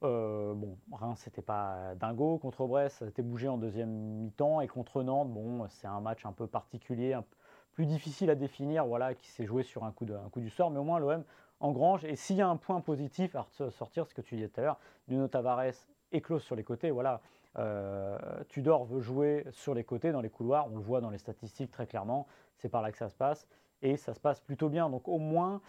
bon, 0.01 0.77
Reims 0.91 1.19
c'était 1.21 1.41
pas 1.41 1.95
dingo. 1.95 2.37
Contre 2.37 2.65
Brest, 2.65 2.99
ça 2.99 3.05
a 3.05 3.07
été 3.09 3.21
bougé 3.21 3.49
en 3.49 3.57
deuxième 3.57 3.89
mi-temps. 3.89 4.61
Et 4.61 4.67
contre 4.69 5.03
Nantes, 5.03 5.31
bon, 5.31 5.67
c'est 5.67 5.87
un 5.87 5.99
match 5.99 6.25
un 6.25 6.31
peu 6.31 6.47
particulier, 6.47 7.13
un 7.13 7.25
plus 7.71 7.85
difficile 7.85 8.29
à 8.29 8.35
définir, 8.35 8.85
voilà, 8.85 9.13
qui 9.15 9.29
s'est 9.29 9.45
joué 9.45 9.63
sur 9.63 9.83
un 9.83 9.91
coup, 9.91 10.05
du 10.05 10.49
sort. 10.49 10.71
Mais 10.71 10.79
au 10.79 10.83
moins 10.83 10.99
l'OM 10.99 11.23
engrange. 11.59 12.05
Et 12.05 12.15
s'il 12.15 12.35
y 12.35 12.41
a 12.41 12.47
un 12.47 12.57
point 12.57 12.81
positif 12.81 13.35
à 13.35 13.45
sortir, 13.69 14.07
ce 14.07 14.13
que 14.13 14.21
tu 14.21 14.35
disais 14.35 14.49
tout 14.49 14.59
à 14.59 14.63
l'heure, 14.63 14.79
Nuno 15.07 15.27
Tavares 15.27 15.87
éclose 16.11 16.43
sur 16.43 16.55
les 16.55 16.63
côtés. 16.63 16.91
Voilà, 16.91 17.21
euh, 17.57 18.17
Tudor 18.49 18.85
veut 18.85 19.01
jouer 19.01 19.45
sur 19.51 19.73
les 19.73 19.83
côtés, 19.83 20.11
dans 20.11 20.21
les 20.21 20.29
couloirs. 20.29 20.67
On 20.71 20.75
le 20.75 20.81
voit 20.81 21.01
dans 21.01 21.09
les 21.09 21.17
statistiques 21.17 21.71
très 21.71 21.87
clairement. 21.87 22.27
C'est 22.57 22.69
par 22.69 22.81
là 22.81 22.91
que 22.91 22.97
ça 22.97 23.09
se 23.09 23.15
passe. 23.15 23.47
Et 23.81 23.97
ça 23.97 24.13
se 24.13 24.19
passe 24.19 24.39
plutôt 24.39 24.69
bien. 24.69 24.89
Donc 24.89 25.07
au 25.07 25.17
moins, 25.17 25.61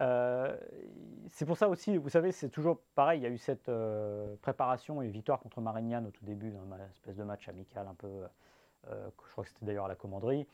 euh, 0.00 0.56
c'est 1.30 1.46
pour 1.46 1.56
ça 1.56 1.68
aussi, 1.68 1.96
vous 1.96 2.08
savez, 2.08 2.32
c'est 2.32 2.50
toujours 2.50 2.80
pareil. 2.94 3.20
Il 3.20 3.22
y 3.22 3.26
a 3.26 3.30
eu 3.30 3.38
cette 3.38 3.68
euh, 3.68 4.34
préparation 4.42 5.02
et 5.02 5.08
victoire 5.08 5.40
contre 5.40 5.60
Marignane 5.60 6.06
au 6.06 6.10
tout 6.10 6.24
début, 6.24 6.50
dans 6.50 6.64
une 6.64 6.80
espèce 6.90 7.16
de 7.16 7.24
match 7.24 7.48
amical 7.48 7.86
un 7.86 7.94
peu. 7.94 8.24
je 8.86 9.10
crois 9.28 9.44
que 9.44 9.50
c'était 9.50 9.66
d'ailleurs 9.66 9.86
à 9.86 9.88
la 9.88 9.94
commanderie. 9.94 10.46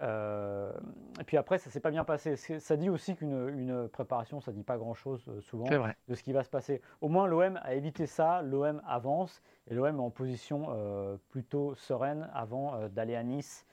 Euh, 0.00 0.72
et 1.20 1.24
puis 1.24 1.36
après, 1.36 1.58
ça 1.58 1.70
s'est 1.70 1.80
pas 1.80 1.90
bien 1.90 2.04
passé. 2.04 2.36
Ça 2.36 2.76
dit 2.76 2.88
aussi 2.88 3.16
qu'une 3.16 3.88
préparation, 3.88 4.40
ça 4.40 4.52
dit 4.52 4.62
pas 4.62 4.78
grand-chose 4.78 5.24
euh, 5.28 5.40
souvent 5.40 5.66
de 6.08 6.14
ce 6.14 6.22
qui 6.22 6.32
va 6.32 6.44
se 6.44 6.50
passer. 6.50 6.80
Au 7.00 7.08
moins, 7.08 7.26
l'OM 7.26 7.58
a 7.62 7.74
évité 7.74 8.06
ça. 8.06 8.42
L'OM 8.42 8.80
avance 8.86 9.42
et 9.68 9.74
l'OM 9.74 9.96
est 9.96 10.00
en 10.00 10.10
position 10.10 10.66
euh, 10.70 11.16
plutôt 11.28 11.74
sereine 11.74 12.30
avant 12.32 12.88
d'aller 12.88 13.16
à 13.16 13.22
Nice 13.22 13.66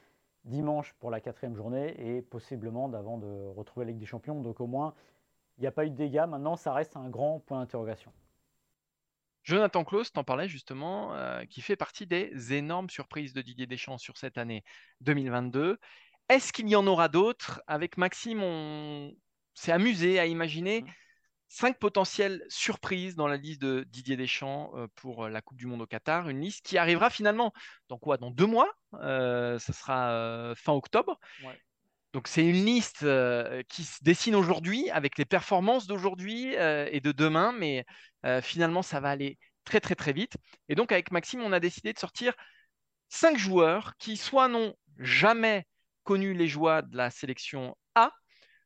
dimanche 0.46 0.94
pour 1.00 1.10
la 1.10 1.22
quatrième 1.22 1.56
journée 1.56 1.96
et 2.00 2.22
possiblement 2.22 2.88
d'avant 2.90 3.18
de 3.18 3.48
retrouver 3.56 3.86
la 3.86 3.92
Ligue 3.92 4.00
des 4.00 4.06
Champions. 4.06 4.42
Donc 4.42 4.62
au 4.62 4.68
moins, 4.68 4.94
il 5.58 5.62
n'y 5.62 5.68
a 5.68 5.72
pas 5.72 5.86
eu 5.86 5.90
de 5.90 5.96
dégâts. 5.96 6.26
Maintenant, 6.28 6.56
ça 6.56 6.74
reste 6.74 6.98
un 6.98 7.10
grand 7.10 7.40
point 7.40 7.60
d'interrogation. 7.60 8.12
Jonathan 9.44 9.84
Klaus, 9.84 10.12
t'en 10.12 10.24
parlais 10.24 10.48
justement, 10.48 11.16
qui 11.52 11.62
fait 11.62 11.76
partie 11.76 12.08
des 12.08 12.54
énormes 12.54 12.90
surprises 12.90 13.32
de 13.34 13.44
Didier 13.44 13.68
Deschamps 13.68 14.00
sur 14.00 14.18
cette 14.18 14.40
année 14.40 14.64
2022. 15.02 15.78
Est-ce 16.30 16.52
qu'il 16.52 16.68
y 16.70 16.76
en 16.76 16.88
aura 16.88 17.08
d'autres? 17.08 17.62
Avec 17.68 17.98
Maxime, 17.98 18.42
on 18.42 19.14
s'est 19.54 19.72
amusé 19.72 20.20
à 20.20 20.26
imaginer 20.26 20.82
mmh. 20.82 20.88
cinq 21.48 21.80
potentielles 21.80 22.44
surprises 22.50 23.16
dans 23.16 23.28
la 23.28 23.38
liste 23.38 23.62
de 23.62 23.86
Didier 23.90 24.18
Deschamps 24.18 24.72
euh, 24.76 24.88
pour 24.96 25.26
euh, 25.26 25.30
la 25.30 25.42
Coupe 25.42 25.58
du 25.58 25.68
Monde 25.68 25.82
au 25.82 25.88
Qatar. 25.88 26.30
Une 26.30 26.42
liste 26.42 26.66
qui 26.66 26.78
arrivera 26.78 27.10
finalement 27.10 27.54
dans 27.90 27.98
quoi? 27.98 28.18
Dans 28.18 28.32
deux 28.32 28.48
mois. 28.48 28.74
Euh, 28.96 29.60
ça 29.60 29.74
sera 29.74 30.54
fin 30.56 30.74
octobre. 30.74 31.20
Donc 32.14 32.30
c'est 32.30 32.48
une 32.48 32.64
liste 32.66 33.04
euh, 33.04 33.62
qui 33.68 33.84
se 33.84 34.02
dessine 34.02 34.36
aujourd'hui 34.36 34.90
avec 34.92 35.18
les 35.18 35.26
performances 35.26 35.86
d'aujourd'hui 35.86 36.56
euh, 36.56 36.88
et 36.90 37.02
de 37.02 37.12
demain, 37.12 37.52
mais 37.52 37.86
euh, 38.26 38.42
finalement 38.42 38.82
ça 38.82 39.02
va 39.02 39.10
aller 39.10 39.38
très 39.66 39.82
très 39.82 39.96
très 39.96 40.14
vite. 40.14 40.38
Et 40.70 40.76
donc 40.76 40.94
avec 40.94 41.12
Maxime, 41.12 41.42
on 41.42 41.52
a 41.52 41.60
décidé 41.60 41.92
de 41.92 42.00
sortir 42.00 42.34
cinq 43.10 43.38
joueurs 43.38 43.98
qui 43.98 44.16
soit 44.16 44.48
n'ont 44.48 44.76
jamais 44.98 45.66
connu 46.06 46.34
les 46.34 46.48
joies 46.48 46.82
de 46.82 46.96
la 46.96 47.10
sélection 47.10 47.76
A, 47.96 48.12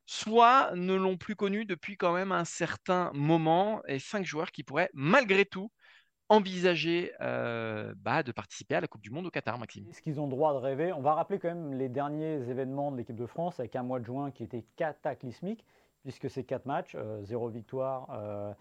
soit 0.05 0.71
ne 0.75 0.93
l'ont 0.93 1.17
plus 1.17 1.35
connu 1.35 1.65
depuis 1.65 1.97
quand 1.97 2.13
même 2.13 2.31
un 2.31 2.45
certain 2.45 3.11
moment, 3.13 3.81
et 3.87 3.97
cinq 3.97 4.25
joueurs 4.25 4.51
qui 4.51 4.63
pourraient 4.63 4.89
malgré 4.93 5.45
tout 5.45 5.71
envisager 6.29 7.11
euh, 7.21 7.93
bah, 7.97 8.21
de 8.21 8.31
participer 8.31 8.75
à 8.75 8.81
la 8.81 8.87
Coupe 8.87 9.01
du 9.01 9.09
Monde 9.09 9.25
au 9.25 9.31
Qatar, 9.31 9.57
Maxime 9.57 9.85
Est-ce 9.89 10.01
qu'ils 10.01 10.19
ont 10.19 10.25
le 10.25 10.29
droit 10.29 10.53
de 10.53 10.59
rêver? 10.59 10.93
On 10.93 11.01
va 11.01 11.15
rappeler 11.15 11.39
quand 11.39 11.47
même 11.47 11.73
les 11.73 11.89
derniers 11.89 12.49
événements 12.49 12.91
de 12.91 12.97
l'équipe 12.97 13.15
de 13.15 13.25
France 13.25 13.59
avec 13.59 13.75
un 13.75 13.83
mois 13.83 13.99
de 13.99 14.05
juin 14.05 14.29
qui 14.29 14.43
était 14.43 14.63
cataclysmique, 14.75 15.65
puisque 16.03 16.29
c'est 16.29 16.43
quatre 16.43 16.67
matchs, 16.67 16.93
euh, 16.95 17.23
zéro 17.23 17.49
victoire 17.49 18.07
euh, 18.11 18.53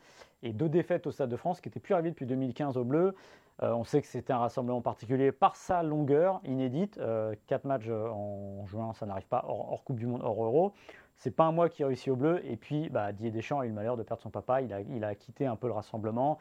et 0.43 0.55
deux 0.55 0.69
défaites 0.69 1.07
au 1.07 1.11
Stade 1.11 1.31
de 1.31 1.37
France, 1.37 1.61
qui 1.61 1.69
n'était 1.69 1.81
plus 1.81 1.93
arrivé 1.93 2.11
depuis 2.11 2.27
2015 2.27 2.79
au 2.79 2.85
bleu. 2.85 3.15
On 3.61 3.85
sait 3.85 4.01
que 4.01 4.07
c'était 4.07 4.33
un 4.33 4.39
rassemblement 4.39 4.81
particulier 4.81 5.33
par 5.33 5.57
sa 5.57 5.83
longueur 5.83 6.41
inédite. 6.45 7.01
quatre 7.47 7.65
matchs 7.65 7.89
en 7.89 8.65
juin, 8.67 8.93
ça 8.95 9.07
n'arrive 9.07 9.27
pas 9.27 9.45
hors, 9.49 9.83
Coupe 9.85 9.99
du 9.99 10.07
Monde, 10.07 10.23
hors 10.23 10.45
Euro. 10.45 10.75
C'est 11.19 11.33
pas 11.33 11.45
un 11.45 11.53
mois 11.53 11.69
qui 11.69 11.83
réussit 11.83 12.09
au 12.09 12.17
bleu. 12.17 12.41
Et 12.47 12.57
puis, 12.57 12.89
bah, 12.89 13.13
Didier 13.13 13.33
Deschamps 13.33 13.59
a 13.59 13.67
eu 13.67 13.69
le 13.69 13.75
malheur 13.75 13.97
de 13.97 14.05
perdre 14.05 14.23
son 14.23 14.31
papa. 14.31 14.63
Il 14.63 15.05
a, 15.05 15.15
quitté 15.17 15.47
un 15.47 15.57
peu 15.57 15.67
le 15.67 15.73
rassemblement. 15.73 16.39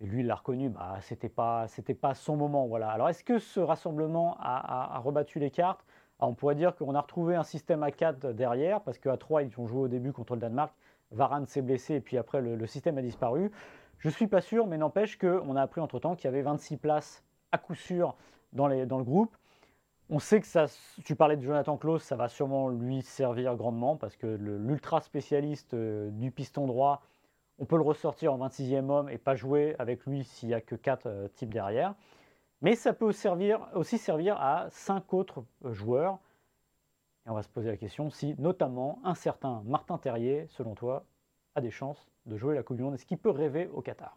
Et 0.00 0.06
lui, 0.06 0.20
il 0.20 0.26
l'a 0.26 0.34
reconnu, 0.34 0.70
bah, 0.70 0.96
c'était 1.00 1.28
pas, 1.28 1.68
son 2.14 2.36
moment. 2.36 2.68
Alors, 2.76 3.08
est-ce 3.10 3.24
que 3.24 3.38
ce 3.38 3.60
rassemblement 3.60 4.36
a, 4.40 4.98
rebattu 5.00 5.38
les 5.38 5.50
cartes? 5.50 5.84
On 6.18 6.32
pourrait 6.32 6.54
dire 6.54 6.74
qu'on 6.76 6.94
a 6.94 7.00
retrouvé 7.00 7.36
un 7.36 7.42
système 7.42 7.82
à 7.82 7.90
4 7.90 8.32
derrière, 8.32 8.80
parce 8.80 8.98
qu'à 8.98 9.18
3, 9.18 9.42
ils 9.42 9.60
ont 9.60 9.66
joué 9.66 9.80
au 9.82 9.88
début 9.88 10.12
contre 10.12 10.34
le 10.34 10.40
Danemark. 10.40 10.72
Varane 11.10 11.46
s'est 11.46 11.62
blessé, 11.62 11.96
et 11.96 12.00
puis 12.00 12.16
après, 12.16 12.40
le, 12.40 12.66
système 12.66 12.96
a 12.96 13.02
disparu. 13.02 13.50
Je 13.98 14.08
ne 14.08 14.12
suis 14.12 14.26
pas 14.26 14.40
sûr, 14.40 14.66
mais 14.66 14.78
n'empêche 14.78 15.18
qu'on 15.18 15.56
a 15.56 15.62
appris 15.62 15.80
entre-temps 15.80 16.16
qu'il 16.16 16.26
y 16.26 16.28
avait 16.28 16.42
26 16.42 16.76
places 16.76 17.24
à 17.52 17.58
coup 17.58 17.74
sûr 17.74 18.14
dans, 18.52 18.68
le 18.68 19.04
groupe. 19.04 19.36
On 20.08 20.18
sait 20.18 20.40
que 20.40 20.46
ça, 20.46 20.66
tu 21.04 21.16
parlais 21.16 21.36
de 21.36 21.42
Jonathan 21.42 21.76
Klaus, 21.76 22.02
ça 22.02 22.16
va 22.16 22.28
sûrement 22.28 22.68
lui 22.68 23.02
servir 23.02 23.56
grandement, 23.56 23.96
parce 23.96 24.16
que 24.16 24.26
l'ultra 24.26 25.00
spécialiste 25.00 25.74
euh, 25.74 26.10
du 26.10 26.30
piston 26.30 26.66
droit, 26.66 27.02
on 27.58 27.64
peut 27.64 27.76
le 27.76 27.82
ressortir 27.82 28.32
en 28.32 28.38
26e 28.38 28.88
homme 28.90 29.08
et 29.08 29.18
pas 29.18 29.34
jouer 29.34 29.74
avec 29.78 30.04
lui 30.06 30.24
s'il 30.24 30.48
n'y 30.48 30.54
a 30.54 30.60
que 30.60 30.74
4 30.74 31.06
euh, 31.06 31.28
types 31.28 31.52
derrière. 31.52 31.94
Mais 32.62 32.74
ça 32.74 32.92
peut 32.92 33.04
aussi 33.04 33.98
servir 33.98 34.40
à 34.40 34.66
5 34.70 35.12
autres 35.14 35.44
euh, 35.64 35.72
joueurs. 35.72 36.18
Et 37.26 37.30
on 37.30 37.34
va 37.34 37.42
se 37.42 37.48
poser 37.48 37.68
la 37.68 37.76
question 37.76 38.10
si 38.10 38.34
notamment 38.38 39.00
un 39.04 39.14
certain 39.14 39.62
Martin 39.64 39.98
Terrier, 39.98 40.46
selon 40.48 40.74
toi, 40.74 41.04
a 41.56 41.60
des 41.60 41.70
chances 41.70 42.06
de 42.26 42.36
jouer 42.36 42.54
la 42.54 42.62
Coupe 42.62 42.76
du 42.76 42.82
Monde. 42.82 42.94
Est-ce 42.94 43.06
qu'il 43.06 43.18
peut 43.18 43.30
rêver 43.30 43.68
au 43.72 43.82
Qatar 43.82 44.16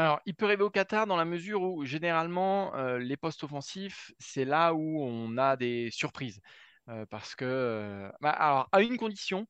alors, 0.00 0.20
il 0.26 0.36
peut 0.36 0.46
rêver 0.46 0.62
au 0.62 0.70
Qatar 0.70 1.08
dans 1.08 1.16
la 1.16 1.24
mesure 1.24 1.60
où, 1.60 1.84
généralement, 1.84 2.72
euh, 2.76 2.98
les 2.98 3.16
postes 3.16 3.42
offensifs, 3.42 4.12
c'est 4.20 4.44
là 4.44 4.72
où 4.72 5.02
on 5.02 5.36
a 5.38 5.56
des 5.56 5.90
surprises. 5.90 6.40
parce 7.10 7.34
que, 7.34 8.08
bah, 8.20 8.30
alors, 8.30 8.68
à 8.70 8.80
une 8.80 8.96
condition, 8.96 9.48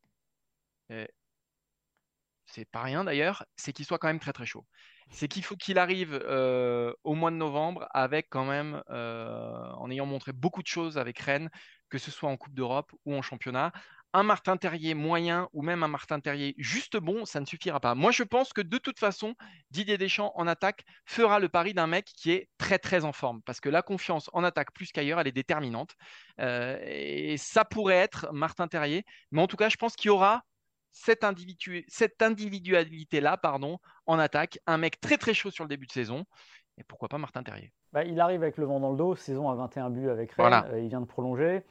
c'est 2.48 2.64
pas 2.70 2.82
rien 2.82 3.04
d'ailleurs, 3.04 3.44
c'est 3.56 3.72
qu'il 3.72 3.84
soit 3.84 3.98
quand 3.98 4.08
même 4.08 4.20
très 4.20 4.32
très 4.32 4.46
chaud. 4.46 4.66
C'est 5.10 5.28
qu'il 5.28 5.44
faut 5.44 5.56
qu'il 5.56 5.78
arrive 5.78 6.18
euh, 6.24 6.92
au 7.04 7.14
mois 7.14 7.30
de 7.30 7.36
novembre 7.36 7.86
avec 7.92 8.28
quand 8.30 8.44
même, 8.44 8.82
euh, 8.90 9.70
en 9.72 9.90
ayant 9.90 10.06
montré 10.06 10.32
beaucoup 10.32 10.62
de 10.62 10.66
choses 10.66 10.98
avec 10.98 11.18
Rennes, 11.18 11.50
que 11.88 11.98
ce 11.98 12.10
soit 12.10 12.28
en 12.30 12.36
Coupe 12.36 12.54
d'Europe 12.54 12.92
ou 13.04 13.14
en 13.14 13.22
championnat. 13.22 13.72
Un 14.14 14.22
Martin 14.22 14.56
Terrier 14.56 14.94
moyen 14.94 15.48
ou 15.52 15.62
même 15.62 15.82
un 15.82 15.88
Martin 15.88 16.18
Terrier 16.18 16.54
juste 16.56 16.96
bon, 16.96 17.26
ça 17.26 17.40
ne 17.40 17.44
suffira 17.44 17.78
pas. 17.78 17.94
Moi, 17.94 18.10
je 18.10 18.22
pense 18.22 18.52
que 18.54 18.62
de 18.62 18.78
toute 18.78 18.98
façon, 18.98 19.34
Didier 19.70 19.98
Deschamps 19.98 20.32
en 20.34 20.46
attaque 20.46 20.84
fera 21.04 21.38
le 21.38 21.48
pari 21.48 21.74
d'un 21.74 21.86
mec 21.86 22.06
qui 22.06 22.30
est 22.30 22.48
très 22.56 22.78
très 22.78 23.04
en 23.04 23.12
forme 23.12 23.42
parce 23.42 23.60
que 23.60 23.68
la 23.68 23.82
confiance 23.82 24.30
en 24.32 24.44
attaque 24.44 24.72
plus 24.72 24.92
qu'ailleurs, 24.92 25.20
elle 25.20 25.28
est 25.28 25.32
déterminante. 25.32 25.94
Euh, 26.40 26.78
et 26.82 27.36
ça 27.36 27.66
pourrait 27.66 27.96
être 27.96 28.32
Martin 28.32 28.66
Terrier. 28.66 29.04
Mais 29.30 29.42
en 29.42 29.46
tout 29.46 29.56
cas, 29.56 29.68
je 29.68 29.76
pense 29.76 29.94
qu'il 29.94 30.08
y 30.08 30.10
aura 30.10 30.42
cette, 30.92 31.24
individualité-là 32.22 33.36
pardon, 33.36 33.78
en 34.06 34.18
attaque. 34.18 34.58
Un 34.66 34.78
mec 34.78 35.00
très 35.00 35.18
très 35.18 35.34
chaud 35.34 35.50
sur 35.50 35.64
le 35.64 35.68
début 35.68 35.86
de 35.86 35.92
saison. 35.92 36.24
Et 36.78 36.84
pourquoi 36.84 37.08
pas 37.08 37.18
Martin 37.18 37.42
Terrier? 37.42 37.72
Bah, 37.92 38.04
Il 38.04 38.20
arrive 38.20 38.42
avec 38.42 38.56
le 38.56 38.64
vent 38.64 38.80
dans 38.80 38.90
le 38.90 38.96
dos, 38.96 39.16
saison 39.16 39.50
à 39.50 39.54
21 39.54 39.90
buts 39.90 40.08
avec 40.08 40.32
Rennes, 40.32 40.64
euh, 40.70 40.80
il 40.80 40.88
vient 40.88 41.00
de 41.00 41.06
prolonger. 41.06 41.62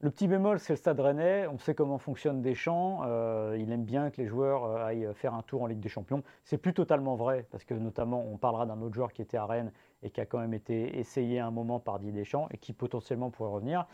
Le 0.00 0.10
petit 0.10 0.28
bémol, 0.28 0.60
c'est 0.60 0.74
le 0.74 0.76
stade 0.76 1.00
rennais. 1.00 1.46
On 1.46 1.58
sait 1.58 1.74
comment 1.74 1.96
fonctionne 1.96 2.42
Deschamps. 2.42 3.00
Euh, 3.06 3.56
il 3.58 3.72
aime 3.72 3.84
bien 3.84 4.10
que 4.10 4.20
les 4.20 4.26
joueurs 4.26 4.64
euh, 4.64 4.84
aillent 4.84 5.08
faire 5.14 5.32
un 5.32 5.40
tour 5.40 5.62
en 5.62 5.66
Ligue 5.66 5.80
des 5.80 5.88
Champions. 5.88 6.22
C'est 6.44 6.58
plus 6.58 6.74
totalement 6.74 7.14
vrai, 7.14 7.46
parce 7.50 7.64
que 7.64 7.72
notamment, 7.72 8.22
on 8.30 8.36
parlera 8.36 8.66
d'un 8.66 8.82
autre 8.82 8.94
joueur 8.94 9.10
qui 9.14 9.22
était 9.22 9.38
à 9.38 9.46
Rennes 9.46 9.72
et 10.02 10.10
qui 10.10 10.20
a 10.20 10.26
quand 10.26 10.38
même 10.38 10.52
été 10.52 10.98
essayé 10.98 11.40
un 11.40 11.50
moment 11.50 11.80
par 11.80 11.98
Didier 11.98 12.12
Deschamps 12.12 12.46
et 12.50 12.58
qui 12.58 12.74
potentiellement 12.74 13.30
pourrait 13.30 13.50
revenir. 13.50 13.86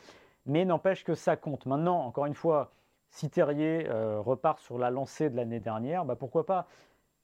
Mais 0.45 0.65
n'empêche 0.65 1.05
que 1.05 1.15
ça 1.15 1.37
compte. 1.37 1.67
Maintenant, 1.67 2.01
encore 2.01 2.27
une 2.27 2.35
fois, 2.35 2.73
si 3.11 3.31
Terrier 3.31 3.87
euh, 3.89 4.21
repart 4.21 4.59
sur 4.59 4.79
la 4.79 4.91
lancée 4.91 5.31
de 5.31 5.37
l'année 5.37 5.61
dernière, 5.61 6.05
bah 6.05 6.17
pourquoi 6.17 6.47
pas? 6.47 6.67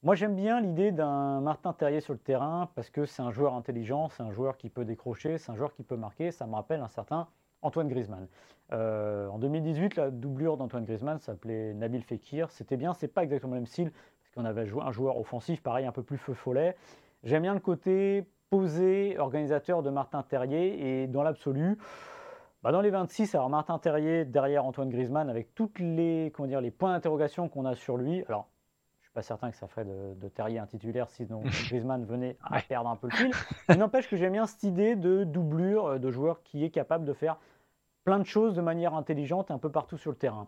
Moi 0.04 0.14
j'aime 0.14 0.36
bien 0.36 0.60
l'idée 0.60 0.92
d'un 0.92 1.40
Martin 1.40 1.72
Terrier 1.72 2.00
sur 2.00 2.12
le 2.12 2.20
terrain 2.20 2.70
parce 2.76 2.90
que 2.90 3.06
c'est 3.06 3.22
un 3.22 3.32
joueur 3.32 3.54
intelligent, 3.54 4.08
c'est 4.10 4.22
un 4.22 4.30
joueur 4.30 4.56
qui 4.56 4.68
peut 4.70 4.84
décrocher, 4.84 5.38
c'est 5.38 5.50
un 5.50 5.56
joueur 5.56 5.72
qui 5.72 5.82
peut 5.82 5.96
marquer. 5.96 6.30
Ça 6.30 6.46
me 6.46 6.54
rappelle 6.54 6.80
un 6.80 6.88
certain 6.88 7.26
Antoine 7.62 7.88
Griezmann. 7.88 8.28
Euh, 8.72 9.28
en 9.28 9.38
2018, 9.38 9.96
la 9.96 10.10
doublure 10.10 10.56
d'Antoine 10.56 10.84
Griezmann 10.84 11.18
s'appelait 11.18 11.74
Nabil 11.74 12.02
Fekir. 12.02 12.50
C'était 12.50 12.76
bien, 12.76 12.92
c'est 12.94 13.08
pas 13.08 13.24
exactement 13.24 13.54
le 13.54 13.60
même 13.60 13.66
style 13.66 13.90
parce 13.90 14.34
qu'on 14.34 14.44
avait 14.44 14.70
un 14.80 14.92
joueur 14.92 15.18
offensif, 15.18 15.62
pareil, 15.62 15.86
un 15.86 15.92
peu 15.92 16.02
plus 16.02 16.18
feu 16.18 16.34
follet. 16.34 16.76
J'aime 17.24 17.42
bien 17.42 17.54
le 17.54 17.60
côté 17.60 18.24
posé, 18.50 19.18
organisateur 19.18 19.82
de 19.82 19.90
Martin 19.90 20.22
Terrier 20.22 21.02
et 21.02 21.06
dans 21.06 21.22
l'absolu. 21.22 21.78
Bah, 22.62 22.72
dans 22.72 22.80
les 22.80 22.90
26, 22.90 23.34
alors 23.34 23.50
Martin 23.50 23.78
Terrier 23.78 24.24
derrière 24.24 24.64
Antoine 24.64 24.90
Griezmann 24.90 25.30
avec 25.30 25.54
toutes 25.54 25.78
les, 25.78 26.32
comment 26.34 26.48
dire, 26.48 26.60
les 26.60 26.70
points 26.70 26.92
d'interrogation 26.92 27.48
qu'on 27.48 27.64
a 27.64 27.74
sur 27.74 27.96
lui. 27.96 28.24
Alors, 28.28 28.48
suis 29.08 29.14
pas 29.14 29.22
certain 29.22 29.50
que 29.50 29.56
ça 29.56 29.66
ferait 29.66 29.84
de, 29.84 30.28
Terrier 30.28 30.58
un 30.58 30.66
titulaire 30.66 31.08
si 31.08 31.26
Griezmann 31.68 32.04
venait 32.04 32.36
à 32.42 32.60
perdre 32.60 32.90
un 32.90 32.96
peu 32.96 33.08
le 33.10 33.16
fil. 33.16 33.30
Mais 33.68 33.76
n'empêche 33.76 34.08
que 34.08 34.16
j'aime 34.16 34.32
bien 34.32 34.46
cette 34.46 34.62
idée 34.62 34.96
de 34.96 35.24
doublure 35.24 35.86
euh, 35.86 35.98
de 35.98 36.10
joueur 36.10 36.42
qui 36.42 36.64
est 36.64 36.70
capable 36.70 37.04
de 37.04 37.12
faire 37.12 37.38
plein 38.04 38.18
de 38.18 38.24
choses 38.24 38.54
de 38.54 38.60
manière 38.60 38.94
intelligente 38.94 39.50
un 39.50 39.58
peu 39.58 39.70
partout 39.70 39.96
sur 39.96 40.10
le 40.10 40.16
terrain. 40.16 40.46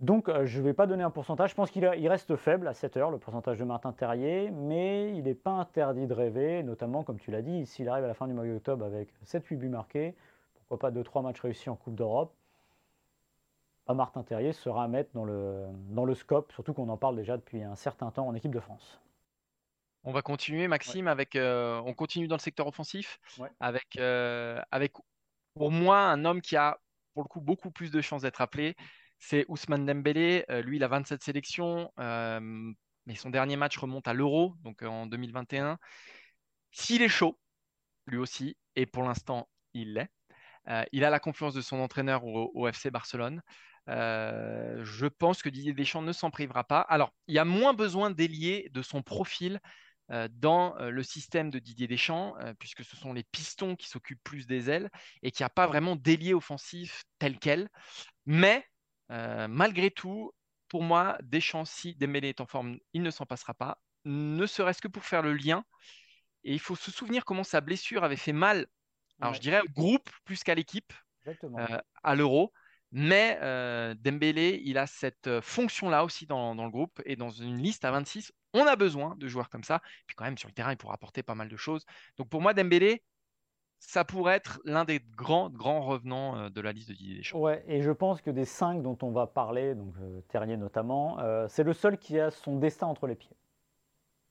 Donc, 0.00 0.28
euh, 0.28 0.44
je 0.44 0.58
ne 0.58 0.64
vais 0.64 0.74
pas 0.74 0.86
donner 0.86 1.04
un 1.04 1.10
pourcentage. 1.10 1.50
Je 1.50 1.54
pense 1.54 1.70
qu'il 1.70 1.86
reste 1.86 2.36
faible 2.36 2.66
à 2.66 2.74
7 2.74 2.96
heures, 2.96 3.10
le 3.10 3.18
pourcentage 3.18 3.58
de 3.58 3.64
Martin 3.64 3.92
Terrier, 3.92 4.50
mais 4.50 5.16
il 5.16 5.24
n'est 5.24 5.34
pas 5.34 5.52
interdit 5.52 6.06
de 6.06 6.14
rêver, 6.14 6.62
notamment, 6.64 7.04
comme 7.04 7.18
tu 7.18 7.30
l'as 7.30 7.42
dit, 7.42 7.64
s'il 7.66 7.88
arrive 7.88 8.04
à 8.04 8.08
la 8.08 8.14
fin 8.14 8.26
du 8.26 8.34
mois 8.34 8.44
d'octobre 8.44 8.84
avec 8.84 9.08
7-8 9.24 9.56
buts 9.56 9.68
marqués, 9.68 10.14
pourquoi 10.54 10.78
pas 10.78 10.90
2-3 10.90 11.22
matchs 11.22 11.40
réussis 11.40 11.70
en 11.70 11.76
Coupe 11.76 11.94
d'Europe, 11.94 12.34
Martin 13.92 14.22
Terrier 14.22 14.54
sera 14.54 14.84
à 14.84 14.88
mettre 14.88 15.10
dans 15.12 15.24
le, 15.24 15.66
dans 15.90 16.06
le 16.06 16.14
scope, 16.14 16.52
surtout 16.52 16.72
qu'on 16.72 16.88
en 16.88 16.96
parle 16.96 17.16
déjà 17.16 17.36
depuis 17.36 17.62
un 17.62 17.76
certain 17.76 18.10
temps 18.10 18.26
en 18.26 18.34
équipe 18.34 18.54
de 18.54 18.60
France. 18.60 19.00
On 20.04 20.12
va 20.12 20.20
continuer, 20.20 20.68
Maxime, 20.68 21.08
avec. 21.08 21.34
Euh, 21.34 21.80
on 21.86 21.94
continue 21.94 22.28
dans 22.28 22.36
le 22.36 22.40
secteur 22.40 22.66
offensif, 22.66 23.18
avec, 23.58 23.96
euh, 23.98 24.60
avec 24.70 24.92
pour 25.54 25.70
moi 25.70 25.98
un 25.98 26.26
homme 26.26 26.42
qui 26.42 26.56
a 26.56 26.78
pour 27.14 27.22
le 27.22 27.28
coup 27.28 27.40
beaucoup 27.40 27.70
plus 27.70 27.90
de 27.90 28.02
chances 28.02 28.22
d'être 28.22 28.42
appelé. 28.42 28.76
C'est 29.18 29.46
Ousmane 29.48 29.86
Dembélé. 29.86 30.44
Euh, 30.50 30.60
lui, 30.60 30.76
il 30.76 30.84
a 30.84 30.88
27 30.88 31.22
sélections, 31.22 31.90
mais 31.96 33.14
son 33.14 33.30
dernier 33.30 33.56
match 33.56 33.78
remonte 33.78 34.06
à 34.06 34.12
l'Euro, 34.12 34.54
donc 34.62 34.82
en 34.82 35.06
2021. 35.06 35.78
S'il 36.70 37.00
est 37.00 37.08
chaud, 37.08 37.38
lui 38.06 38.18
aussi, 38.18 38.56
et 38.76 38.84
pour 38.84 39.04
l'instant, 39.04 39.48
il 39.72 39.94
l'est. 39.94 40.10
Il 40.92 41.04
a 41.04 41.10
la 41.10 41.20
confiance 41.20 41.54
de 41.54 41.62
son 41.62 41.78
entraîneur 41.78 42.24
au, 42.24 42.68
FC 42.68 42.90
Barcelone. 42.90 43.40
Euh, 43.88 44.82
je 44.84 45.06
pense 45.06 45.42
que 45.42 45.48
Didier 45.48 45.74
Deschamps 45.74 46.02
ne 46.02 46.12
s'en 46.12 46.30
privera 46.30 46.64
pas. 46.64 46.80
Alors, 46.80 47.12
il 47.26 47.34
y 47.34 47.38
a 47.38 47.44
moins 47.44 47.74
besoin 47.74 48.10
d'ailier 48.10 48.70
de 48.72 48.82
son 48.82 49.02
profil 49.02 49.60
euh, 50.10 50.28
dans 50.32 50.74
le 50.78 51.02
système 51.02 51.50
de 51.50 51.58
Didier 51.58 51.86
Deschamps, 51.86 52.34
puisque 52.58 52.84
ce 52.84 52.96
sont 52.96 53.12
les 53.12 53.24
pistons 53.24 53.76
qui 53.76 53.88
s'occupent 53.88 54.22
plus 54.22 54.46
des 54.46 54.70
ailes 54.70 54.90
et 55.22 55.30
qu'il 55.30 55.42
n'y 55.44 55.46
a 55.46 55.50
pas 55.50 55.66
vraiment 55.66 55.96
d'ailier 55.96 56.34
offensif 56.34 57.04
tel 57.18 57.38
quel. 57.38 57.68
Mais 58.26 58.66
malgré 59.08 59.90
tout, 59.90 60.32
pour 60.68 60.82
moi, 60.82 61.18
Deschamps, 61.22 61.64
si 61.64 61.94
Dembélé 61.94 62.30
est 62.30 62.40
en 62.40 62.46
forme, 62.46 62.78
il 62.92 63.02
ne 63.02 63.10
s'en 63.10 63.26
passera 63.26 63.54
pas, 63.54 63.78
ne 64.04 64.46
serait-ce 64.46 64.80
que 64.80 64.88
pour 64.88 65.04
faire 65.04 65.22
le 65.22 65.34
lien. 65.34 65.64
Et 66.42 66.52
il 66.52 66.60
faut 66.60 66.76
se 66.76 66.90
souvenir 66.90 67.24
comment 67.24 67.44
sa 67.44 67.62
blessure 67.62 68.04
avait 68.04 68.16
fait 68.16 68.34
mal 68.34 68.66
alors, 69.20 69.34
je 69.34 69.40
dirais 69.40 69.60
au 69.60 69.72
groupe 69.72 70.10
plus 70.24 70.42
qu'à 70.42 70.54
l'équipe 70.54 70.92
euh, 71.26 71.78
à 72.02 72.14
l'euro. 72.14 72.52
Mais 72.96 73.38
euh, 73.42 73.94
Dembélé, 73.94 74.62
il 74.64 74.78
a 74.78 74.86
cette 74.86 75.26
euh, 75.26 75.40
fonction-là 75.42 76.04
aussi 76.04 76.26
dans, 76.26 76.54
le 76.54 76.70
groupe 76.70 77.02
et 77.04 77.16
dans 77.16 77.30
une 77.30 77.58
liste 77.58 77.84
à 77.84 77.90
26. 77.90 78.32
On 78.54 78.66
a 78.66 78.76
besoin 78.76 79.16
de 79.16 79.26
joueurs 79.26 79.50
comme 79.50 79.64
ça. 79.64 79.80
Puis 80.06 80.14
quand 80.14 80.24
même, 80.24 80.38
sur 80.38 80.48
le 80.48 80.54
terrain, 80.54 80.70
il 80.72 80.76
pourra 80.76 80.94
apporter 80.94 81.22
pas 81.22 81.34
mal 81.34 81.48
de 81.48 81.56
choses. 81.56 81.84
Donc 82.16 82.28
pour 82.28 82.40
moi, 82.40 82.54
Dembélé, 82.54 83.02
ça 83.86 84.04
pourrait 84.04 84.36
être 84.36 84.60
l'un 84.64 84.84
des 84.84 85.00
grands, 85.16 85.50
grands 85.50 85.82
revenants 85.82 86.36
euh, 86.36 86.48
de 86.48 86.60
la 86.60 86.72
liste 86.72 86.88
de 86.88 86.94
Didier 86.94 87.16
Deschamps. 87.16 87.38
Ouais, 87.38 87.64
et 87.68 87.82
je 87.82 87.90
pense 87.90 88.20
que 88.20 88.30
des 88.30 88.44
cinq 88.44 88.82
dont 88.82 88.96
on 89.02 89.10
va 89.10 89.26
parler, 89.26 89.74
donc 89.74 89.94
euh, 90.00 90.20
Terrier 90.28 90.56
notamment, 90.56 91.18
euh, 91.20 91.46
c'est 91.48 91.64
le 91.64 91.72
seul 91.72 91.98
qui 91.98 92.18
a 92.18 92.30
son 92.30 92.56
destin 92.58 92.86
entre 92.86 93.06
les 93.06 93.14
pieds. 93.14 93.36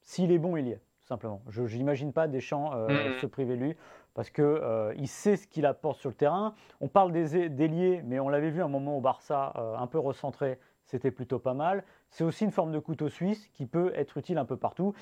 S'il 0.02 0.32
est 0.32 0.40
bon, 0.40 0.58
il 0.58 0.68
y 0.68 0.72
est, 0.72 0.82
simplement. 1.14 1.42
Je 1.50 1.62
n'imagine 1.78 2.12
pas 2.12 2.28
Deschamps 2.28 2.76
mmh. 2.76 3.20
se 3.22 3.26
priver 3.28 3.56
lui, 3.56 3.76
parce 4.16 4.30
qu'il 4.30 5.08
sait 5.08 5.38
ce 5.38 5.48
qu'il 5.48 5.66
apporte 5.66 6.00
sur 6.00 6.10
le 6.10 6.16
terrain. 6.16 6.56
On 6.82 6.88
parle 6.88 7.12
des 7.12 7.68
liés, 7.68 8.02
mais 8.04 8.20
on 8.20 8.30
l'avait 8.30 8.50
vu 8.50 8.62
un 8.64 8.68
moment 8.68 8.98
au 8.98 9.02
Barça, 9.02 9.54
un 9.78 9.88
peu 9.88 10.00
recentré, 10.00 10.60
c'était 10.86 11.12
plutôt 11.12 11.40
pas 11.40 11.54
mal. 11.54 11.84
C'est 12.10 12.24
aussi 12.24 12.44
une 12.44 12.52
forme 12.52 12.72
de 12.72 12.80
couteau 12.80 13.10
suisse 13.10 13.48
qui 13.54 13.66
peut 13.66 13.92
être 13.96 14.18
utile 14.18 14.38
un 14.38 14.46
peu 14.46 14.58
partout. 14.58 14.94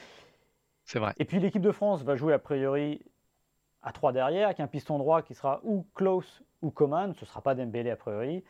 C'est 0.84 0.99
vrai. 0.99 1.14
Et 1.18 1.26
puis 1.26 1.39
l'équipe 1.39 1.62
de 1.62 1.72
France 1.72 2.03
va 2.03 2.16
jouer 2.16 2.34
a 2.34 2.39
priori 2.39 3.01
à 3.82 3.91
3 3.91 4.12
derrière, 4.12 4.47
avec 4.47 4.59
un 4.59 4.68
piston 4.68 4.97
droit 4.97 5.22
qui 5.22 5.34
sera 5.34 5.62
ou 5.64 5.86
Klaus 5.95 6.43
ou 6.62 6.72
Coman. 6.72 7.14
Ce 7.14 7.22
ne 7.22 7.26
sera 7.26 7.41
pas 7.41 7.55
Dembélé 7.55 7.89
a 7.89 7.95
priori. 7.95 8.43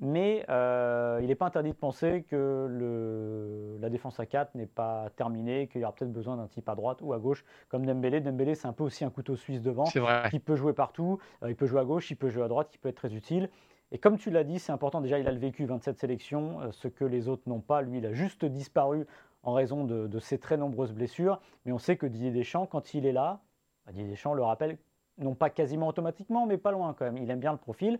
Mais 0.00 0.44
euh, 0.48 1.18
il 1.20 1.26
n'est 1.26 1.34
pas 1.34 1.46
interdit 1.46 1.70
de 1.70 1.76
penser 1.76 2.24
que 2.30 2.66
le, 2.70 3.78
la 3.80 3.90
défense 3.90 4.20
à 4.20 4.26
4 4.26 4.54
n'est 4.54 4.66
pas 4.66 5.10
terminée, 5.16 5.66
qu'il 5.66 5.80
y 5.80 5.84
aura 5.84 5.92
peut-être 5.92 6.12
besoin 6.12 6.36
d'un 6.36 6.46
type 6.46 6.68
à 6.68 6.76
droite 6.76 6.98
ou 7.02 7.12
à 7.12 7.18
gauche, 7.18 7.44
comme 7.68 7.84
Dembélé. 7.84 8.20
Dembélé, 8.20 8.54
c'est 8.54 8.68
un 8.68 8.72
peu 8.72 8.84
aussi 8.84 9.04
un 9.04 9.10
couteau 9.10 9.34
suisse 9.34 9.60
devant, 9.60 9.84
qui 10.30 10.38
peut 10.38 10.54
jouer 10.54 10.72
partout. 10.72 11.18
Euh, 11.42 11.50
il 11.50 11.56
peut 11.56 11.66
jouer 11.66 11.80
à 11.80 11.84
gauche, 11.84 12.10
il 12.12 12.16
peut 12.16 12.28
jouer 12.28 12.44
à 12.44 12.48
droite, 12.48 12.68
qui 12.70 12.78
peut 12.78 12.88
être 12.88 12.96
très 12.96 13.12
utile. 13.12 13.50
Et 13.90 13.98
comme 13.98 14.18
tu 14.18 14.30
l'as 14.30 14.44
dit, 14.44 14.60
c'est 14.60 14.70
important. 14.70 15.00
Déjà, 15.00 15.18
il 15.18 15.26
a 15.26 15.32
le 15.32 15.38
vécu 15.38 15.64
27 15.64 15.98
sélections, 15.98 16.60
euh, 16.60 16.68
ce 16.70 16.86
que 16.86 17.04
les 17.04 17.28
autres 17.28 17.42
n'ont 17.46 17.60
pas. 17.60 17.82
Lui, 17.82 17.98
il 17.98 18.06
a 18.06 18.12
juste 18.12 18.44
disparu 18.44 19.04
en 19.42 19.52
raison 19.52 19.84
de, 19.84 20.06
de, 20.06 20.18
ses 20.20 20.38
très 20.38 20.56
nombreuses 20.56 20.92
blessures. 20.92 21.40
Mais 21.64 21.72
on 21.72 21.78
sait 21.78 21.96
que 21.96 22.06
Didier 22.06 22.30
Deschamps, 22.30 22.66
quand 22.66 22.94
il 22.94 23.04
est 23.04 23.12
là, 23.12 23.40
Didier 23.88 24.10
Deschamps 24.10 24.34
le 24.34 24.44
rappelle, 24.44 24.78
non 25.18 25.34
pas 25.34 25.50
quasiment 25.50 25.88
automatiquement, 25.88 26.46
mais 26.46 26.56
pas 26.56 26.70
loin 26.70 26.94
quand 26.96 27.04
même. 27.04 27.16
Il 27.16 27.28
aime 27.30 27.40
bien 27.40 27.52
le 27.52 27.58
profil. 27.58 27.98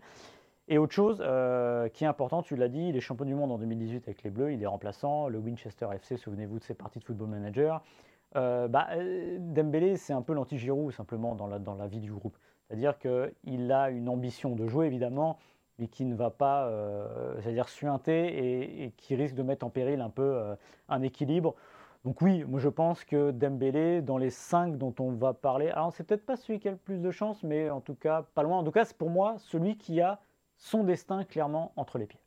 Et 0.71 0.77
autre 0.77 0.93
chose 0.93 1.17
euh, 1.25 1.89
qui 1.89 2.03
est 2.03 2.07
important, 2.07 2.43
tu 2.43 2.55
l'as 2.55 2.67
dit, 2.67 2.89
il 2.89 2.95
est 2.95 2.99
champion 2.99 3.25
du 3.25 3.33
monde 3.33 3.51
en 3.51 3.57
2018 3.57 4.07
avec 4.07 4.21
les 4.21 4.29
Bleus, 4.29 4.53
il 4.53 4.61
est 4.61 4.67
remplaçant, 4.67 5.27
le 5.27 5.39
Winchester 5.39 5.87
FC, 5.95 6.15
souvenez-vous 6.15 6.59
de 6.59 6.63
ses 6.63 6.75
parties 6.75 6.99
de 6.99 7.03
football 7.03 7.27
manager. 7.27 7.81
Euh, 8.35 8.67
bah, 8.67 8.87
euh, 8.91 9.37
Dembélé, 9.39 9.97
c'est 9.97 10.13
un 10.13 10.21
peu 10.21 10.33
l'anti-Giroud 10.33 10.93
simplement 10.93 11.33
dans 11.33 11.47
la, 11.47 11.57
dans 11.57 11.73
la 11.73 11.87
vie 11.87 11.99
du 11.99 12.11
groupe. 12.11 12.37
C'est-à-dire 12.67 12.99
qu'il 12.99 13.71
a 13.71 13.89
une 13.89 14.07
ambition 14.07 14.55
de 14.55 14.67
jouer 14.67 14.85
évidemment, 14.85 15.39
mais 15.79 15.87
qui 15.87 16.05
ne 16.05 16.13
va 16.13 16.29
pas, 16.29 16.71
c'est-à-dire 17.39 17.67
suinter 17.67 18.27
et, 18.27 18.83
et, 18.83 18.91
qui 18.91 19.15
risque 19.15 19.33
de 19.33 19.41
mettre 19.41 19.65
en 19.65 19.71
péril 19.71 20.01
un 20.01 20.09
peu 20.11 20.39
un 20.87 21.01
équilibre. 21.01 21.55
Donc 22.05 22.21
oui, 22.21 22.43
moi 22.43 22.59
je 22.59 22.69
pense 22.69 23.03
que 23.05 23.31
Dembélé, 23.31 24.01
dans 24.01 24.17
les 24.17 24.29
cinq 24.29 24.77
dont 24.77 24.93
on 24.99 25.13
va 25.13 25.33
parler, 25.33 25.69
alors 25.69 25.91
c'est 25.93 26.03
peut-être 26.03 26.25
pas 26.25 26.35
celui 26.35 26.59
qui 26.59 26.67
a 26.67 26.71
le 26.71 26.77
plus 26.77 26.99
de 26.99 27.09
chance, 27.09 27.41
mais 27.41 27.71
en 27.71 27.81
tout 27.81 27.95
cas 27.95 28.25
pas 28.35 28.43
loin. 28.43 28.59
En 28.59 28.63
tout 28.63 28.71
cas, 28.71 28.85
c'est 28.85 28.97
pour 28.97 29.09
moi 29.09 29.35
celui 29.39 29.75
qui 29.75 29.99
a 29.99 30.19
son 30.59 30.83
destin 30.83 31.23
clairement 31.23 31.73
entre 31.75 31.97
les 31.97 32.05
pieds. 32.05 32.19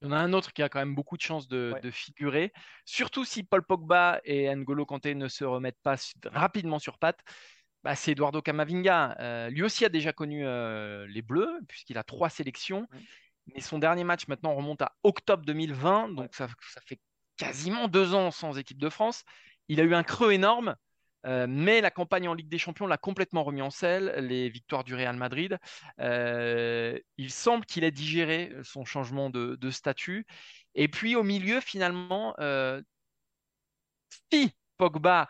Il 0.00 0.06
y 0.06 0.08
en 0.08 0.12
a 0.12 0.18
un 0.18 0.32
autre 0.32 0.52
qui 0.52 0.62
a 0.62 0.68
quand 0.68 0.78
même 0.78 0.94
beaucoup 0.94 1.16
de 1.16 1.22
chances 1.22 1.48
de, 1.48 1.74
figurer, 1.90 2.52
surtout 2.84 3.24
si 3.24 3.42
Paul 3.42 3.62
Pogba 3.62 4.20
et 4.24 4.54
N'Golo 4.54 4.86
Kanté 4.86 5.14
ne 5.14 5.28
se 5.28 5.44
remettent 5.44 5.80
pas 5.82 5.96
rapidement 6.26 6.78
sur 6.78 6.98
pattes. 6.98 7.20
Bah, 7.82 7.94
c'est 7.94 8.12
Eduardo 8.12 8.40
Camavinga. 8.40 9.16
Euh, 9.20 9.50
lui 9.50 9.62
aussi 9.62 9.84
a 9.84 9.88
déjà 9.88 10.12
connu 10.12 10.46
euh, 10.46 11.06
les 11.08 11.22
Bleus, 11.22 11.60
puisqu'il 11.68 11.98
a 11.98 12.02
trois 12.02 12.30
sélections. 12.30 12.86
Mais 13.54 13.60
son 13.60 13.78
dernier 13.78 14.04
match 14.04 14.26
maintenant 14.26 14.54
remonte 14.54 14.80
à 14.82 14.92
octobre 15.02 15.44
2020, 15.44 16.10
donc 16.10 16.34
ça, 16.34 16.48
ça 16.72 16.80
fait 16.86 16.98
quasiment 17.36 17.88
deux 17.88 18.14
ans 18.14 18.30
sans 18.30 18.56
équipe 18.58 18.78
de 18.78 18.88
France. 18.88 19.24
Il 19.68 19.80
a 19.80 19.84
eu 19.84 19.94
un 19.94 20.02
creux 20.02 20.32
énorme, 20.32 20.76
euh, 21.24 21.46
mais 21.48 21.80
la 21.80 21.90
campagne 21.90 22.28
en 22.28 22.34
Ligue 22.34 22.48
des 22.48 22.58
Champions 22.58 22.86
l'a 22.86 22.98
complètement 22.98 23.44
remis 23.44 23.62
en 23.62 23.70
selle, 23.70 24.14
les 24.18 24.48
victoires 24.48 24.84
du 24.84 24.94
Real 24.94 25.16
Madrid. 25.16 25.58
Euh, 26.00 26.98
il 27.16 27.30
semble 27.30 27.64
qu'il 27.64 27.84
ait 27.84 27.90
digéré 27.90 28.52
son 28.62 28.84
changement 28.84 29.30
de, 29.30 29.70
statut. 29.70 30.26
Et 30.74 30.88
puis 30.88 31.16
au 31.16 31.22
milieu, 31.22 31.60
finalement, 31.60 32.34
euh, 32.38 32.82
si 34.32 34.52
Pogba, 34.76 35.28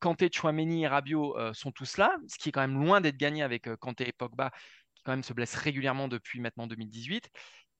Kanté, 0.00 0.28
Chouameni 0.30 0.84
et 0.84 0.88
Rabiot 0.88 1.36
sont 1.54 1.72
tous 1.72 1.96
là, 1.96 2.14
ce 2.28 2.36
qui 2.36 2.50
est 2.50 2.52
quand 2.52 2.60
même 2.60 2.82
loin 2.82 3.00
d'être 3.00 3.16
gagné 3.16 3.42
avec 3.42 3.74
Kanté 3.76 4.08
et 4.08 4.12
Pogba, 4.12 4.50
qui 4.94 5.02
quand 5.04 5.12
même 5.12 5.22
se 5.22 5.32
blessent 5.32 5.54
régulièrement 5.54 6.08
depuis 6.08 6.40
maintenant 6.40 6.66
2018. 6.66 7.30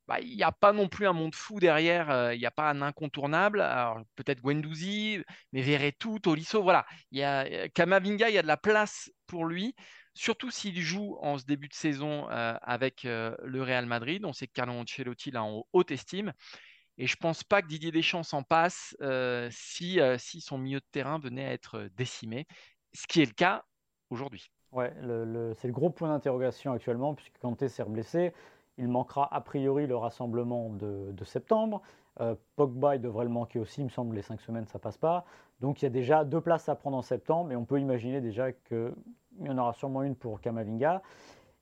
Bah, 0.07 0.21
il 0.21 0.37
n'y 0.37 0.43
a 0.43 0.53
pas 0.53 0.73
non 0.73 0.89
plus 0.89 1.07
un 1.07 1.15
monde 1.15 1.35
fou 1.35 1.61
derrière, 1.61 2.11
euh, 2.11 2.35
il 2.35 2.39
n'y 2.39 2.47
a 2.47 2.51
pas 2.51 2.69
un 2.69 2.83
incontournable. 2.83 3.63
Alors 3.63 4.01
peut-être 4.17 4.43
Guendouzi, 4.43 5.23
mais 5.53 5.63
Verretou, 5.63 6.19
Tolisso, 6.19 6.63
voilà. 6.63 6.85
Il 7.11 7.19
y 7.19 7.23
a 7.23 7.45
euh, 7.45 7.69
Kamavinga, 7.75 8.29
il 8.29 8.35
y 8.35 8.39
a 8.39 8.43
de 8.43 8.47
la 8.47 8.59
place 8.59 9.11
pour 9.27 9.47
lui, 9.47 9.75
surtout 10.13 10.51
s'il 10.51 10.79
joue 10.79 11.17
en 11.23 11.39
ce 11.39 11.47
début 11.47 11.69
de 11.69 11.75
saison 11.75 12.29
euh, 12.31 12.55
avec 12.61 13.05
le 13.05 13.63
Real 13.63 13.87
Madrid. 13.87 14.25
On 14.27 14.35
sait 14.35 14.47
que 14.47 14.53
Carlo 14.53 14.75
Ancelotti 14.75 15.31
l'a 15.31 15.43
en 15.43 15.65
haute 15.73 15.91
estime. 15.91 16.33
Et 16.99 17.07
je 17.07 17.15
ne 17.15 17.21
pense 17.21 17.43
pas 17.43 17.63
que 17.63 17.67
Didier 17.67 17.91
Deschamps 17.91 18.23
s'en 18.23 18.43
passe 18.43 18.95
si, 19.51 19.99
si 20.19 20.41
son 20.41 20.59
milieu 20.59 20.79
de 20.79 20.87
terrain 20.93 21.19
venait 21.19 21.47
à 21.47 21.53
être 21.53 21.89
décimé, 21.97 22.47
ce 22.93 23.07
qui 23.09 23.21
est 23.21 23.27
le 23.27 23.33
cas 23.33 23.65
aujourd'hui. 24.11 24.49
Ouais, 24.71 24.93
c'est 25.57 25.69
le 25.69 25.73
gros 25.73 25.91
point 25.91 26.09
d'interrogation 26.09 26.73
actuellement, 26.73 27.15
puisque 27.15 27.39
Kanté 27.39 27.69
s'est 27.69 27.85
blessé. 27.85 28.33
Il 28.79 28.89
manquera 28.89 29.29
a 29.33 29.41
priori 29.41 29.87
le 29.87 29.97
rassemblement 29.97 30.71
de, 30.71 31.25
septembre. 31.25 31.83
Euh, 32.21 32.35
Pogba, 32.57 32.99
devrait 32.99 33.25
le 33.25 33.31
manquer 33.31 33.59
aussi, 33.59 33.81
il 33.81 33.85
me 33.85 33.91
semble, 33.91 34.15
les 34.15 34.23
cinq 34.23 34.41
semaines, 34.41 34.67
ça 34.67 34.79
passe 34.79 34.99
pas. 34.99 35.25
Donc 35.61 35.83
il 35.83 35.85
y 35.85 35.87
a 35.87 35.91
déjà 35.91 36.25
deux 36.25 36.41
places 36.41 36.69
à 36.69 36.75
prendre 36.75 36.97
en 36.97 37.03
septembre, 37.03 37.53
et 37.53 37.57
on 37.57 37.65
peut 37.65 37.81
imaginer 37.81 38.21
déjà 38.21 38.53
qu'il 38.53 38.95
y 39.41 39.49
en 39.49 39.59
aura 39.59 39.73
sûrement 39.73 40.03
une 40.03 40.15
pour 40.15 40.41
Kamavinga 40.41 41.03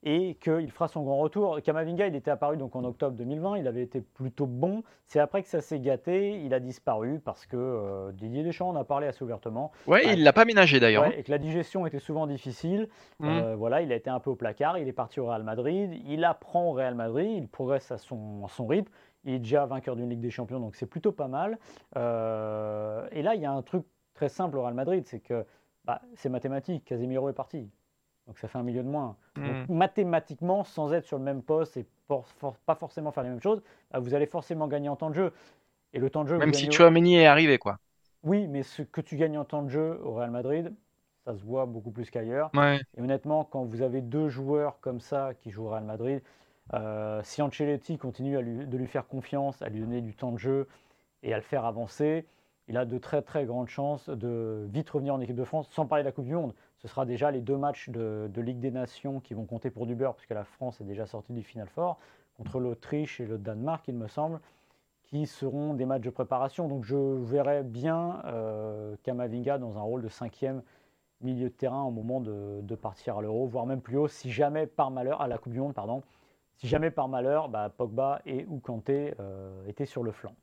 et 0.03 0.35
qu'il 0.35 0.69
fera 0.69 0.87
son 0.87 1.03
grand 1.03 1.17
retour. 1.17 1.61
Kamavinga, 1.61 2.07
il 2.07 2.15
était 2.15 2.31
apparu 2.31 2.57
donc 2.57 2.75
en 2.75 2.83
octobre 2.83 3.15
2020, 3.15 3.57
il 3.57 3.67
avait 3.67 3.81
été 3.81 4.01
plutôt 4.01 4.45
bon. 4.45 4.83
C'est 5.05 5.19
après 5.19 5.41
que 5.41 5.47
ça 5.47 5.61
s'est 5.61 5.79
gâté, 5.79 6.41
il 6.43 6.53
a 6.53 6.59
disparu 6.59 7.19
parce 7.23 7.45
que 7.45 7.55
euh, 7.57 8.11
Didier 8.11 8.43
Deschamps 8.43 8.69
en 8.69 8.75
a 8.75 8.83
parlé 8.83 9.07
assez 9.07 9.23
ouvertement. 9.23 9.71
Oui, 9.87 9.99
il 10.03 10.19
ne 10.19 10.23
l'a 10.23 10.33
pas 10.33 10.45
ménagé 10.45 10.79
d'ailleurs. 10.79 11.05
et 11.07 11.23
que 11.23 11.31
la 11.31 11.37
digestion 11.37 11.87
était 11.87 11.99
souvent 11.99 12.27
difficile. 12.27 12.89
Mmh. 13.19 13.27
Euh, 13.27 13.55
voilà, 13.55 13.81
il 13.81 13.91
a 13.93 13.95
été 13.95 14.09
un 14.09 14.19
peu 14.19 14.29
au 14.29 14.35
placard, 14.35 14.77
il 14.77 14.87
est 14.87 14.93
parti 14.93 15.21
au 15.21 15.27
Real 15.27 15.43
Madrid, 15.43 15.91
il 16.05 16.25
apprend 16.25 16.69
au 16.69 16.73
Real 16.73 16.95
Madrid, 16.95 17.31
il 17.37 17.47
progresse 17.47 17.89
à 17.91 17.97
son, 17.97 18.47
son 18.47 18.67
rythme. 18.67 18.91
Il 19.25 19.35
est 19.35 19.39
déjà 19.39 19.65
vainqueur 19.65 19.95
d'une 19.95 20.09
Ligue 20.09 20.19
des 20.19 20.31
Champions, 20.31 20.59
donc 20.59 20.75
c'est 20.75 20.85
plutôt 20.85 21.13
pas 21.13 21.29
mal. 21.29 21.57
Euh, 21.95 23.07
et 23.11 23.21
là, 23.21 23.35
il 23.35 23.41
y 23.41 23.45
a 23.45 23.51
un 23.51 23.61
truc 23.61 23.85
très 24.13 24.27
simple 24.27 24.57
au 24.57 24.63
Real 24.63 24.73
Madrid, 24.73 25.05
c'est 25.07 25.21
que 25.21 25.45
bah, 25.85 26.01
c'est 26.15 26.27
mathématique. 26.27 26.83
Casemiro 26.83 27.29
est 27.29 27.33
parti. 27.33 27.69
Donc 28.27 28.39
ça 28.39 28.47
fait 28.47 28.57
un 28.57 28.63
milieu 28.63 28.83
de 28.83 28.87
moins. 28.87 29.15
Donc, 29.35 29.45
hmm. 29.45 29.73
mathématiquement, 29.73 30.63
sans 30.63 30.93
être 30.93 31.05
sur 31.05 31.17
le 31.17 31.23
même 31.23 31.41
poste 31.41 31.77
et 31.77 31.85
pas 32.07 32.75
forcément 32.75 33.11
faire 33.11 33.23
les 33.23 33.29
mêmes 33.29 33.41
choses, 33.41 33.61
bah, 33.91 33.99
vous 33.99 34.13
allez 34.13 34.27
forcément 34.27 34.67
gagner 34.67 34.89
en 34.89 34.95
temps 34.95 35.09
de 35.09 35.15
jeu. 35.15 35.33
Et 35.93 35.99
le 35.99 36.09
temps 36.09 36.23
de 36.23 36.29
jeu. 36.29 36.37
Même 36.37 36.53
si 36.53 36.71
Chouameni 36.71 37.17
est 37.17 37.27
arrivé, 37.27 37.57
quoi. 37.57 37.77
Oui, 38.23 38.47
mais 38.47 38.63
ce 38.63 38.81
que 38.81 39.01
tu 39.01 39.17
gagnes 39.17 39.37
en 39.37 39.45
temps 39.45 39.61
de 39.61 39.69
jeu 39.69 39.99
au 40.03 40.13
Real 40.13 40.31
Madrid, 40.31 40.73
ça 41.25 41.35
se 41.35 41.43
voit 41.43 41.65
beaucoup 41.65 41.91
plus 41.91 42.09
qu'ailleurs. 42.09 42.51
Et 42.97 43.01
honnêtement, 43.01 43.43
quand 43.43 43.63
vous 43.63 43.81
avez 43.81 44.01
deux 44.01 44.29
joueurs 44.29 44.79
comme 44.79 44.99
ça 44.99 45.33
qui 45.41 45.51
jouent 45.51 45.65
au 45.65 45.69
Real 45.69 45.83
Madrid, 45.83 46.21
euh, 46.73 47.21
si 47.23 47.41
Ancelotti 47.41 47.97
continue 47.97 48.37
à 48.37 48.41
de 48.41 48.77
lui 48.77 48.87
faire 48.87 49.05
confiance, 49.07 49.61
à 49.61 49.69
lui 49.69 49.81
donner 49.81 50.01
du 50.01 50.15
temps 50.15 50.31
de 50.31 50.37
jeu 50.37 50.67
et 51.21 51.33
à 51.33 51.37
le 51.37 51.43
faire 51.43 51.65
avancer, 51.65 52.25
il 52.67 52.77
a 52.77 52.85
de 52.85 52.97
très 52.97 53.21
très 53.21 53.45
grandes 53.45 53.67
chances 53.67 54.09
de 54.09 54.67
vite 54.69 54.89
revenir 54.89 55.13
en 55.13 55.21
équipe 55.21 55.35
de 55.35 55.43
France, 55.43 55.67
sans 55.71 55.85
parler 55.85 56.03
de 56.03 56.07
la 56.07 56.11
Coupe 56.11 56.25
du 56.25 56.35
Monde 56.35 56.53
ce 56.83 56.89
sera 56.89 57.05
déjà 57.05 57.31
les 57.31 57.39
deux 57.39 57.55
matchs 57.55 57.89
de, 57.89 58.29
Ligue 58.35 58.59
des 58.59 58.69
Nations 58.69 59.21
qui 59.21 59.33
vont 59.33 59.45
compter 59.45 59.69
pour 59.69 59.85
du 59.85 59.95
puisque 59.95 60.31
la 60.31 60.43
France 60.43 60.81
est 60.81 60.83
déjà 60.83 61.05
sortie 61.05 61.31
du 61.31 61.41
Final 61.41 61.69
Four, 61.69 61.97
contre 62.35 62.59
l'Autriche 62.59 63.21
et 63.21 63.25
le 63.25 63.37
Danemark, 63.37 63.87
il 63.87 63.95
me 63.95 64.09
semble, 64.09 64.41
qui 65.05 65.25
seront 65.25 65.75
des 65.75 65.85
matchs 65.85 66.01
de 66.01 66.09
préparation. 66.09 66.67
Donc 66.67 66.83
je 66.83 66.97
verrai 66.97 67.63
bien 67.63 68.21
euh, 68.25 68.97
Kamavinga 69.03 69.59
dans 69.59 69.77
un 69.77 69.81
rôle 69.81 70.01
de 70.01 70.09
cinquième 70.09 70.61
milieu 71.21 71.47
de 71.47 71.53
terrain 71.53 71.83
au 71.83 71.91
moment 71.91 72.19
de, 72.19 72.75
partir 72.75 73.19
à 73.19 73.21
l'Euro, 73.21 73.47
voire 73.47 73.65
même 73.65 73.79
plus 73.79 73.97
haut, 73.97 74.09
si 74.09 74.29
jamais 74.29 74.67
par 74.67 74.91
malheur, 74.91 75.21
à 75.21 75.29
la 75.29 75.37
Coupe 75.37 75.53
du 75.53 75.61
Monde, 75.61 75.73
pardon, 75.73 76.03
si 76.57 76.67
jamais 76.67 76.91
par 76.91 77.07
malheur, 77.07 77.47
bah, 77.47 77.69
Pogba 77.69 78.21
et 78.25 78.45
ou 78.49 78.59
Kanté 78.59 79.13
euh, 79.21 79.65
étaient 79.67 79.85
sur 79.85 80.03
le 80.03 80.11
flanc. 80.11 80.35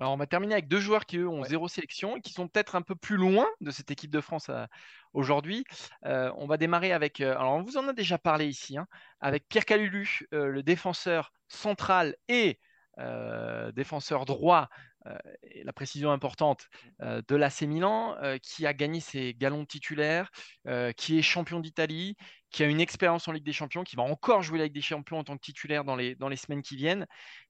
Alors, 0.00 0.14
on 0.14 0.16
va 0.16 0.26
terminer 0.26 0.54
avec 0.54 0.66
deux 0.66 0.80
joueurs 0.80 1.04
qui, 1.04 1.18
eux, 1.18 1.28
ont 1.28 1.44
zéro 1.44 1.68
sélection 1.68 2.16
et 2.16 2.22
qui 2.22 2.32
sont 2.32 2.48
peut-être 2.48 2.74
un 2.74 2.80
peu 2.80 2.94
plus 2.94 3.16
loin 3.18 3.46
de 3.60 3.70
cette 3.70 3.90
équipe 3.90 4.10
de 4.10 4.22
France 4.22 4.48
euh, 4.48 4.64
aujourd'hui. 5.12 5.64
Euh, 6.06 6.32
on 6.36 6.46
va 6.46 6.56
démarrer 6.56 6.92
avec, 6.92 7.20
euh, 7.20 7.32
alors 7.32 7.52
on 7.52 7.62
vous 7.62 7.76
en 7.76 7.86
a 7.86 7.92
déjà 7.92 8.16
parlé 8.16 8.46
ici, 8.46 8.78
hein, 8.78 8.86
avec 9.20 9.46
Pierre 9.46 9.66
Calulu, 9.66 10.26
le 10.32 10.62
défenseur 10.62 11.34
central 11.48 12.16
et 12.28 12.58
défenseur 13.72 14.24
droit 14.24 14.68
euh, 15.06 15.16
la 15.64 15.72
précision 15.72 16.10
importante 16.12 16.68
euh, 17.00 17.22
de 17.26 17.34
l'AC 17.34 17.62
Milan, 17.62 18.16
euh, 18.22 18.36
qui 18.36 18.66
a 18.66 18.74
gagné 18.74 19.00
ses 19.00 19.34
galons 19.34 19.64
titulaires, 19.64 20.30
qui 20.96 21.18
est 21.18 21.22
champion 21.22 21.60
d'Italie, 21.60 22.16
qui 22.50 22.62
a 22.62 22.66
une 22.66 22.80
expérience 22.80 23.26
en 23.28 23.32
Ligue 23.32 23.44
des 23.44 23.52
Champions, 23.52 23.82
qui 23.82 23.96
va 23.96 24.02
encore 24.02 24.42
jouer 24.42 24.58
la 24.58 24.64
Ligue 24.64 24.74
des 24.74 24.82
Champions 24.82 25.18
en 25.18 25.24
tant 25.24 25.36
que 25.36 25.42
titulaire 25.42 25.84
dans 25.84 25.96
les, 25.96 26.14
dans 26.14 26.28
les 26.28 26.36
semaines 26.36 26.62
qui 26.62 26.76
viennent. 26.76 27.06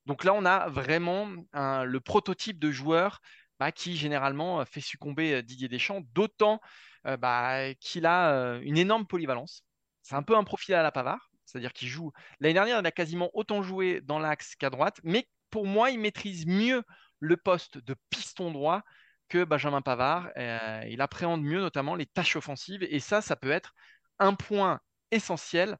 Donc 0.07 0.25
là, 0.25 0.33
on 0.35 0.45
a 0.45 0.69
vraiment 0.69 1.29
le 1.53 1.99
prototype 1.99 2.59
de 2.59 2.71
joueur 2.71 3.21
bah, 3.59 3.73
qui 3.73 3.97
généralement 3.97 4.65
fait 4.65 4.81
succomber 4.81 5.43
Didier 5.43 5.69
Deschamps, 5.69 6.03
d'autant 6.13 6.61
bah, 7.05 7.75
qu'il 7.75 8.07
a 8.07 8.59
une 8.63 8.79
énorme 8.79 9.07
polyvalence. 9.07 9.65
c'est 10.03 10.15
un 10.15 10.23
peu 10.23 10.37
un 10.37 10.45
profil 10.45 10.75
à 10.75 10.83
la 10.83 10.93
Pavard, 10.93 11.31
c'est-à-dire 11.45 11.73
qu'il 11.73 11.89
joue. 11.89 12.13
L'année 12.39 12.55
dernière, 12.55 12.79
il 12.81 12.87
a 12.87 12.93
quasiment 12.93 13.31
autant 13.35 13.63
joué 13.63 14.01
dans 14.03 14.19
l'axe 14.19 14.55
qu'à 14.55 14.71
droite, 14.71 15.01
mais 15.03 15.27
pour 15.51 15.67
moi, 15.67 15.91
il 15.91 16.01
maîtrise 16.01 16.47
mieux 16.47 16.83
le 17.21 17.37
poste 17.37 17.79
de 17.79 17.95
piston 18.11 18.51
droit 18.51 18.83
que 19.29 19.45
Benjamin 19.45 19.83
Pavard. 19.83 20.31
Euh, 20.37 20.83
il 20.89 21.01
appréhende 21.01 21.43
mieux 21.43 21.61
notamment 21.61 21.95
les 21.95 22.07
tâches 22.07 22.37
offensives, 22.37 22.83
et 22.83 23.01
ça, 23.01 23.21
ça 23.21 23.37
peut 23.37 23.51
être 23.51 23.75
un 24.19 24.35
point 24.35 24.81
essentiel 25.11 25.77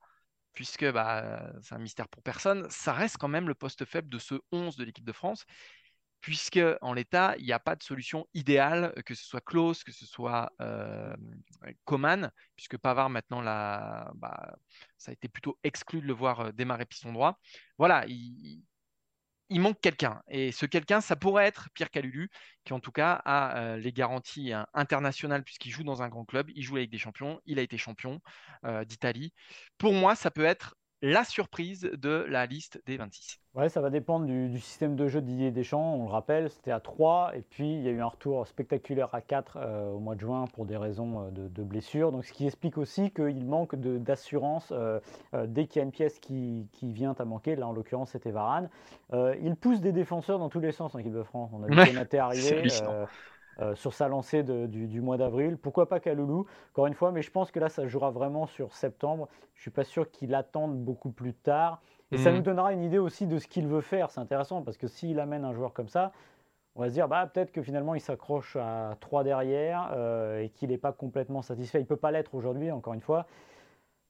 puisque 0.53 0.91
bah, 0.91 1.49
c'est 1.63 1.77
un 1.77 1.79
mystère 1.79 2.09
pour 2.09 2.23
personne, 2.23 2.67
ça 2.71 2.93
reste 2.93 3.19
quand 3.19 3.29
même 3.29 3.47
le 3.47 3.55
poste 3.55 3.85
faible 3.85 4.09
de 4.09 4.19
ce 4.19 4.35
11 4.51 4.77
de 4.77 4.85
l'équipe 4.85 5.05
de 5.05 5.13
France 5.13 5.47
puisque 6.21 6.61
en 6.83 6.93
l'état, 6.93 7.35
il 7.39 7.47
n'y 7.47 7.53
a 7.53 7.59
pas 7.59 7.77
de 7.77 7.83
solution 7.83 8.27
idéale, 8.35 8.93
que 9.07 9.15
ce 9.15 9.25
soit 9.25 9.41
Klaus, 9.41 9.83
que 9.85 9.93
ce 9.93 10.05
soit 10.07 10.53
euh, 10.61 11.17
Coman, 11.85 12.31
puisque 12.57 12.77
Pavard 12.77 13.11
maintenant, 13.11 13.43
bah, 13.43 14.57
ça 14.99 15.11
a 15.11 15.13
été 15.13 15.29
plutôt 15.29 15.59
exclu 15.63 16.01
de 16.01 16.07
le 16.07 16.13
voir 16.13 16.41
euh, 16.41 16.53
démarrer 16.53 16.85
piston 16.85 17.13
droit. 17.13 17.41
Voilà, 17.79 18.05
il, 18.07 18.63
manque 19.59 19.81
quelqu'un. 19.81 20.23
Et 20.29 20.53
ce 20.53 20.67
quelqu'un, 20.67 21.01
ça 21.01 21.17
pourrait 21.17 21.47
être 21.47 21.69
Pierre 21.75 21.91
Calulu, 21.91 22.31
qui 22.65 22.73
en 22.73 22.79
tout 22.79 22.93
cas 22.93 23.15
a 23.25 23.59
euh, 23.59 23.77
les 23.77 23.93
garanties 23.93 24.53
hein, 24.53 24.67
internationales, 24.75 25.43
puisqu'il 25.43 25.71
joue 25.71 25.83
dans 25.83 26.03
un 26.03 26.09
grand 26.09 26.25
club, 26.25 26.51
il 26.55 26.63
joue 26.63 26.77
avec 26.77 26.91
des 26.91 26.99
champions, 26.99 27.41
il 27.47 27.59
a 27.59 27.63
été 27.63 27.77
champion 27.79 28.21
d'Italie. 28.87 29.33
Pour 29.79 29.95
moi, 29.95 30.15
ça 30.15 30.31
peut 30.31 30.45
être 30.45 30.77
la 31.03 31.25
surprise 31.25 31.83
de 31.83 32.27
la 32.29 32.47
liste 32.47 32.83
des 32.87 32.97
26. 32.97 33.41
Ouais, 33.55 33.69
ça 33.69 33.81
va 33.81 33.91
dépendre 33.91 34.27
du, 34.27 34.61
système 34.61 34.95
de 34.95 35.09
jeu 35.09 35.21
de 35.21 35.27
Didier 35.27 35.51
Deschamps. 35.51 35.95
On 35.97 36.05
le 36.05 36.11
rappelle, 36.11 36.51
c'était 36.51 36.71
à 36.71 36.79
3 36.79 37.33
et 37.35 37.43
puis 37.43 37.75
il 37.75 37.83
y 37.83 37.89
a 37.89 37.91
eu 37.91 38.01
un 38.01 38.07
retour 38.07 38.47
spectaculaire 38.47 39.13
à 39.13 39.21
4 39.21 39.57
euh, 39.57 39.91
au 39.91 39.99
mois 39.99 40.15
de 40.15 40.21
juin 40.21 40.45
pour 40.53 40.67
des 40.67 40.77
raisons 40.77 41.27
euh, 41.27 41.31
de, 41.31 41.63
blessures. 41.63 42.13
Donc, 42.13 42.25
ce 42.25 42.33
qui 42.33 42.47
explique 42.47 42.79
aussi 42.79 43.11
qu'il 43.11 43.45
manque 43.45 43.75
d'assurance 43.77 44.73
euh, 44.73 45.01
dès 45.47 45.67
qu'il 45.67 45.81
y 45.81 45.83
a 45.83 45.85
une 45.85 45.93
pièce 45.93 46.19
qui, 46.21 46.69
vient 46.83 47.15
à 47.19 47.25
manquer. 47.25 47.57
Là, 47.57 47.67
en 47.67 47.73
l'occurrence, 47.73 48.11
c'était 48.11 48.31
Varane. 48.31 48.69
il 49.13 49.57
pousse 49.57 49.81
des 49.81 49.93
défenseurs 49.93 50.39
dans 50.39 50.49
tous 50.49 50.61
les 50.61 50.73
sens 50.73 50.95
en 50.95 50.99
équipe 50.99 51.13
de 51.13 51.23
France. 51.23 51.51
On 51.53 51.63
a 51.63 51.67
vu 51.67 51.75
Konaté 51.75 52.19
arriver. 52.19 52.69
Euh, 53.59 53.75
sur 53.75 53.93
sa 53.93 54.09
lancée 54.09 54.43
du, 54.43 55.01
mois 55.03 55.19
d'avril. 55.19 55.59
Pourquoi 55.59 55.87
pas 55.87 56.01
Kaloulou, 56.01 56.47
encore 56.71 56.87
une 56.87 56.95
fois, 56.95 57.13
mais 57.13 57.21
je 57.21 57.31
pense 57.31 57.51
que 57.51 57.61
là, 57.61 57.69
ça 57.69 57.87
jouera 57.87 58.11
vraiment 58.11 58.47
sur 58.47 58.75
septembre. 58.75 59.29
Je 59.55 59.61
suis 59.61 59.71
pas 59.71 59.85
sûr 59.85 60.11
qu'il 60.11 60.35
attende 60.35 60.79
beaucoup 60.79 61.11
plus 61.11 61.35
tard. 61.35 61.83
Et 62.11 62.17
ça 62.17 62.31
mhm. 62.31 62.37
nous 62.37 62.43
donnera 62.43 62.73
une 62.73 62.83
idée 62.83 62.99
aussi 62.99 63.27
de 63.27 63.39
ce 63.39 63.47
qu'il 63.47 63.67
veut 63.67 63.83
faire. 63.83 64.11
C'est 64.11 64.21
intéressant 64.21 64.63
parce 64.63 64.79
que 64.79 64.87
s'il 64.87 65.21
amène 65.21 65.45
un 65.45 65.53
joueur 65.53 65.75
comme 65.75 65.89
ça, 65.89 66.13
on 66.75 66.81
va 66.81 66.89
se 66.89 66.95
dire 66.95 67.07
bah, 67.07 67.27
peut-être 67.27 67.53
que 67.53 67.63
finalement 67.63 67.95
il 67.95 68.01
s'accroche 68.01 68.57
à 68.57 68.97
trois 69.01 69.25
derrière 69.25 69.91
euh, 69.93 70.41
et 70.41 70.49
qu'il 70.49 70.71
n'est 70.71 70.79
pas 70.79 70.93
complètement 70.93 71.43
satisfait. 71.43 71.79
Il 71.81 71.83
ne 71.83 71.89
peut 71.89 71.97
pas 71.97 72.13
l'être 72.13 72.35
aujourd'hui, 72.35 72.71
encore 72.71 72.95
une 72.95 73.03
fois. 73.03 73.27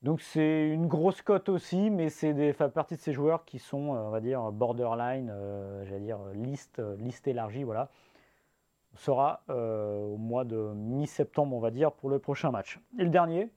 Donc 0.03 0.21
c'est 0.21 0.69
une 0.69 0.87
grosse 0.87 1.23
cote 1.23 1.49
aussi, 1.49 1.91
mais 1.91 2.09
c'est 2.09 2.35
des 2.35 2.53
fait 2.53 2.69
partie 2.69 2.95
de 2.95 3.01
ces 3.01 3.13
joueurs 3.13 3.45
qui 3.45 3.59
sont, 3.59 3.95
euh, 3.95 3.99
on 3.99 4.11
va 4.11 4.21
dire, 4.21 4.53
borderline, 4.53 5.33
j'allais 5.85 6.01
dire 6.01 6.21
liste, 6.35 6.81
liste 6.99 7.27
élargie, 7.27 7.65
voilà 7.65 7.91
sera 8.95 9.43
euh, 9.49 9.95
au 9.97 10.17
mois 10.17 10.45
de 10.45 10.73
mi-septembre, 10.75 11.55
on 11.55 11.61
va 11.61 11.71
dire, 11.71 11.93
pour 11.93 12.11
le 12.11 12.19
prochain 12.19 12.51
match. 12.51 12.81
Et 12.99 13.05
le 13.05 13.11
dernier, 13.11 13.49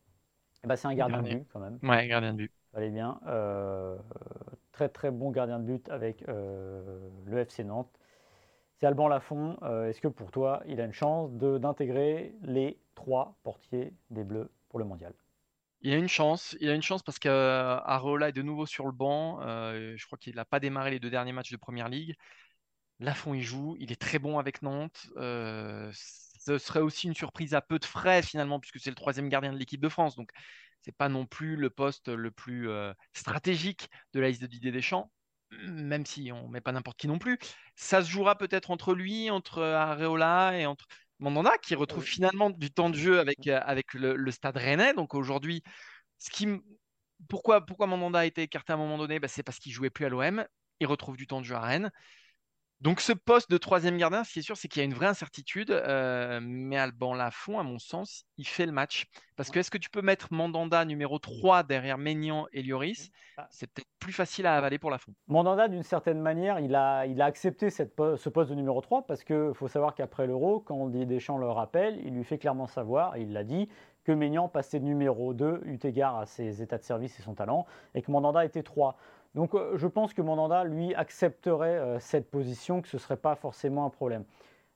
eh 0.63 0.67
ben, 0.67 0.75
c'est 0.75 0.88
un 0.88 0.95
gardien 0.95 1.21
de 1.21 1.29
but 1.29 1.47
quand 1.51 1.59
même. 1.59 1.79
Ouais, 1.84 2.07
gardien 2.07 2.34
de 2.34 2.38
but. 2.38 2.51
Allez 2.73 2.89
bien. 2.89 3.19
Euh, 3.27 3.97
très 4.71 4.89
très 4.89 5.11
bon 5.11 5.31
gardien 5.31 5.59
de 5.59 5.65
but 5.65 5.89
avec 5.89 6.27
euh, 6.27 6.99
le 7.25 7.39
FC 7.39 7.63
Nantes. 7.63 7.89
C'est 8.75 8.88
Alban 8.88 9.07
Lafont. 9.07 9.57
Est-ce 9.88 10.01
que 10.01 10.07
pour 10.07 10.31
toi, 10.31 10.61
il 10.65 10.81
a 10.81 10.86
une 10.86 10.93
chance 10.93 11.31
d'intégrer 11.31 12.36
les 12.41 12.77
trois 12.95 13.38
portiers 13.43 13.93
des 14.09 14.23
Bleus 14.23 14.49
pour 14.67 14.79
le 14.79 14.84
mondial? 14.84 15.13
Il 15.81 15.93
a 15.93 15.97
une 15.97 16.07
chance, 16.07 16.57
il 16.59 16.69
a 16.69 16.73
une 16.73 16.81
chance 16.81 17.03
parce 17.03 17.19
qu'Areola 17.19 18.29
est 18.29 18.34
de 18.34 18.41
nouveau 18.41 18.65
sur 18.65 18.86
le 18.86 18.91
banc. 18.91 19.39
je 19.41 20.05
crois 20.05 20.17
qu'il 20.17 20.36
n'a 20.36 20.43
pas 20.43 20.59
démarré 20.59 20.91
les 20.91 20.99
deux 20.99 21.09
derniers 21.09 21.31
matchs 21.31 21.51
de 21.51 21.57
Première 21.57 21.88
Ligue. 21.88 22.17
Lafont, 23.04 23.34
il 23.34 23.43
joue, 23.43 23.76
il 23.80 23.91
est 23.91 24.01
très 24.01 24.20
bon 24.20 24.39
avec 24.39 24.62
Nantes. 24.62 25.08
Euh, 25.18 25.91
ce 25.93 26.58
serait 26.58 26.82
aussi 26.82 27.08
une 27.08 27.16
surprise 27.16 27.54
à 27.54 27.62
peu 27.62 27.80
de 27.80 27.86
frais 27.86 28.22
finalement, 28.22 28.60
puisque 28.60 28.80
c'est 28.80 28.89
le 28.89 28.95
troisième 28.95 29.30
gardien 29.30 29.54
de 29.54 29.58
l'équipe 29.58 29.82
de 29.82 29.89
France. 29.89 30.16
Donc, 30.16 30.30
ce 30.82 30.89
n'est 30.89 30.95
pas 30.97 31.10
non 31.10 31.26
plus 31.26 31.56
le 31.56 31.70
poste 31.70 32.10
le 32.10 32.32
plus 32.32 32.70
euh, 32.70 32.93
stratégique 33.14 33.89
de 34.14 34.20
la 34.20 34.30
liste 34.30 34.41
de 34.41 34.47
Didier 34.47 34.72
Deschamps, 34.72 35.12
même 35.68 36.06
si 36.06 36.32
on 36.32 36.47
ne 36.47 36.51
met 36.51 36.62
pas 36.62 36.72
n'importe 36.72 36.97
qui 36.97 37.08
non 37.08 37.20
plus. 37.20 37.38
Ça 37.76 38.01
se 38.04 38.10
jouera 38.10 38.38
peut-être 38.38 38.72
entre 38.72 38.93
lui, 38.93 39.30
entre 39.30 39.62
Areola 39.62 40.58
et 40.58 40.66
entre 40.66 40.86
Mandanda, 41.20 41.58
qui 41.58 41.76
retrouve 41.76 42.04
finalement 42.04 42.49
du 42.49 42.72
temps 42.72 42.89
de 42.89 42.97
jeu 42.97 43.20
avec, 43.20 43.47
euh, 43.47 43.60
avec 43.64 43.93
le, 43.93 44.32
stade 44.32 44.58
rennais. 44.58 44.93
Donc 44.93 45.14
aujourd'hui, 45.14 45.64
ce 46.20 46.30
qui 46.30 46.47
pourquoi, 47.30 47.66
pourquoi 47.66 47.88
Mandanda 47.88 48.20
a 48.20 48.26
été 48.26 48.41
écarté 48.41 48.74
à 48.74 48.76
un 48.76 48.80
moment 48.80 48.97
donné? 48.97 49.20
Bah, 49.20 49.28
C'est 49.28 49.43
parce 49.43 49.60
qu'il 49.60 49.72
jouait 49.72 49.89
plus 49.89 50.06
à 50.06 50.10
l'OM. 50.10 50.45
Il 50.80 50.88
retrouve 50.88 51.16
du 51.16 51.28
temps 51.28 51.39
de 51.39 51.45
jeu 51.45 51.56
à 51.56 51.62
Rennes. 51.62 51.91
Donc 52.84 52.99
ce 52.99 53.13
poste 53.13 53.49
de 53.49 53.57
troisième 53.57 53.97
gardien, 53.97 54.25
ce 54.25 54.34
qui 54.34 54.39
est 54.39 54.41
sûr, 54.41 54.57
c'est 54.57 54.67
qu'il 54.67 54.81
y 54.81 54.84
a 54.84 54.86
une 54.86 54.93
vraie 54.93 55.07
incertitude. 55.07 55.71
Euh, 55.71 56.41
mais 56.43 56.77
Alban 56.77 57.13
Lafont, 57.13 57.57
à 57.57 57.63
mon 57.63 57.79
sens, 57.79 58.25
il 58.38 58.45
fait 58.45 58.65
le 58.65 58.73
match. 58.73 59.05
Parce 59.38 59.49
que 59.49 59.59
est-ce 59.59 59.71
que 59.71 59.77
tu 59.77 59.89
peux 59.89 60.01
mettre 60.01 60.27
Mandanda 60.31 60.84
numéro 60.84 61.17
3 61.17 61.63
derrière 61.63 61.97
Maignan 61.97 62.45
et 62.51 62.61
Lloris? 62.61 63.09
Ah. 63.38 63.47
C'est 63.51 63.67
peut-être 63.67 63.88
plus 63.99 64.11
facile 64.11 64.45
à 64.45 64.57
avaler 64.57 64.79
pour 64.79 64.91
Lafont. 64.91 65.13
Mandanda, 65.29 65.69
d'une 65.69 65.81
certaine 65.81 66.19
manière, 66.19 66.59
il 66.59 66.75
a, 66.75 67.05
il 67.05 67.21
a 67.21 67.25
accepté 67.25 67.69
cette, 67.69 67.95
ce 67.95 68.29
poste 68.29 68.49
de 68.49 68.55
numéro 68.55 68.81
3 68.81 69.07
parce 69.07 69.23
qu'il 69.23 69.53
faut 69.53 69.69
savoir 69.69 69.95
qu'après 69.95 70.27
l'Euro, 70.27 70.59
quand 70.59 70.89
Deschamps 70.89 71.38
le 71.38 71.49
rappelle, 71.49 72.01
il 72.05 72.13
lui 72.13 72.25
fait 72.25 72.38
clairement 72.38 72.67
savoir, 72.67 73.15
et 73.15 73.21
il 73.21 73.31
l'a 73.31 73.45
dit, 73.45 73.69
que 74.03 74.11
Maignan 74.11 74.49
passait 74.49 74.81
numéro 74.81 75.34
2 75.34 75.61
eu 75.63 75.79
égard 75.84 76.17
à 76.17 76.25
ses 76.25 76.61
états 76.61 76.77
de 76.77 76.84
service 76.84 77.17
et 77.19 77.23
son 77.23 77.34
talent, 77.34 77.65
et 77.95 78.01
que 78.01 78.11
Mandanda 78.11 78.43
était 78.43 78.63
3. 78.63 78.97
Donc 79.36 79.55
euh, 79.55 79.77
je 79.77 79.88
pense 79.88 80.13
que 80.13 80.21
Mandanda, 80.21 80.63
lui, 80.63 80.93
accepterait 80.95 81.77
euh, 81.77 81.99
cette 81.99 82.29
position, 82.29 82.81
que 82.81 82.88
ce 82.88 82.97
ne 82.97 83.01
serait 83.01 83.17
pas 83.17 83.36
forcément 83.36 83.86
un 83.86 83.89
problème. 83.89 84.23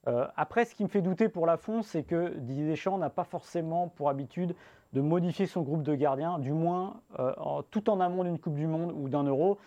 Euh, 0.08 0.26
après, 0.36 0.66
ce 0.66 0.74
qui 0.74 0.84
me 0.84 0.90
fait 0.90 1.02
douter 1.02 1.30
pour 1.30 1.46
Lafont, 1.46 1.82
c'est 1.82 2.04
que 2.04 2.34
Didier 2.38 2.68
Deschamps 2.68 2.98
n'a 2.98 3.10
pas 3.10 3.24
forcément 3.24 3.90
pour 3.90 4.10
habitude 4.10 4.56
de 4.94 5.02
modifier 5.02 5.46
son 5.46 5.62
groupe 5.62 5.84
de 5.84 5.96
gardiens, 5.96 6.40
du 6.40 6.54
moins 6.54 7.02
tout 7.72 7.90
en 7.90 8.00
amont 8.00 8.24
d'une 8.24 8.40
Coupe 8.40 8.56
du 8.56 8.68
Monde 8.68 8.94
ou 8.96 9.10
d'un 9.10 9.24
Euro. 9.24 9.58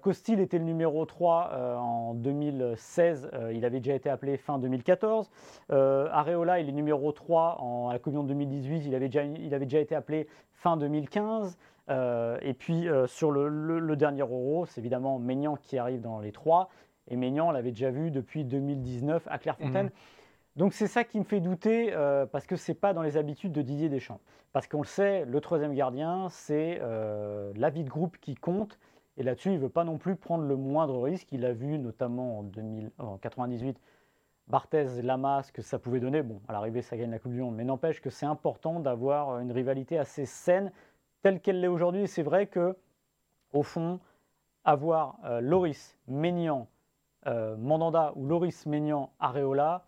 Costil 0.00 0.40
était 0.40 0.56
le 0.56 0.64
numéro 0.64 1.04
3 1.04 1.76
en 1.78 2.14
2016, 2.14 3.30
il 3.52 3.66
avait 3.66 3.80
déjà 3.80 3.94
été 3.94 4.08
appelé 4.08 4.38
fin 4.38 4.58
2014. 4.58 5.30
Areola, 5.68 6.58
il 6.58 6.70
est 6.70 6.72
numéro 6.72 7.12
3 7.12 7.58
en, 7.60 7.90
à 7.90 7.92
la 7.92 7.98
Coupe 7.98 8.14
du 8.14 8.16
Monde 8.16 8.28
2018, 8.28 8.86
il 8.86 8.94
avait 8.94 9.08
il 9.08 9.52
avait 9.52 9.66
déjà 9.66 9.80
été 9.80 9.94
appelé 9.94 10.26
fin 10.54 10.78
2015. 10.78 11.58
Euh, 11.88 12.38
et 12.42 12.54
puis 12.54 12.88
euh, 12.88 13.06
sur 13.06 13.30
le, 13.30 13.96
dernier 13.96 14.22
euro, 14.22 14.66
c'est 14.66 14.80
évidemment 14.80 15.18
Maignan 15.18 15.56
qui 15.56 15.78
arrive 15.78 16.00
dans 16.00 16.20
les 16.20 16.32
trois. 16.32 16.68
Et 17.08 17.16
Maignan, 17.16 17.48
on 17.48 17.50
l'avait 17.52 17.70
déjà 17.70 17.90
vu 17.90 18.10
depuis 18.10 18.44
2019 18.44 19.26
à 19.30 19.38
Clairefontaine. 19.38 19.86
Mhm. 19.86 19.92
Donc 20.56 20.72
c'est 20.72 20.86
ça 20.86 21.04
qui 21.04 21.18
me 21.18 21.24
fait 21.24 21.40
douter 21.40 21.92
euh, 21.92 22.26
parce 22.26 22.46
que 22.46 22.56
ce 22.56 22.72
n'est 22.72 22.76
pas 22.76 22.92
dans 22.94 23.02
les 23.02 23.16
habitudes 23.16 23.52
de 23.52 23.62
Didier 23.62 23.88
Deschamps. 23.88 24.20
Parce 24.52 24.66
qu'on 24.66 24.80
le 24.80 24.86
sait, 24.86 25.24
le 25.26 25.40
troisième 25.40 25.74
gardien, 25.74 26.28
c'est 26.30 26.80
l'avis 27.56 27.84
de 27.84 27.90
groupe 27.90 28.16
qui 28.18 28.34
compte. 28.34 28.78
Et 29.18 29.22
là-dessus, 29.22 29.50
il 29.50 29.56
ne 29.56 29.58
veut 29.58 29.68
pas 29.68 29.84
non 29.84 29.98
plus 29.98 30.16
prendre 30.16 30.44
le 30.44 30.56
moindre 30.56 31.02
risque. 31.02 31.28
Il 31.32 31.44
a 31.44 31.52
vu 31.52 31.78
notamment 31.78 32.38
en, 32.38 32.42
1998 32.42 33.78
Barthez, 34.48 35.02
Lamas, 35.02 35.50
que 35.52 35.60
ça 35.60 35.78
pouvait 35.78 36.00
donner. 36.00 36.22
Bon, 36.22 36.40
à 36.48 36.52
l'arrivée, 36.52 36.80
ça 36.80 36.96
gagne 36.96 37.10
la 37.10 37.18
Coupe 37.18 37.32
du 37.32 37.40
Monde. 37.42 37.56
Mais 37.56 37.64
n'empêche 37.64 38.00
que 38.00 38.10
c'est 38.10 38.26
important 38.26 38.80
d'avoir 38.80 39.40
une 39.40 39.52
rivalité 39.52 39.98
assez 39.98 40.24
saine 40.24 40.72
telle 41.22 41.40
qu'elle 41.40 41.60
l'est 41.60 41.68
aujourd'hui. 41.68 42.08
C'est 42.08 42.22
vrai 42.22 42.46
que, 42.46 42.76
au 43.52 43.62
fond, 43.62 44.00
avoir 44.66 45.18
euh, 45.24 45.40
Loris, 45.40 45.96
Ménian, 46.08 46.68
euh, 47.26 47.56
Mandanda 47.56 48.12
ou 48.16 48.26
Loris, 48.26 48.66
Ménian, 48.66 49.10
Areola, 49.20 49.84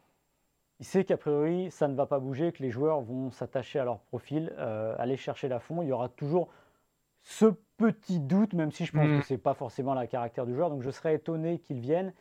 il 0.81 0.87
sait 0.87 1.05
qu'a 1.05 1.17
priori, 1.17 1.71
ça 1.73 1.89
ne 1.89 1.95
va 1.95 2.07
pas 2.07 2.21
bouger, 2.21 2.53
que 2.53 2.63
les 2.63 2.71
joueurs 2.71 3.01
vont 3.01 3.31
s'attacher 3.33 3.81
à 3.81 3.85
leur 3.85 3.99
profil, 3.99 4.53
euh, 4.59 4.95
aller 4.99 5.17
chercher 5.17 5.49
la 5.49 5.59
fond. 5.59 5.83
Il 5.83 5.89
y 5.89 5.93
aura 5.93 6.09
toujours 6.09 6.49
ce 7.25 7.47
petit 7.77 8.21
doute, 8.21 8.55
même 8.55 8.71
si 8.71 8.85
je 8.85 8.93
pense 8.93 9.09
mm. 9.09 9.19
que 9.19 9.27
ce 9.27 9.35
n'est 9.35 9.39
pas 9.39 9.55
forcément 9.55 9.95
la 9.95 10.07
caractère 10.07 10.47
du 10.47 10.55
joueur. 10.55 10.71
Donc 10.71 10.83
je 10.83 10.91
serais 10.91 11.17
étonné 11.17 11.59
qu'il 11.59 11.81
vienne. 11.81 12.13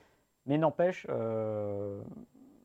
Mais 0.47 0.57
n'empêche, 0.57 1.05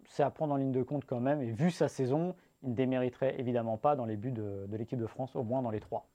c'est 0.07 0.23
à 0.23 0.31
prendre 0.31 0.55
en 0.55 0.57
ligne 0.57 0.71
de 0.71 0.85
compte 0.85 1.05
quand 1.05 1.19
même. 1.19 1.43
Et 1.43 1.51
vu 1.51 1.73
sa 1.73 1.89
saison, 1.89 2.37
il 2.63 2.71
ne 2.71 2.75
démériterait 2.75 3.41
évidemment 3.41 3.77
pas 3.77 3.97
dans 3.97 4.05
les 4.05 4.17
buts 4.17 4.31
de 4.31 4.69
l'équipe 4.71 5.01
de 5.01 5.07
France, 5.07 5.35
au 5.35 5.43
moins 5.43 5.63
dans 5.63 5.73
les 5.73 5.81
trois. 5.81 6.07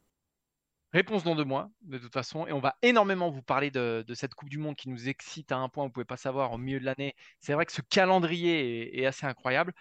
Réponse 0.93 1.23
dans 1.23 1.35
deux 1.35 1.43
mois, 1.43 1.69
de 1.81 1.97
toute 1.97 2.13
façon. 2.13 2.47
Et 2.47 2.53
on 2.53 2.59
va 2.59 2.75
énormément 2.81 3.29
vous 3.29 3.41
parler 3.41 3.71
de, 3.71 4.05
cette 4.13 4.33
Coupe 4.35 4.49
du 4.49 4.57
Monde 4.57 4.75
qui 4.75 4.89
nous 4.89 5.09
excite 5.09 5.51
à 5.51 5.57
un 5.57 5.67
point, 5.67 5.83
vous 5.83 5.89
ne 5.89 5.93
pouvez 5.93 6.05
pas 6.05 6.17
savoir, 6.17 6.53
au 6.53 6.57
milieu 6.57 6.79
de 6.79 6.85
l'année. 6.85 7.13
C'est 7.39 7.53
vrai 7.53 7.65
que 7.65 7.73
ce 7.73 7.81
calendrier 7.81 8.99
est, 8.99 9.05
assez 9.05 9.25
incroyable. 9.25 9.73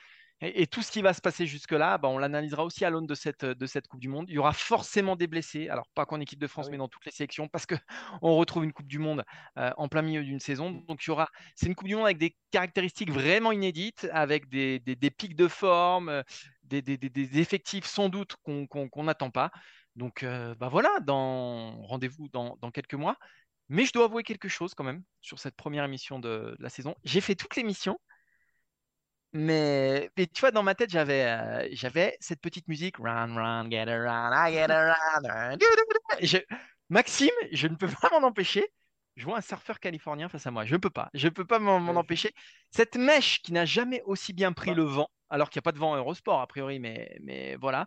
Et, 0.42 0.66
tout 0.66 0.82
ce 0.82 0.92
qui 0.92 1.00
va 1.00 1.14
se 1.14 1.22
passer 1.22 1.46
jusque-là, 1.46 1.96
bah, 1.96 2.09
on 2.09 2.18
l'analysera 2.18 2.62
aussi 2.64 2.84
à 2.84 2.90
l'aune 2.90 3.07
de 3.07 3.14
cette, 3.14 3.44
de 3.44 3.66
cette 3.66 3.86
Coupe 3.86 4.00
du 4.00 4.09
Monde. 4.09 4.26
Il 4.28 4.34
y 4.34 4.38
aura 4.38 4.52
forcément 4.52 5.16
des 5.16 5.28
blessés, 5.28 5.68
alors 5.68 5.88
pas 5.94 6.04
qu'en 6.04 6.20
équipe 6.20 6.38
de 6.38 6.46
France, 6.46 6.66
ah 6.68 6.70
mais 6.72 6.76
dans 6.76 6.88
toutes 6.88 7.07
les 7.07 7.12
sélections, 7.12 7.48
parce 7.48 7.64
qu'on 7.64 7.78
retrouve 8.36 8.64
une 8.64 8.72
Coupe 8.72 8.88
du 8.88 8.98
Monde 8.98 9.24
euh, 9.57 9.70
en 9.78 9.88
plein 9.88 10.02
milieu 10.02 10.22
d'une 10.22 10.40
saison. 10.40 10.72
Donc 10.88 11.04
il 11.04 11.09
y 11.09 11.11
aura, 11.11 11.30
c'est 11.54 11.66
une 11.66 11.74
Coupe 11.74 11.88
du 11.88 11.94
Monde 11.94 12.04
avec 12.04 12.18
des 12.18 12.36
caractéristiques 12.50 13.11
vraiment 13.11 13.50
inédites, 13.50 14.09
avec 14.12 14.50
des, 14.50 14.80
pics 15.16 15.36
de 15.36 15.48
forme, 15.48 16.22
euh, 16.72 16.80
des, 16.80 17.38
effectifs 17.38 17.86
sans 17.86 18.08
doute 18.08 18.36
qu'on 18.42 19.04
n'attend 19.04 19.30
pas. 19.30 19.50
Donc, 19.94 20.24
bah 20.24 20.68
voilà, 20.68 20.90
rendez-vous 21.06 22.28
dans, 22.28 22.70
quelques 22.72 22.94
mois. 22.94 23.16
Mais 23.68 23.84
je 23.84 23.92
dois 23.92 24.04
avouer 24.04 24.22
quelque 24.22 24.48
chose 24.48 24.74
quand 24.74 24.84
même 24.84 25.02
sur 25.20 25.38
cette 25.38 25.56
première 25.56 25.84
émission 25.84 26.18
de, 26.20 26.56
la 26.60 26.68
saison. 26.68 26.94
J'ai 27.04 27.20
fait 27.20 27.34
toute 27.34 27.56
l'émission, 27.56 27.98
mais, 29.32 30.10
tu 30.16 30.40
vois, 30.40 30.50
dans 30.50 30.62
ma 30.62 30.74
tête, 30.74 30.90
j'avais, 30.90 31.68
j'avais 31.74 32.16
cette 32.20 32.40
petite 32.40 32.68
musique. 32.68 32.96
Run, 32.98 33.34
run, 33.34 33.70
get 33.70 33.88
around, 33.88 34.32
I 34.34 34.52
get 34.52 34.70
around. 34.70 35.58
Maxime, 36.88 37.30
je 37.52 37.66
ne 37.66 37.74
peux 37.74 37.88
pas 37.88 38.10
m'en 38.10 38.26
empêcher. 38.26 38.66
Je 39.16 39.24
vois 39.24 39.38
un 39.38 39.40
surfeur 39.40 39.80
californien 39.80 40.28
face 40.28 40.46
à 40.46 40.50
moi. 40.50 40.64
Je 40.64 40.74
ne 40.74 40.78
peux 40.80 40.90
pas. 40.90 41.10
Je 41.14 41.26
ne 41.26 41.32
peux 41.32 41.46
pas 41.46 41.58
m'en 41.58 41.96
empêcher. 41.96 42.32
Cette 42.70 42.96
mèche 42.96 43.40
qui 43.42 43.52
n'a 43.52 43.64
jamais 43.64 44.02
aussi 44.04 44.32
bien 44.32 44.52
pris 44.52 44.74
le 44.74 44.82
vent, 44.82 45.08
alors 45.30 45.48
qu'il 45.50 45.58
n'y 45.58 45.62
a 45.62 45.68
pas 45.68 45.72
de 45.72 45.78
vent 45.78 45.92
en 45.92 45.96
Eurosport 45.96 46.40
a 46.40 46.46
priori, 46.46 46.78
mais, 46.78 47.16
mais 47.22 47.56
voilà. 47.56 47.86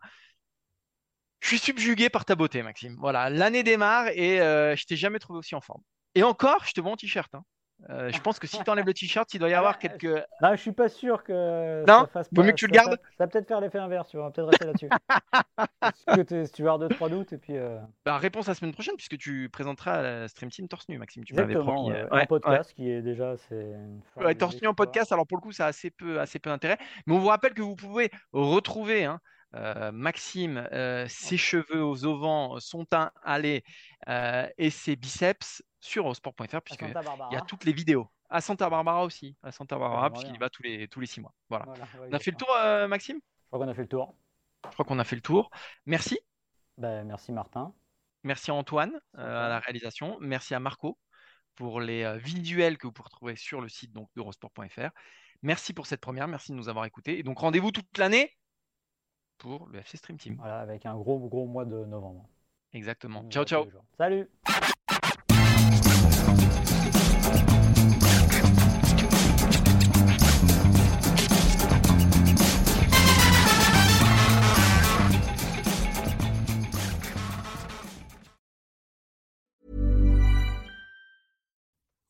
Je 1.41 1.47
suis 1.47 1.59
subjugué 1.59 2.09
par 2.09 2.25
ta 2.25 2.35
beauté, 2.35 2.63
Maxime. 2.63 2.95
Voilà, 2.99 3.29
l'année 3.29 3.63
démarre 3.63 4.07
et 4.09 4.41
euh, 4.41 4.75
je 4.75 4.85
t'ai 4.85 4.95
jamais 4.97 5.19
trouvé 5.19 5.39
aussi 5.39 5.55
en 5.55 5.61
forme. 5.61 5.81
Et 6.15 6.23
encore, 6.23 6.65
je 6.65 6.73
te 6.73 6.81
vois 6.81 6.91
en 6.91 6.97
t-shirt. 6.97 7.33
Hein. 7.33 7.43
Euh, 7.89 8.11
je 8.11 8.19
pense 8.19 8.39
que 8.39 8.47
si 8.47 8.61
tu 8.61 8.69
enlèves 8.69 8.85
le 8.85 8.93
t-shirt, 8.93 9.33
il 9.33 9.39
doit 9.39 9.49
y 9.49 9.53
avoir 9.53 9.75
ah, 9.75 9.79
quelques. 9.79 10.23
Non, 10.41 10.51
je 10.51 10.57
suis 10.57 10.71
pas 10.71 10.89
sûr 10.89 11.23
que. 11.23 11.85
Non, 11.87 12.01
ça 12.01 12.07
fasse 12.07 12.29
vaut 12.31 12.43
mieux 12.43 12.51
que 12.51 12.55
tu 12.55 12.67
le 12.67 12.71
gardes. 12.71 12.99
Ça 13.17 13.25
va 13.25 13.27
peut-être 13.27 13.47
faire 13.47 13.61
l'effet 13.61 13.79
inverse, 13.79 14.09
tu 14.09 14.17
vas 14.17 14.29
peut-être 14.31 14.49
rester 14.49 14.65
là-dessus. 14.65 16.45
si 16.45 16.51
tu 16.51 16.63
vas 16.63 16.73
avoir 16.73 16.89
2-3 16.89 17.09
doutes 17.09 17.33
et 17.33 17.37
puis. 17.37 17.57
Euh, 17.57 17.77
bah, 18.05 18.17
réponse 18.17 18.47
la 18.47 18.53
semaine 18.53 18.73
prochaine, 18.73 18.95
puisque 18.95 19.17
tu 19.17 19.49
présenteras 19.49 20.01
la 20.01 20.27
Stream 20.27 20.51
Team 20.51 20.67
torse 20.67 20.89
nu, 20.89 20.97
Maxime. 20.97 21.23
Tu 21.23 21.33
m'avais 21.33 21.55
promis. 21.55 21.91
un 21.91 22.25
podcast 22.25 22.73
qui 22.73 22.89
est 22.89 23.01
déjà. 23.01 23.35
Ouais, 24.17 24.35
torse 24.35 24.61
nu 24.61 24.67
en 24.67 24.73
podcast, 24.73 25.11
alors 25.11 25.25
pour 25.25 25.37
le 25.37 25.41
coup, 25.41 25.51
ça 25.51 25.65
a 25.65 25.69
assez 25.69 25.89
peu, 25.89 26.19
assez 26.19 26.39
peu 26.39 26.49
d'intérêt. 26.49 26.77
Mais 27.07 27.15
on 27.15 27.19
vous 27.19 27.27
rappelle 27.27 27.53
que 27.53 27.61
vous 27.61 27.75
pouvez 27.75 28.11
retrouver. 28.33 29.05
Hein, 29.05 29.19
euh, 29.55 29.91
Maxime, 29.91 30.67
euh, 30.73 31.07
ses 31.09 31.37
cheveux 31.37 31.83
aux 31.83 32.05
auvents, 32.05 32.59
son 32.59 32.85
teint 32.85 33.11
allé 33.23 33.63
euh, 34.07 34.47
et 34.59 34.69
ses 34.69 34.95
biceps 34.95 35.63
sur 35.79 36.15
sport.fr 36.15 36.61
puisqu'il 36.61 36.89
y 36.89 37.35
a 37.35 37.41
toutes 37.41 37.65
les 37.65 37.73
vidéos. 37.73 38.09
À 38.29 38.41
Santa 38.41 38.69
Barbara 38.69 39.03
aussi, 39.03 39.35
à 39.41 39.51
Santa 39.51 39.77
Barbara, 39.77 40.11
puisqu'il 40.11 40.35
y 40.35 40.37
va 40.37 40.49
tous 40.49 40.61
les, 40.61 40.87
tous 40.87 40.99
les 40.99 41.07
six 41.07 41.19
mois. 41.19 41.33
Voilà. 41.49 41.65
on 41.99 42.13
a 42.13 42.19
fait 42.19 42.31
le 42.31 42.37
tour, 42.37 42.49
Maxime? 42.87 43.17
Je 43.17 43.47
crois 43.47 43.59
qu'on 43.59 43.71
a 43.71 43.73
fait 43.73 43.81
le 43.81 43.87
tour. 43.87 44.15
Je 44.65 44.73
crois 44.73 44.85
qu'on 44.85 44.99
a 44.99 45.03
fait 45.03 45.15
le 45.15 45.21
tour. 45.21 45.49
Merci. 45.85 46.19
Ben, 46.77 47.03
merci 47.05 47.31
Martin. 47.31 47.73
Merci 48.23 48.51
à 48.51 48.53
Antoine 48.53 48.99
à 49.15 49.49
la 49.49 49.59
réalisation. 49.59 50.17
Merci 50.19 50.53
à 50.53 50.59
Marco 50.59 50.99
pour 51.55 51.81
les 51.81 52.17
visuels 52.19 52.77
que 52.77 52.85
vous 52.85 52.93
pouvez 52.93 53.05
retrouver 53.05 53.35
sur 53.35 53.61
le 53.61 53.67
site 53.67 53.91
d'Eurosport.fr. 54.15 54.89
Merci 55.41 55.73
pour 55.73 55.87
cette 55.87 56.01
première, 56.01 56.27
merci 56.27 56.51
de 56.51 56.57
nous 56.57 56.67
avoir 56.69 56.85
écoutés. 56.85 57.17
Et 57.17 57.23
donc 57.23 57.39
rendez-vous 57.39 57.71
toute 57.71 57.97
l'année 57.97 58.35
pour 59.37 59.67
le 59.69 59.79
FC 59.79 59.97
Stream 59.97 60.17
Team. 60.17 60.35
Voilà, 60.37 60.59
avec 60.59 60.85
un 60.85 60.95
gros, 60.95 61.17
gros 61.27 61.47
mois 61.47 61.65
de 61.65 61.85
novembre. 61.85 62.27
Exactement. 62.73 63.27
Ciao, 63.29 63.45
ciao. 63.45 63.65
Salut. 63.97 64.29